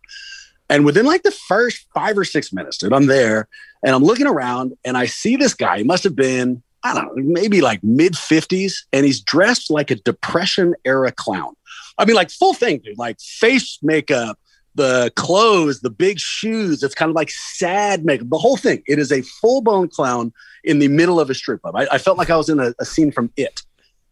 And 0.71 0.87
within 0.87 1.05
like 1.05 1.25
the 1.25 1.31
first 1.31 1.87
five 1.93 2.17
or 2.17 2.25
six 2.25 2.55
minutes, 2.55 2.79
dude, 2.79 2.95
I'm 2.95 3.07
there 3.07 3.49
and 3.85 3.95
I'm 3.95 4.03
looking 4.03 4.27
around 4.27 4.73
and 4.87 4.97
I 4.97 5.05
see 5.05 5.37
this 5.37 5.53
guy. 5.53 5.77
He 5.79 5.85
must 5.85 6.05
have 6.05 6.17
been, 6.17 6.63
I 6.83 6.95
don't 6.95 7.15
know, 7.15 7.23
maybe 7.23 7.61
like 7.61 7.85
mid 7.85 8.15
50s. 8.15 8.73
And 8.95 9.05
he's 9.05 9.21
dressed 9.21 9.71
like 9.71 9.91
a 9.91 9.97
Depression 9.97 10.75
era 10.87 11.13
clown. 11.13 11.55
I 11.99 12.05
mean, 12.05 12.17
like 12.17 12.31
full 12.31 12.55
thing, 12.55 12.79
dude, 12.79 12.99
like 12.99 13.21
face 13.21 13.79
makeup, 13.83 14.39
the 14.75 15.13
clothes, 15.17 15.81
the 15.81 15.91
big 15.91 16.19
shoes. 16.19 16.83
It's 16.83 16.95
kind 16.95 17.11
of 17.11 17.17
like 17.17 17.31
sad 17.31 18.05
makeup, 18.05 18.29
the 18.31 18.39
whole 18.39 18.57
thing. 18.57 18.83
It 18.87 18.99
is 18.99 19.13
a 19.13 19.23
full 19.23 19.61
blown 19.61 19.89
clown 19.89 20.33
in 20.65 20.79
the 20.79 20.89
middle 20.89 21.21
of 21.21 21.29
a 21.29 21.35
strip 21.35 21.63
club. 21.63 21.77
I, 21.77 21.89
I 21.93 21.99
felt 21.99 22.17
like 22.17 22.31
I 22.31 22.37
was 22.37 22.49
in 22.49 22.61
a, 22.61 22.73
a 22.79 22.85
scene 22.85 23.11
from 23.11 23.31
It. 23.37 23.63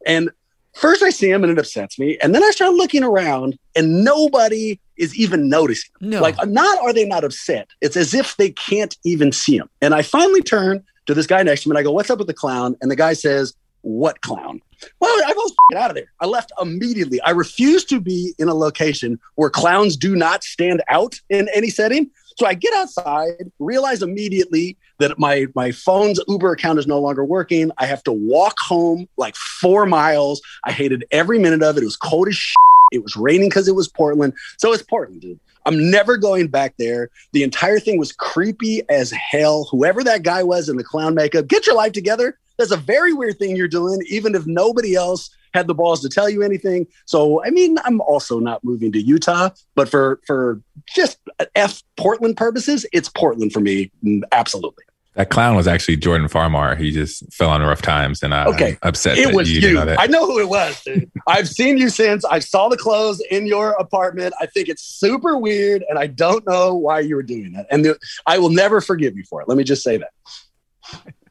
And 0.05 0.31
first 0.75 1.03
I 1.03 1.11
see 1.11 1.31
him 1.31 1.43
and 1.43 1.53
it 1.53 1.59
upsets 1.59 1.99
me. 1.99 2.19
And 2.23 2.35
then 2.35 2.43
I 2.45 2.51
start 2.51 2.75
looking 2.75 3.05
around 3.05 3.59
and 3.75 4.05
nobody 4.05 4.81
is 4.97 5.17
even 5.17 5.49
noticing. 5.49 5.91
No. 6.01 6.21
Like, 6.21 6.37
not 6.47 6.79
are 6.81 6.93
they 6.93 7.07
not 7.07 7.25
upset? 7.25 7.69
It's 7.81 7.97
as 7.97 8.15
if 8.15 8.37
they 8.37 8.51
can't 8.51 8.97
even 9.05 9.33
see 9.33 9.57
him. 9.57 9.69
And 9.81 9.95
I 9.95 10.03
finally 10.03 10.43
turn 10.43 10.85
to 11.07 11.15
this 11.15 11.27
guy 11.27 11.43
next 11.43 11.63
to 11.63 11.69
me 11.69 11.73
and 11.73 11.79
I 11.79 11.83
go, 11.83 11.93
What's 11.93 12.11
up 12.11 12.19
with 12.19 12.27
the 12.27 12.35
clown? 12.35 12.77
And 12.81 12.91
the 12.91 12.97
guy 12.97 13.13
says, 13.13 13.55
What 13.87 14.21
clown? 14.21 14.61
Well, 14.99 15.15
I 15.25 15.33
was 15.33 15.55
out 15.77 15.91
of 15.91 15.95
there. 15.95 16.11
I 16.21 16.27
left 16.27 16.51
immediately. 16.61 17.21
I 17.21 17.31
refuse 17.31 17.85
to 17.85 18.01
be 18.01 18.35
in 18.37 18.49
a 18.49 18.55
location 18.55 19.21
where 19.37 19.49
clowns 19.49 19.97
do 19.97 20.17
not 20.17 20.43
stand 20.43 20.83
out 20.89 21.21
in 21.31 21.49
any 21.55 21.71
setting. 21.71 22.11
So 22.37 22.47
I 22.47 22.55
get 22.55 22.75
outside, 22.75 23.49
realize 23.61 24.03
immediately 24.03 24.77
that 24.99 25.21
my 25.21 25.47
my 25.55 25.71
phone's 25.71 26.19
Uber 26.27 26.51
account 26.51 26.81
is 26.81 26.89
no 26.89 26.99
longer 26.99 27.25
working. 27.25 27.71
I 27.79 27.87
have 27.87 28.03
to 28.03 28.13
walk 28.13 28.57
home 28.59 29.07
like 29.19 29.37
four 29.37 29.87
miles. 29.87 30.43
I 30.65 30.73
hated 30.73 31.05
every 31.13 31.39
minute 31.39 31.63
of 31.63 31.77
it. 31.77 31.83
It 31.83 31.87
was 31.87 31.97
cold 31.97 32.27
as 32.27 32.35
shit. 32.35 32.57
It 32.91 33.05
was 33.05 33.15
raining 33.15 33.51
because 33.51 33.69
it 33.69 33.77
was 33.77 33.87
Portland. 33.87 34.33
So 34.59 34.73
it's 34.73 34.83
Portland, 34.83 35.21
dude. 35.21 35.39
I'm 35.65 35.93
never 35.93 36.17
going 36.17 36.49
back 36.49 36.75
there. 36.77 37.11
The 37.33 37.45
entire 37.45 37.79
thing 37.79 38.01
was 38.01 38.11
creepy 38.11 38.83
as 38.89 39.13
hell. 39.13 39.69
Whoever 39.71 40.03
that 40.03 40.25
guy 40.25 40.43
was 40.43 40.69
in 40.69 40.77
the 40.77 40.85
clown 40.85 41.15
makeup, 41.15 41.47
get 41.47 41.67
your 41.67 41.77
life 41.77 41.93
together. 41.93 42.37
That's 42.59 42.71
a 42.71 42.77
very 42.77 43.13
weird 43.13 43.39
thing 43.39 43.57
you're 43.57 43.69
doing, 43.69 44.03
even 44.09 44.35
if 44.35 44.47
nobody 44.47 44.95
else 44.95 45.31
had 45.55 45.67
the 45.67 45.75
balls 45.75 46.01
to 46.03 46.09
tell 46.09 46.29
you 46.29 46.43
anything. 46.43 46.87
So, 47.07 47.45
I 47.45 47.51
mean, 47.51 47.77
I'm 47.85 48.01
also 48.03 48.39
not 48.39 48.63
moving 48.63 48.93
to 48.93 49.01
Utah, 49.01 49.51
but 49.75 49.89
for 49.89 50.21
for 50.27 50.61
just 50.95 51.19
F 51.55 51.83
Portland 51.97 52.37
purposes, 52.37 52.87
it's 52.93 53.09
Portland 53.09 53.53
for 53.53 53.61
me. 53.61 53.91
Mm, 54.05 54.23
absolutely. 54.33 54.85
That 55.17 55.31
clown 55.31 55.57
was 55.57 55.67
actually 55.67 55.97
Jordan 55.97 56.29
Farmar. 56.29 56.77
He 56.77 56.91
just 56.91 57.33
fell 57.33 57.49
on 57.49 57.63
rough 57.63 57.81
times, 57.81 58.23
and 58.23 58.35
I 58.35 58.45
okay. 58.49 58.77
upset. 58.83 59.17
It 59.17 59.35
was 59.35 59.51
you. 59.51 59.67
you. 59.67 59.75
Know 59.75 59.97
I 59.99 60.07
know 60.07 60.27
who 60.27 60.39
it 60.39 60.49
was. 60.49 60.79
Dude. 60.83 61.11
I've 61.27 61.49
seen 61.49 61.79
you 61.79 61.89
since. 61.89 62.23
I 62.27 62.39
saw 62.39 62.69
the 62.69 62.77
clothes 62.77 63.23
in 63.31 63.47
your 63.47 63.71
apartment. 63.73 64.35
I 64.39 64.45
think 64.45 64.69
it's 64.69 64.83
super 64.83 65.39
weird, 65.39 65.83
and 65.89 65.99
I 65.99 66.07
don't 66.07 66.47
know 66.47 66.75
why 66.75 67.01
you 67.01 67.17
were 67.17 67.23
doing 67.23 67.53
that. 67.53 67.67
And 67.71 67.83
the, 67.83 67.99
I 68.27 68.39
will 68.39 68.51
never 68.51 68.83
forgive 68.83 69.17
you 69.17 69.25
for 69.25 69.41
it. 69.41 69.49
Let 69.49 69.57
me 69.57 69.65
just 69.65 69.83
say 69.83 69.97
that. 69.97 70.11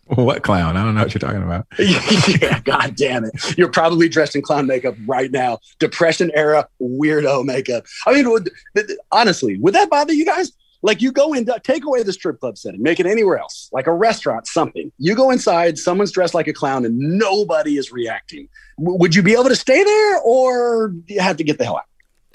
What 0.07 0.43
clown? 0.43 0.77
I 0.77 0.83
don't 0.83 0.93
know 0.93 1.01
what 1.01 1.13
you're 1.13 1.19
talking 1.19 1.41
about. 1.41 1.65
yeah, 1.79 2.59
god 2.59 2.95
damn 2.95 3.25
it. 3.25 3.57
You're 3.57 3.71
probably 3.71 4.07
dressed 4.07 4.35
in 4.35 4.43
clown 4.43 4.67
makeup 4.67 4.95
right 5.07 5.31
now. 5.31 5.59
Depression 5.79 6.31
era 6.35 6.67
weirdo 6.79 7.43
makeup. 7.43 7.85
I 8.05 8.13
mean, 8.13 8.29
would, 8.29 8.49
honestly, 9.11 9.57
would 9.57 9.73
that 9.73 9.89
bother 9.89 10.13
you 10.13 10.25
guys? 10.25 10.51
Like 10.83 11.01
you 11.01 11.11
go 11.11 11.33
in, 11.33 11.47
take 11.63 11.83
away 11.83 12.03
the 12.03 12.13
strip 12.13 12.39
club 12.39 12.59
setting, 12.59 12.83
make 12.83 12.99
it 12.99 13.07
anywhere 13.07 13.39
else, 13.39 13.69
like 13.71 13.87
a 13.87 13.93
restaurant, 13.93 14.45
something. 14.45 14.91
You 14.99 15.15
go 15.15 15.31
inside, 15.31 15.79
someone's 15.79 16.11
dressed 16.11 16.35
like 16.35 16.47
a 16.47 16.53
clown, 16.53 16.85
and 16.85 16.99
nobody 16.99 17.77
is 17.77 17.91
reacting. 17.91 18.47
W- 18.77 18.99
would 18.99 19.15
you 19.15 19.23
be 19.23 19.33
able 19.33 19.45
to 19.45 19.55
stay 19.55 19.83
there, 19.83 20.19
or 20.19 20.89
do 20.89 21.15
you 21.15 21.21
have 21.21 21.37
to 21.37 21.43
get 21.43 21.57
the 21.57 21.65
hell 21.65 21.77
out? 21.77 21.85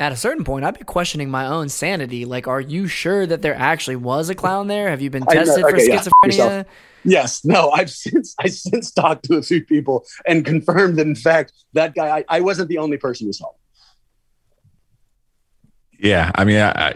At 0.01 0.13
a 0.13 0.17
certain 0.17 0.45
point, 0.45 0.65
I'd 0.65 0.79
be 0.79 0.85
questioning 0.85 1.31
my 1.31 1.47
own 1.47 1.69
sanity. 1.69 2.25
Like, 2.25 2.49
are 2.49 2.61
you 2.61 2.89
sure 2.89 3.27
that 3.27 3.43
there 3.43 3.55
actually 3.55 3.97
was 3.97 4.31
a 4.31 4.35
clown 4.35 4.67
there? 4.67 4.89
Have 4.91 5.01
you 5.01 5.11
been 5.11 5.27
tested 5.31 5.63
okay, 5.63 5.87
for 5.87 5.93
schizophrenia? 5.93 6.37
Yeah, 6.37 6.63
Yes, 7.05 7.45
no, 7.45 7.71
I've 7.71 7.91
since 8.07 8.35
I 8.39 8.49
since 8.49 8.91
talked 8.91 9.25
to 9.27 9.37
a 9.37 9.43
few 9.43 9.65
people 9.65 10.05
and 10.27 10.45
confirmed 10.45 10.99
that 10.99 11.07
in 11.07 11.15
fact 11.15 11.53
that 11.73 11.95
guy 11.95 12.19
I, 12.19 12.25
I 12.29 12.41
wasn't 12.41 12.69
the 12.69 12.79
only 12.79 12.97
person 12.97 13.27
who 13.27 13.33
saw. 13.33 13.49
Him. 13.49 13.55
Yeah, 15.99 16.31
I 16.35 16.45
mean, 16.45 16.61
I 16.61 16.95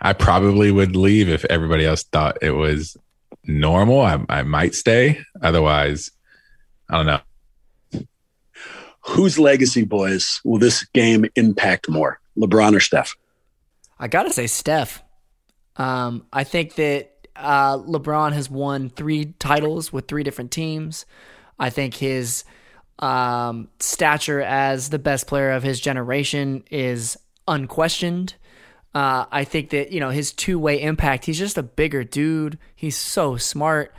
I 0.00 0.12
probably 0.14 0.70
would 0.70 0.96
leave 0.96 1.28
if 1.28 1.44
everybody 1.46 1.84
else 1.84 2.04
thought 2.04 2.38
it 2.42 2.52
was 2.52 2.96
normal. 3.44 4.00
I, 4.00 4.24
I 4.28 4.42
might 4.42 4.74
stay. 4.74 5.20
Otherwise, 5.42 6.10
I 6.88 6.96
don't 6.96 7.06
know. 7.06 7.20
Whose 9.02 9.38
legacy, 9.38 9.84
boys, 9.84 10.40
will 10.44 10.58
this 10.58 10.84
game 10.84 11.26
impact 11.36 11.88
more, 11.88 12.20
LeBron 12.36 12.74
or 12.74 12.80
Steph? 12.80 13.16
I 13.98 14.08
gotta 14.08 14.32
say, 14.32 14.46
Steph. 14.46 15.02
Um, 15.76 16.26
I 16.32 16.44
think 16.44 16.74
that 16.76 17.26
uh, 17.36 17.78
LeBron 17.78 18.32
has 18.32 18.50
won 18.50 18.90
three 18.90 19.34
titles 19.38 19.92
with 19.92 20.08
three 20.08 20.22
different 20.22 20.50
teams. 20.50 21.06
I 21.58 21.70
think 21.70 21.94
his 21.94 22.44
um, 22.98 23.68
stature 23.78 24.40
as 24.40 24.90
the 24.90 24.98
best 24.98 25.26
player 25.26 25.50
of 25.50 25.62
his 25.62 25.80
generation 25.80 26.64
is 26.70 27.16
unquestioned. 27.48 28.34
Uh, 28.94 29.24
I 29.30 29.44
think 29.44 29.70
that, 29.70 29.92
you 29.92 30.00
know, 30.00 30.10
his 30.10 30.32
two 30.32 30.58
way 30.58 30.80
impact, 30.82 31.24
he's 31.24 31.38
just 31.38 31.58
a 31.58 31.62
bigger 31.62 32.04
dude. 32.04 32.58
He's 32.74 32.96
so 32.96 33.36
smart. 33.36 33.94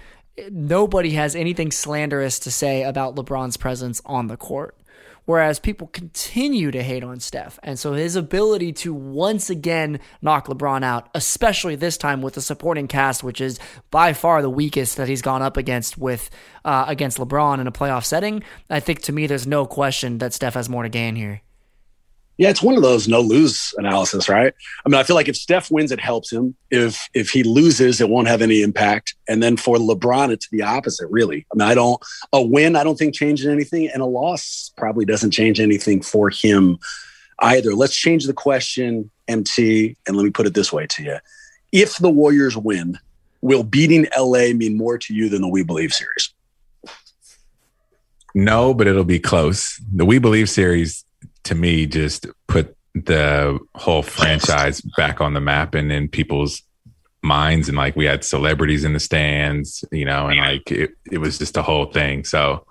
Nobody 0.50 1.12
has 1.12 1.36
anything 1.36 1.72
slanderous 1.72 2.40
to 2.40 2.52
say 2.52 2.84
about 2.84 3.16
LeBron's 3.16 3.58
presence 3.58 4.02
on 4.06 4.28
the 4.28 4.38
court. 4.38 4.76
Whereas 5.26 5.60
people 5.60 5.88
continue 5.88 6.72
to 6.72 6.82
hate 6.82 7.04
on 7.04 7.20
Steph. 7.20 7.60
And 7.64 7.78
so 7.78 7.94
his 7.94 8.16
ability 8.16 8.74
to 8.74 8.94
once 8.94 9.50
again 9.50 10.00
knock 10.22 10.48
LeBron 10.48 10.84
out, 10.84 11.10
especially 11.14 11.76
this 11.76 11.98
time 11.98 12.22
with 12.22 12.34
the 12.34 12.42
supporting 12.42 12.88
cast, 12.88 13.24
which 13.24 13.40
is 13.40 13.60
by 13.92 14.14
far 14.14 14.42
the 14.42 14.50
weakest 14.50 14.98
that 14.98 15.08
he's 15.08 15.22
gone 15.22 15.42
up 15.42 15.58
against 15.58 15.98
with 15.98 16.30
uh, 16.66 16.86
against 16.88 17.18
LeBron 17.18 17.60
in 17.60 17.68
a 17.68 17.72
playoff 17.72 18.06
setting, 18.06 18.44
I 18.70 18.80
think 18.80 19.02
to 19.04 19.12
me 19.12 19.28
there's 19.28 19.48
no 19.48 19.66
question 19.66 20.18
that 20.20 20.34
Steph 20.34 20.56
has 20.56 20.70
more 20.70 20.84
to 20.84 20.90
gain 20.90 21.16
here. 21.16 21.42
Yeah, 22.38 22.50
it's 22.50 22.64
one 22.64 22.76
of 22.76 22.82
those 22.82 23.08
no 23.08 23.22
lose 23.22 23.74
analysis, 23.78 24.28
right? 24.28 24.54
I 24.86 24.90
mean, 24.90 25.00
I 25.00 25.04
feel 25.04 25.16
like 25.16 25.28
if 25.28 25.36
Steph 25.36 25.70
wins, 25.70 25.92
it 25.92 26.00
helps 26.00 26.32
him. 26.32 26.56
If 26.72 27.08
if 27.14 27.30
he 27.30 27.44
loses, 27.44 28.02
it 28.02 28.10
won't 28.10 28.28
have 28.28 28.42
any 28.42 28.64
impact. 28.64 29.16
And 29.28 29.44
then 29.44 29.58
for 29.58 29.78
LeBron, 29.78 30.32
it's 30.32 30.50
the 30.50 30.64
opposite, 30.64 31.08
really. 31.12 31.46
I 31.52 31.56
mean, 31.56 31.68
I 31.68 31.76
don't 31.76 32.02
a 32.34 32.42
win, 32.42 32.76
I 32.76 32.84
don't 32.84 32.98
think 32.98 33.14
changes 33.14 33.46
anything, 33.46 33.90
and 33.90 34.02
a 34.02 34.06
loss 34.06 34.72
probably 34.76 35.06
doesn't 35.06 35.32
change 35.32 35.60
anything 35.60 36.02
for 36.02 36.30
him 36.30 36.80
either. 37.40 37.76
Let's 37.76 37.96
change 37.96 38.26
the 38.26 38.34
question, 38.34 39.12
MT, 39.28 39.98
and 40.08 40.18
let 40.18 40.24
me 40.24 40.32
put 40.32 40.48
it 40.48 40.56
this 40.56 40.74
way 40.74 40.88
to 40.88 41.04
you: 41.04 41.18
If 41.72 41.98
the 41.98 42.10
Warriors 42.10 42.58
win, 42.58 42.98
will 43.42 43.64
beating 43.64 44.08
LA 44.18 44.54
mean 44.54 44.78
more 44.78 44.98
to 44.98 45.14
you 45.14 45.30
than 45.30 45.42
the 45.42 45.50
We 45.50 45.64
Believe 45.64 45.94
series? 45.94 46.34
No, 48.34 48.74
but 48.74 48.88
it'll 48.88 49.04
be 49.04 49.20
close. 49.20 49.80
The 49.94 50.06
We 50.06 50.18
Believe 50.18 50.50
series 50.50 51.04
to 51.44 51.56
me 51.56 51.86
just 51.86 52.28
put 52.48 52.76
the 52.94 53.60
whole 53.76 54.04
franchise 54.04 54.82
back 54.98 55.22
on 55.22 55.34
the 55.34 55.42
map 55.42 55.76
and 55.76 55.92
in 55.92 56.08
people's 56.08 56.62
minds. 57.24 57.68
And 57.68 57.78
like 57.78 57.96
we 57.96 58.06
had 58.06 58.24
celebrities 58.24 58.84
in 58.84 58.94
the 58.94 59.00
stands 59.00 59.86
you 59.92 60.06
know 60.06 60.28
and 60.28 60.40
like 60.40 60.72
it, 60.72 60.92
it 61.12 61.20
was 61.20 61.38
just 61.38 61.58
a 61.58 61.62
whole 61.62 61.86
thing. 61.86 62.24
So 62.26 62.66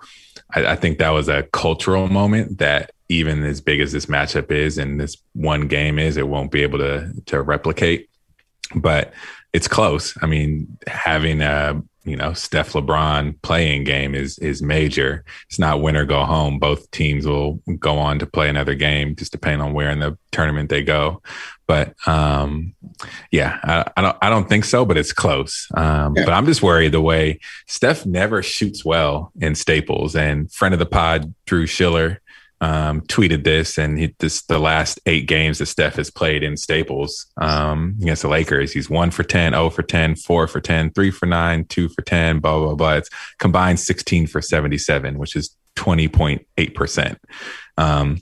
I, 0.53 0.67
I 0.67 0.75
think 0.75 0.99
that 0.99 1.09
was 1.09 1.29
a 1.29 1.43
cultural 1.43 2.07
moment 2.07 2.59
that 2.59 2.91
even 3.09 3.43
as 3.43 3.61
big 3.61 3.81
as 3.81 3.91
this 3.91 4.05
matchup 4.05 4.51
is 4.51 4.77
and 4.77 4.99
this 4.99 5.17
one 5.33 5.67
game 5.67 5.99
is 5.99 6.17
it 6.17 6.27
won't 6.27 6.51
be 6.51 6.63
able 6.63 6.79
to 6.79 7.11
to 7.27 7.41
replicate. 7.41 8.09
But 8.75 9.13
it's 9.53 9.67
close. 9.67 10.15
I 10.21 10.27
mean 10.27 10.77
having 10.87 11.41
a 11.41 11.81
you 12.03 12.15
know 12.15 12.33
Steph 12.33 12.73
LeBron 12.73 13.41
playing 13.41 13.83
game 13.83 14.15
is 14.15 14.39
is 14.39 14.61
major. 14.61 15.23
It's 15.47 15.59
not 15.59 15.81
win 15.81 15.95
or 15.95 16.05
go 16.05 16.23
home. 16.23 16.59
Both 16.59 16.89
teams 16.91 17.27
will 17.27 17.61
go 17.79 17.97
on 17.97 18.19
to 18.19 18.25
play 18.25 18.49
another 18.49 18.75
game, 18.75 19.15
just 19.15 19.31
depending 19.31 19.61
on 19.61 19.73
where 19.73 19.91
in 19.91 19.99
the 19.99 20.17
tournament 20.31 20.69
they 20.69 20.83
go. 20.83 21.21
But 21.67 21.95
um, 22.07 22.73
yeah, 23.31 23.59
I, 23.63 23.85
I 23.95 24.01
don't 24.01 24.17
I 24.21 24.29
don't 24.29 24.49
think 24.49 24.65
so, 24.65 24.85
but 24.85 24.97
it's 24.97 25.13
close. 25.13 25.67
Um, 25.75 26.15
yeah. 26.15 26.25
But 26.25 26.33
I'm 26.33 26.45
just 26.45 26.63
worried 26.63 26.91
the 26.91 27.01
way 27.01 27.39
Steph 27.67 28.05
never 28.05 28.41
shoots 28.41 28.83
well 28.83 29.31
in 29.39 29.55
Staples. 29.55 30.15
And 30.15 30.51
friend 30.51 30.73
of 30.73 30.79
the 30.79 30.85
pod, 30.85 31.33
Drew 31.45 31.67
Schiller, 31.67 32.21
um, 32.61 33.01
tweeted 33.01 33.43
this, 33.43 33.77
and 33.77 33.97
he, 33.97 34.15
this 34.19 34.43
the 34.43 34.59
last 34.59 34.99
eight 35.07 35.27
games 35.27 35.57
that 35.57 35.65
Steph 35.65 35.95
has 35.95 36.11
played 36.11 36.43
in 36.43 36.55
Staples 36.55 37.25
um, 37.37 37.97
against 38.01 38.21
the 38.21 38.27
Lakers. 38.27 38.71
He's 38.71 38.89
one 38.89 39.09
for 39.09 39.23
10, 39.23 39.53
0 39.53 39.69
for 39.71 39.81
10, 39.81 40.15
4 40.15 40.47
for 40.47 40.61
10, 40.61 40.91
3 40.91 41.11
for 41.11 41.25
9, 41.25 41.65
2 41.65 41.89
for 41.89 42.01
10, 42.03 42.39
blah, 42.39 42.59
blah, 42.59 42.75
blah. 42.75 42.93
It's 42.93 43.09
combined 43.39 43.79
16 43.79 44.27
for 44.27 44.41
77, 44.41 45.17
which 45.17 45.35
is 45.35 45.55
20.8%. 45.75 47.17
Um, 47.77 48.17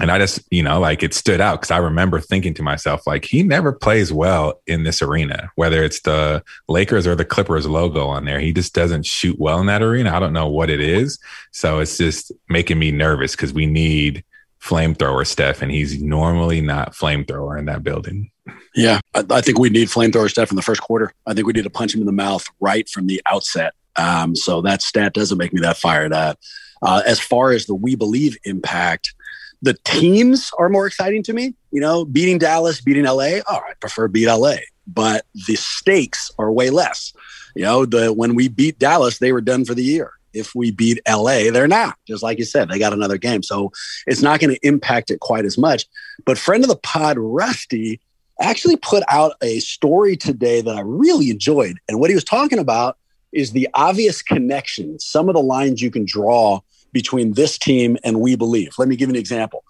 and 0.00 0.10
I 0.10 0.18
just, 0.18 0.40
you 0.50 0.62
know, 0.62 0.80
like 0.80 1.02
it 1.02 1.14
stood 1.14 1.40
out 1.40 1.60
because 1.60 1.70
I 1.70 1.78
remember 1.78 2.20
thinking 2.20 2.54
to 2.54 2.62
myself, 2.62 3.06
like, 3.06 3.24
he 3.24 3.42
never 3.42 3.72
plays 3.72 4.12
well 4.12 4.60
in 4.66 4.84
this 4.84 5.02
arena, 5.02 5.50
whether 5.56 5.82
it's 5.82 6.00
the 6.02 6.42
Lakers 6.68 7.06
or 7.06 7.14
the 7.14 7.24
Clippers 7.24 7.66
logo 7.66 8.06
on 8.06 8.24
there. 8.24 8.40
He 8.40 8.52
just 8.52 8.74
doesn't 8.74 9.06
shoot 9.06 9.38
well 9.38 9.60
in 9.60 9.66
that 9.66 9.82
arena. 9.82 10.14
I 10.14 10.20
don't 10.20 10.32
know 10.32 10.48
what 10.48 10.70
it 10.70 10.80
is. 10.80 11.18
So 11.52 11.80
it's 11.80 11.96
just 11.96 12.32
making 12.48 12.78
me 12.78 12.90
nervous 12.90 13.32
because 13.32 13.52
we 13.52 13.66
need 13.66 14.24
flamethrower 14.60 15.26
Steph, 15.26 15.62
and 15.62 15.70
he's 15.70 16.02
normally 16.02 16.60
not 16.60 16.92
flamethrower 16.92 17.58
in 17.58 17.66
that 17.66 17.82
building. 17.82 18.30
Yeah, 18.74 19.00
I, 19.14 19.24
I 19.30 19.40
think 19.40 19.58
we 19.58 19.70
need 19.70 19.88
flamethrower 19.88 20.28
Steph 20.28 20.50
in 20.50 20.56
the 20.56 20.62
first 20.62 20.80
quarter. 20.80 21.12
I 21.26 21.34
think 21.34 21.46
we 21.46 21.52
need 21.52 21.64
to 21.64 21.70
punch 21.70 21.94
him 21.94 22.00
in 22.00 22.06
the 22.06 22.12
mouth 22.12 22.44
right 22.60 22.88
from 22.88 23.06
the 23.06 23.22
outset. 23.26 23.74
Um, 23.96 24.36
so 24.36 24.60
that 24.62 24.82
stat 24.82 25.12
doesn't 25.12 25.38
make 25.38 25.52
me 25.52 25.60
that 25.60 25.76
fired 25.76 26.12
up. 26.12 26.38
Uh, 26.82 27.02
as 27.04 27.18
far 27.18 27.50
as 27.50 27.66
the 27.66 27.74
we 27.74 27.96
believe 27.96 28.36
impact, 28.44 29.14
the 29.62 29.74
teams 29.84 30.50
are 30.58 30.68
more 30.68 30.86
exciting 30.86 31.22
to 31.24 31.32
me. 31.32 31.54
You 31.70 31.80
know, 31.80 32.04
beating 32.04 32.38
Dallas, 32.38 32.80
beating 32.80 33.04
LA. 33.04 33.40
Oh, 33.48 33.60
I 33.68 33.74
prefer 33.80 34.08
beat 34.08 34.28
LA, 34.28 34.56
but 34.86 35.24
the 35.46 35.56
stakes 35.56 36.30
are 36.38 36.52
way 36.52 36.70
less. 36.70 37.12
You 37.54 37.64
know, 37.64 37.84
the 37.84 38.12
when 38.12 38.34
we 38.34 38.48
beat 38.48 38.78
Dallas, 38.78 39.18
they 39.18 39.32
were 39.32 39.40
done 39.40 39.64
for 39.64 39.74
the 39.74 39.84
year. 39.84 40.12
If 40.32 40.54
we 40.54 40.70
beat 40.70 41.00
LA, 41.08 41.50
they're 41.50 41.66
not. 41.66 41.96
Just 42.06 42.22
like 42.22 42.38
you 42.38 42.44
said, 42.44 42.68
they 42.68 42.78
got 42.78 42.92
another 42.92 43.18
game, 43.18 43.42
so 43.42 43.72
it's 44.06 44.22
not 44.22 44.40
going 44.40 44.54
to 44.54 44.66
impact 44.66 45.10
it 45.10 45.20
quite 45.20 45.44
as 45.44 45.58
much. 45.58 45.86
But 46.24 46.38
friend 46.38 46.62
of 46.62 46.68
the 46.68 46.76
pod, 46.76 47.16
Rusty, 47.18 48.00
actually 48.40 48.76
put 48.76 49.02
out 49.08 49.32
a 49.42 49.58
story 49.60 50.16
today 50.16 50.60
that 50.60 50.76
I 50.76 50.82
really 50.82 51.30
enjoyed, 51.30 51.78
and 51.88 51.98
what 51.98 52.10
he 52.10 52.14
was 52.14 52.24
talking 52.24 52.58
about 52.58 52.98
is 53.32 53.52
the 53.52 53.68
obvious 53.74 54.22
connection. 54.22 54.98
Some 54.98 55.28
of 55.28 55.34
the 55.34 55.42
lines 55.42 55.82
you 55.82 55.90
can 55.90 56.04
draw 56.04 56.60
between 56.92 57.32
this 57.32 57.58
team 57.58 57.96
and 58.04 58.20
We 58.20 58.36
Believe. 58.36 58.74
Let 58.78 58.88
me 58.88 58.96
give 58.96 59.08
you 59.08 59.14
an 59.14 59.20
example. 59.20 59.64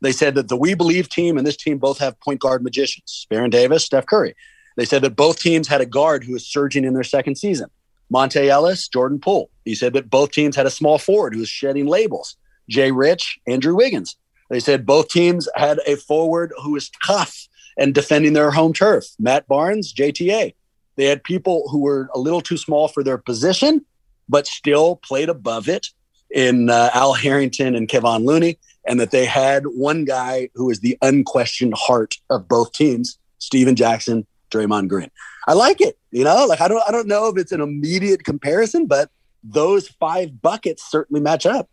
They 0.00 0.12
said 0.12 0.34
that 0.36 0.48
the 0.48 0.56
We 0.56 0.74
Believe 0.74 1.08
team 1.08 1.38
and 1.38 1.46
this 1.46 1.56
team 1.56 1.78
both 1.78 1.98
have 1.98 2.20
point 2.20 2.40
guard 2.40 2.62
magicians, 2.62 3.26
Baron 3.30 3.50
Davis, 3.50 3.84
Steph 3.84 4.06
Curry. 4.06 4.34
They 4.76 4.84
said 4.84 5.02
that 5.02 5.16
both 5.16 5.40
teams 5.40 5.66
had 5.66 5.80
a 5.80 5.86
guard 5.86 6.22
who 6.22 6.34
was 6.34 6.46
surging 6.46 6.84
in 6.84 6.94
their 6.94 7.02
second 7.02 7.36
season, 7.36 7.68
Monta 8.12 8.46
Ellis, 8.46 8.86
Jordan 8.88 9.18
Poole. 9.18 9.50
He 9.64 9.74
said 9.74 9.92
that 9.94 10.08
both 10.08 10.30
teams 10.30 10.54
had 10.54 10.66
a 10.66 10.70
small 10.70 10.98
forward 10.98 11.34
who 11.34 11.40
was 11.40 11.48
shedding 11.48 11.86
labels, 11.86 12.36
Jay 12.68 12.92
Rich, 12.92 13.40
Andrew 13.48 13.74
Wiggins. 13.74 14.16
They 14.50 14.60
said 14.60 14.86
both 14.86 15.08
teams 15.08 15.48
had 15.56 15.80
a 15.86 15.96
forward 15.96 16.52
who 16.62 16.72
was 16.72 16.90
tough 17.04 17.48
and 17.76 17.94
defending 17.94 18.32
their 18.32 18.50
home 18.50 18.72
turf, 18.72 19.04
Matt 19.18 19.46
Barnes, 19.48 19.92
JTA. 19.92 20.54
They 20.96 21.04
had 21.04 21.22
people 21.22 21.68
who 21.70 21.80
were 21.80 22.08
a 22.14 22.18
little 22.18 22.40
too 22.40 22.56
small 22.56 22.88
for 22.88 23.04
their 23.04 23.18
position, 23.18 23.84
but 24.28 24.46
still 24.46 24.96
played 24.96 25.28
above 25.28 25.68
it 25.68 25.88
in 26.30 26.70
uh, 26.70 26.90
Al 26.94 27.14
Harrington 27.14 27.74
and 27.74 27.88
Kevon 27.88 28.24
Looney, 28.24 28.58
and 28.86 29.00
that 29.00 29.10
they 29.10 29.24
had 29.24 29.64
one 29.66 30.04
guy 30.04 30.48
who 30.54 30.70
is 30.70 30.80
the 30.80 30.96
unquestioned 31.02 31.74
heart 31.76 32.16
of 32.30 32.48
both 32.48 32.72
teams, 32.72 33.18
Stephen 33.38 33.76
Jackson, 33.76 34.26
Draymond 34.50 34.88
Green. 34.88 35.10
I 35.46 35.54
like 35.54 35.80
it. 35.80 35.96
You 36.10 36.24
know, 36.24 36.46
like 36.46 36.60
I 36.60 36.68
don't 36.68 36.82
I 36.86 36.92
don't 36.92 37.08
know 37.08 37.28
if 37.28 37.36
it's 37.38 37.52
an 37.52 37.60
immediate 37.60 38.24
comparison, 38.24 38.86
but 38.86 39.10
those 39.42 39.88
five 39.88 40.40
buckets 40.40 40.90
certainly 40.90 41.20
match 41.20 41.46
up. 41.46 41.68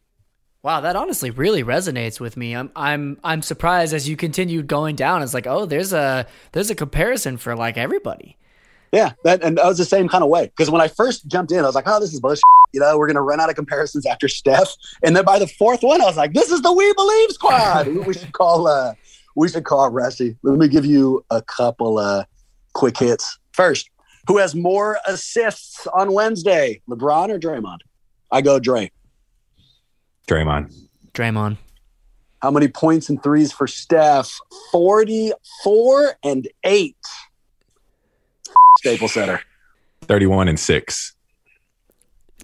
Wow, 0.64 0.82
that 0.82 0.96
honestly 0.96 1.30
really 1.30 1.64
resonates 1.64 2.20
with 2.20 2.38
me. 2.38 2.56
I'm 2.56 2.72
I'm 2.76 3.20
I'm 3.24 3.42
surprised 3.42 3.94
as 3.94 4.10
you 4.10 4.18
continued 4.18 4.68
going 4.68 4.96
down. 4.96 5.22
It's 5.22 5.34
like, 5.34 5.46
oh, 5.46 5.66
there's 5.66 5.94
a 5.94 6.26
there's 6.54 6.70
a 6.70 6.76
comparison 6.76 7.38
for 7.38 7.56
like 7.56 7.78
everybody. 7.78 8.38
Yeah, 8.92 9.12
that 9.24 9.44
and 9.44 9.58
that 9.58 9.66
was 9.66 9.78
the 9.78 9.86
same 9.86 10.08
kind 10.08 10.24
of 10.24 10.30
way. 10.30 10.46
Because 10.46 10.72
when 10.72 10.82
I 10.82 10.88
first 10.88 11.28
jumped 11.28 11.52
in, 11.52 11.60
I 11.60 11.64
was 11.68 11.76
like, 11.76 11.88
oh, 11.88 12.00
this 12.00 12.14
is 12.14 12.20
bullshit. 12.20 12.42
You 12.76 12.82
know, 12.82 12.98
we're 12.98 13.08
gonna 13.08 13.22
run 13.22 13.40
out 13.40 13.50
of 13.50 13.56
comparisons 13.56 14.06
after 14.06 14.28
Steph. 14.28 14.76
And 15.02 15.16
then 15.16 15.24
by 15.24 15.40
the 15.40 15.48
fourth 15.48 15.82
one, 15.82 16.02
I 16.02 16.06
was 16.06 16.18
like, 16.18 16.34
this 16.34 16.52
is 16.52 16.62
the 16.62 16.74
We 16.74 16.92
Believe 16.94 17.32
squad. 17.32 17.88
we 17.88 18.14
should 18.14 18.34
call 18.34 18.68
uh 18.68 18.94
we 19.38 19.48
should 19.48 19.64
call 19.64 19.90
Rusty. 19.90 20.36
Let 20.44 20.60
me 20.60 20.68
give 20.68 20.86
you 20.86 21.24
a 21.30 21.42
couple 21.42 21.98
uh 21.98 22.26
quick 22.74 22.98
hits. 22.98 23.40
First, 23.54 23.90
who 24.28 24.40
has 24.40 24.54
more 24.54 24.98
assists 25.08 25.88
on 25.88 26.12
Wednesday? 26.12 26.82
LeBron 26.90 27.30
or 27.30 27.40
Draymond? 27.40 27.78
I 28.30 28.42
go 28.42 28.60
Dray. 28.60 28.92
Draymond. 30.28 30.74
Draymond. 31.14 31.58
How 32.42 32.52
many 32.52 32.68
points 32.68 33.08
and 33.08 33.24
threes 33.24 33.54
for 33.54 33.68
Steph? 33.68 34.38
44 34.74 36.16
and 36.24 36.46
8. 36.66 36.98
Staples 38.80 39.14
Center. 39.14 39.40
31 40.02 40.50
and 40.50 40.60
6. 40.60 41.15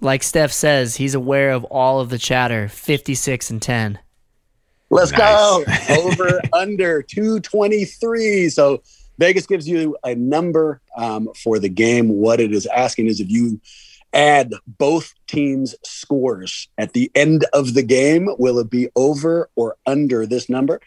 Like 0.02 0.24
Steph 0.24 0.50
says, 0.50 0.96
he's 0.96 1.14
aware 1.14 1.52
of 1.52 1.62
all 1.64 2.00
of 2.00 2.10
the 2.10 2.18
chatter. 2.18 2.68
56 2.68 3.50
and 3.50 3.62
10. 3.62 4.00
Let's 4.90 5.12
nice. 5.12 5.20
go. 5.20 5.64
Over 6.02 6.40
under 6.52 7.02
223. 7.02 8.48
So 8.48 8.82
Vegas 9.18 9.46
gives 9.46 9.68
you 9.68 9.96
a 10.02 10.16
number 10.16 10.80
um, 10.96 11.28
for 11.40 11.60
the 11.60 11.68
game. 11.68 12.08
What 12.08 12.40
it 12.40 12.52
is 12.52 12.66
asking 12.66 13.06
is 13.06 13.20
if 13.20 13.30
you 13.30 13.60
add 14.12 14.52
both 14.66 15.14
teams' 15.28 15.76
scores 15.84 16.68
at 16.78 16.94
the 16.94 17.08
end 17.14 17.46
of 17.52 17.74
the 17.74 17.84
game, 17.84 18.28
will 18.38 18.58
it 18.58 18.70
be 18.70 18.88
over 18.96 19.48
or 19.54 19.76
under 19.86 20.26
this 20.26 20.48
number? 20.48 20.80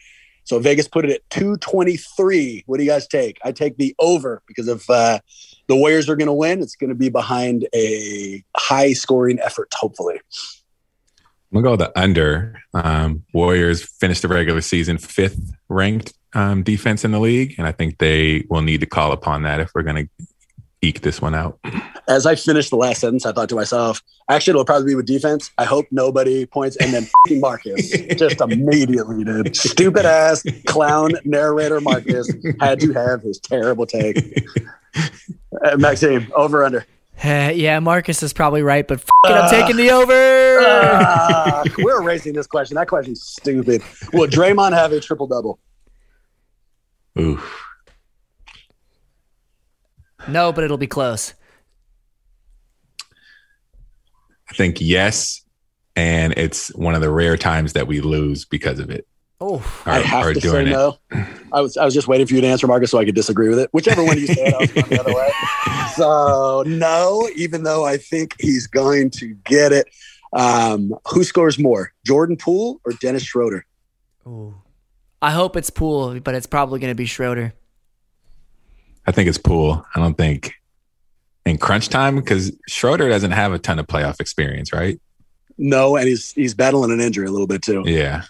So 0.46 0.60
Vegas 0.60 0.88
put 0.88 1.06
it 1.06 1.12
at 1.12 1.30
223. 1.32 2.64
What 2.68 2.78
do 2.78 2.84
you 2.84 2.90
guys 2.90 3.08
take? 3.08 3.40
I 3.44 3.52
take 3.52 3.78
the 3.78 3.96
over 4.00 4.42
because 4.48 4.68
if 4.68 4.88
uh, 4.90 5.20
the 5.68 5.76
Warriors 5.76 6.08
are 6.08 6.16
going 6.16 6.28
to 6.28 6.34
win, 6.34 6.62
it's 6.62 6.76
going 6.76 6.90
to 6.90 6.96
be 6.96 7.10
behind 7.10 7.68
a 7.74 8.44
high 8.56 8.94
scoring 8.94 9.40
effort, 9.40 9.74
hopefully. 9.74 10.22
I'm 11.52 11.62
going 11.62 11.64
to 11.64 11.70
go 11.70 11.92
the 11.92 12.00
under. 12.00 12.62
Um, 12.74 13.24
Warriors 13.34 13.84
finished 13.84 14.22
the 14.22 14.28
regular 14.28 14.62
season 14.62 15.00
fifth 15.00 15.52
ranked 15.68 16.14
um, 16.34 16.64
defense 16.64 17.04
in 17.04 17.12
the 17.12 17.20
league, 17.20 17.56
and 17.58 17.66
I 17.66 17.72
think 17.72 17.98
they 17.98 18.46
will 18.50 18.62
need 18.62 18.82
to 18.82 18.86
call 18.86 19.14
upon 19.14 19.44
that 19.44 19.60
if 19.60 19.72
we're 19.74 19.84
going 19.84 20.08
to 20.08 20.26
eke 20.86 21.02
this 21.02 21.22
one 21.22 21.34
out. 21.36 21.60
As 22.08 22.26
I 22.26 22.36
finished 22.36 22.70
the 22.70 22.76
last 22.78 23.02
sentence, 23.02 23.26
I 23.26 23.32
thought 23.32 23.50
to 23.50 23.56
myself, 23.56 24.02
actually, 24.30 24.52
it'll 24.52 24.66
probably 24.66 24.88
be 24.92 24.96
with 24.96 25.08
defense. 25.08 25.52
I 25.58 25.66
hope 25.66 25.88
nobody 25.92 26.46
points. 26.46 26.76
And 26.78 26.94
then 26.94 27.08
Marcus 27.40 27.90
just 28.16 28.40
immediately 28.42 29.24
did. 29.24 29.56
Stupid 29.56 30.06
ass 30.06 30.44
clown 30.68 31.14
narrator 31.26 31.82
Marcus 31.82 32.32
had 32.60 32.80
to 32.82 32.94
have 32.94 33.22
his 33.22 33.40
terrible 33.40 33.86
take. 33.86 34.46
Uh, 35.64 35.78
Maxime, 35.78 36.32
over 36.36 36.64
under. 36.64 36.86
Uh, 37.24 37.52
yeah, 37.56 37.80
Marcus 37.80 38.22
is 38.22 38.34
probably 38.34 38.62
right, 38.62 38.86
but 38.88 39.00
f- 39.00 39.06
it, 39.26 39.32
I'm 39.32 39.50
taking 39.50 39.78
the 39.78 39.90
over. 39.90 40.60
Uh, 40.60 41.64
we're 41.80 42.02
erasing 42.02 42.34
this 42.34 42.46
question. 42.46 42.76
That 42.76 42.88
question's 42.90 43.24
stupid. 43.24 43.82
Will 44.14 44.28
Draymond 44.28 44.74
have 44.74 44.92
a 44.92 45.00
triple 45.00 45.26
double? 45.26 45.58
Oof. 47.18 47.65
No, 50.28 50.52
but 50.52 50.64
it'll 50.64 50.78
be 50.78 50.88
close. 50.88 51.34
I 54.50 54.54
think 54.54 54.78
yes, 54.80 55.42
and 55.96 56.34
it's 56.38 56.70
one 56.76 56.96
of 56.96 57.02
the 57.02 57.10
rare 57.10 57.38
times 57.38 57.74
that 57.74 57.88
we 57.88 58.02
lose 58.02 58.46
because 58.46 58.80
of 58.80 58.90
it. 58.90 59.08
Oh, 59.42 59.56
Or, 59.86 59.92
I 59.92 60.00
have 60.00 60.34
to 60.34 60.40
say 60.40 60.40
doing 60.50 60.68
it. 60.68 60.72
no. 60.72 60.98
I 61.52 61.60
was 61.62 61.76
I 61.78 61.84
was 61.84 61.94
just 61.94 62.08
waiting 62.08 62.26
for 62.26 62.36
you 62.36 62.42
to 62.42 62.48
answer, 62.48 62.68
Marcus, 62.68 62.92
so 62.92 62.98
I 63.00 63.06
could 63.06 63.16
disagree 63.16 63.50
with 63.50 63.60
it. 63.60 63.70
Whichever 63.74 64.04
one 64.04 64.18
you 64.18 64.28
said, 64.28 64.54
I 64.54 64.58
was 64.60 64.72
going 64.72 64.88
the 64.90 65.00
other 65.00 65.14
way. 65.14 65.30
So 65.96 66.62
no, 66.68 67.30
even 67.38 67.64
though 67.64 67.86
I 67.86 67.96
think 67.96 68.36
he's 68.40 68.68
going 68.68 69.10
to 69.12 69.34
get 69.46 69.72
it. 69.72 69.88
Um, 70.34 70.94
who 71.08 71.24
scores 71.24 71.58
more, 71.58 71.94
Jordan 72.06 72.36
Poole 72.36 72.82
or 72.86 72.92
Dennis 73.00 73.24
Schroeder? 73.24 73.66
I 75.22 75.32
hope 75.32 75.56
it's 75.56 75.70
Poole, 75.70 76.20
but 76.20 76.36
it's 76.36 76.48
probably 76.48 76.82
going 76.82 76.92
to 76.92 76.96
be 76.96 77.06
Schroeder. 77.06 77.54
I 79.08 79.12
think 79.12 79.30
it's 79.30 79.38
Poole. 79.38 79.86
I 79.96 80.00
don't 80.00 80.18
think 80.18 80.54
in 81.46 81.58
crunch 81.58 81.90
time 81.90 82.16
because 82.16 82.52
Schroeder 82.68 83.08
doesn't 83.10 83.32
have 83.32 83.54
a 83.54 83.60
ton 83.60 83.80
of 83.80 83.88
playoff 83.88 84.20
experience, 84.20 84.74
right? 84.74 85.00
No, 85.58 85.96
and 85.96 86.08
he's 86.08 86.32
he's 86.34 86.54
battling 86.54 86.92
an 86.92 87.00
injury 87.00 87.28
a 87.28 87.32
little 87.32 87.48
bit 87.48 87.62
too. 87.62 87.84
Yeah. 87.86 88.24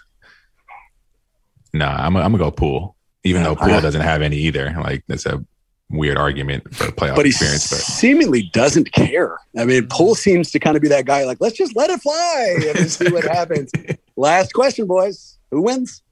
Nah, 1.72 1.96
I'm, 1.96 2.16
I'm 2.16 2.32
gonna 2.32 2.38
go 2.38 2.50
Poole, 2.50 2.96
even 3.24 3.42
though 3.42 3.56
Poole 3.56 3.80
doesn't 3.80 4.00
have 4.00 4.22
any 4.22 4.36
either. 4.36 4.74
Like 4.78 5.02
that's 5.08 5.26
a 5.26 5.44
weird 5.90 6.16
argument 6.16 6.74
for 6.74 6.86
playoff 6.86 7.16
But 7.16 7.26
experience. 7.26 7.68
But 7.68 7.78
seemingly 7.78 8.50
doesn't 8.52 8.92
care. 8.92 9.38
I 9.56 9.64
mean, 9.64 9.86
Poole 9.88 10.14
seems 10.14 10.50
to 10.52 10.58
kind 10.58 10.76
of 10.76 10.82
be 10.82 10.88
that 10.88 11.06
guy, 11.06 11.24
like, 11.24 11.38
let's 11.40 11.56
just 11.56 11.76
let 11.76 11.90
it 11.90 12.00
fly 12.00 12.58
and 12.76 12.90
see 12.90 13.08
what 13.10 13.24
happens. 13.24 13.70
Last 14.16 14.52
question, 14.52 14.86
boys. 14.86 15.38
Who 15.50 15.62
wins? 15.62 16.02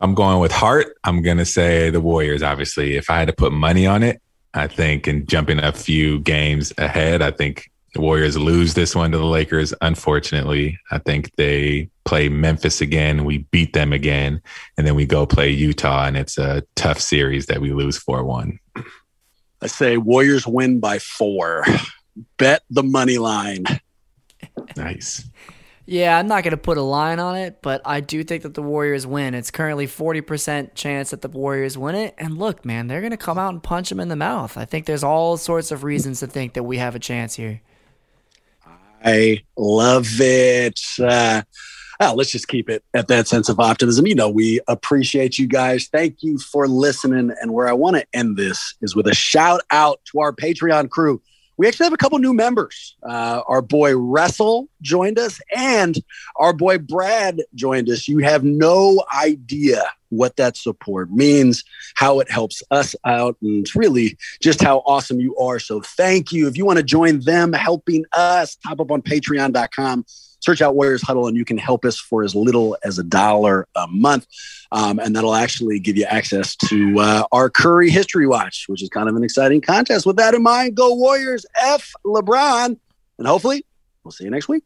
I'm 0.00 0.14
going 0.14 0.40
with 0.40 0.52
heart. 0.52 0.96
I'm 1.04 1.22
gonna 1.22 1.44
say 1.44 1.90
the 1.90 2.00
Warriors. 2.00 2.42
Obviously, 2.42 2.96
if 2.96 3.10
I 3.10 3.18
had 3.18 3.28
to 3.28 3.34
put 3.34 3.52
money 3.52 3.86
on 3.86 4.02
it, 4.02 4.20
I 4.54 4.66
think 4.66 5.06
and 5.06 5.28
jumping 5.28 5.58
a 5.58 5.72
few 5.72 6.20
games 6.20 6.72
ahead, 6.78 7.22
I 7.22 7.30
think 7.30 7.70
the 7.94 8.00
Warriors 8.02 8.36
lose 8.36 8.74
this 8.74 8.94
one 8.94 9.10
to 9.12 9.18
the 9.18 9.24
Lakers. 9.24 9.72
Unfortunately, 9.80 10.78
I 10.90 10.98
think 10.98 11.34
they 11.36 11.88
play 12.04 12.28
Memphis 12.28 12.80
again. 12.80 13.24
We 13.24 13.38
beat 13.38 13.72
them 13.72 13.92
again, 13.92 14.42
and 14.76 14.86
then 14.86 14.94
we 14.94 15.06
go 15.06 15.24
play 15.26 15.50
Utah, 15.50 16.04
and 16.04 16.16
it's 16.16 16.36
a 16.36 16.62
tough 16.74 17.00
series 17.00 17.46
that 17.46 17.60
we 17.60 17.72
lose 17.72 17.96
four 17.96 18.22
one. 18.24 18.58
I 19.62 19.66
say 19.66 19.96
Warriors 19.96 20.46
win 20.46 20.78
by 20.80 20.98
four. 20.98 21.64
Bet 22.38 22.62
the 22.70 22.82
money 22.82 23.18
line. 23.18 23.64
Nice. 24.76 25.28
Yeah, 25.88 26.18
I'm 26.18 26.26
not 26.26 26.42
going 26.42 26.50
to 26.50 26.56
put 26.56 26.78
a 26.78 26.82
line 26.82 27.20
on 27.20 27.36
it, 27.36 27.62
but 27.62 27.80
I 27.84 28.00
do 28.00 28.24
think 28.24 28.42
that 28.42 28.54
the 28.54 28.62
Warriors 28.62 29.06
win. 29.06 29.34
It's 29.34 29.52
currently 29.52 29.86
40% 29.86 30.74
chance 30.74 31.10
that 31.10 31.22
the 31.22 31.28
Warriors 31.28 31.78
win 31.78 31.94
it. 31.94 32.14
And 32.18 32.38
look, 32.38 32.64
man, 32.64 32.88
they're 32.88 33.00
going 33.00 33.12
to 33.12 33.16
come 33.16 33.38
out 33.38 33.52
and 33.52 33.62
punch 33.62 33.90
them 33.90 34.00
in 34.00 34.08
the 34.08 34.16
mouth. 34.16 34.58
I 34.58 34.64
think 34.64 34.86
there's 34.86 35.04
all 35.04 35.36
sorts 35.36 35.70
of 35.70 35.84
reasons 35.84 36.18
to 36.20 36.26
think 36.26 36.54
that 36.54 36.64
we 36.64 36.78
have 36.78 36.96
a 36.96 36.98
chance 36.98 37.36
here. 37.36 37.60
I 39.04 39.44
love 39.56 40.08
it. 40.20 40.80
Uh, 40.98 41.42
oh, 42.00 42.14
let's 42.14 42.32
just 42.32 42.48
keep 42.48 42.68
it 42.68 42.82
at 42.92 43.06
that 43.06 43.28
sense 43.28 43.48
of 43.48 43.60
optimism. 43.60 44.08
You 44.08 44.16
know, 44.16 44.28
we 44.28 44.60
appreciate 44.66 45.38
you 45.38 45.46
guys. 45.46 45.86
Thank 45.86 46.16
you 46.24 46.38
for 46.38 46.66
listening. 46.66 47.32
And 47.40 47.52
where 47.52 47.68
I 47.68 47.72
want 47.72 47.94
to 47.94 48.06
end 48.12 48.36
this 48.36 48.74
is 48.82 48.96
with 48.96 49.06
a 49.06 49.14
shout 49.14 49.60
out 49.70 50.00
to 50.06 50.18
our 50.18 50.32
Patreon 50.32 50.90
crew. 50.90 51.22
We 51.56 51.66
actually 51.66 51.84
have 51.84 51.92
a 51.92 51.98
couple 51.98 52.18
new 52.18 52.34
members. 52.34 52.96
Uh, 53.02 53.42
our 53.46 53.62
boy 53.62 53.96
Wrestle 53.96 54.68
joined 54.82 55.18
us, 55.18 55.40
and 55.54 55.96
our 56.36 56.52
boy 56.52 56.78
Brad 56.78 57.42
joined 57.54 57.88
us. 57.88 58.08
You 58.08 58.18
have 58.18 58.44
no 58.44 59.02
idea 59.16 59.84
what 60.10 60.36
that 60.36 60.56
support 60.56 61.10
means, 61.10 61.64
how 61.94 62.20
it 62.20 62.30
helps 62.30 62.62
us 62.70 62.94
out, 63.04 63.36
and 63.42 63.66
really 63.74 64.16
just 64.40 64.62
how 64.62 64.78
awesome 64.86 65.20
you 65.20 65.36
are. 65.36 65.58
So 65.58 65.80
thank 65.80 66.32
you. 66.32 66.46
If 66.46 66.56
you 66.56 66.64
want 66.64 66.78
to 66.78 66.84
join 66.84 67.20
them 67.20 67.52
helping 67.52 68.04
us, 68.12 68.56
hop 68.64 68.80
up 68.80 68.90
on 68.90 69.02
patreon.com, 69.02 70.04
search 70.46 70.62
out 70.62 70.76
Warriors 70.76 71.02
Huddle, 71.02 71.26
and 71.26 71.36
you 71.36 71.44
can 71.44 71.58
help 71.58 71.84
us 71.84 71.98
for 71.98 72.22
as 72.22 72.34
little 72.34 72.76
as 72.84 73.00
a 73.00 73.02
dollar 73.02 73.66
a 73.74 73.88
month. 73.88 74.26
Um, 74.70 75.00
and 75.00 75.14
that'll 75.14 75.34
actually 75.34 75.80
give 75.80 75.96
you 75.96 76.04
access 76.04 76.54
to 76.68 77.00
uh, 77.00 77.24
our 77.32 77.50
Curry 77.50 77.90
History 77.90 78.26
Watch, 78.28 78.66
which 78.68 78.82
is 78.82 78.88
kind 78.88 79.08
of 79.08 79.16
an 79.16 79.24
exciting 79.24 79.60
contest. 79.60 80.06
With 80.06 80.16
that 80.16 80.34
in 80.34 80.42
mind, 80.42 80.76
go 80.76 80.94
Warriors, 80.94 81.44
F 81.60 81.92
LeBron, 82.04 82.78
and 83.18 83.26
hopefully 83.26 83.66
we'll 84.04 84.12
see 84.12 84.24
you 84.24 84.30
next 84.30 84.48
week. 84.48 84.62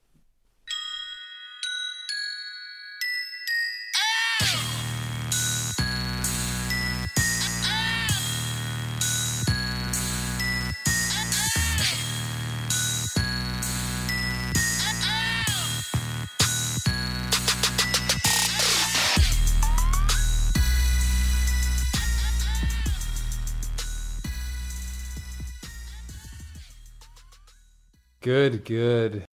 Good, 28.31 28.65
good. 28.65 29.25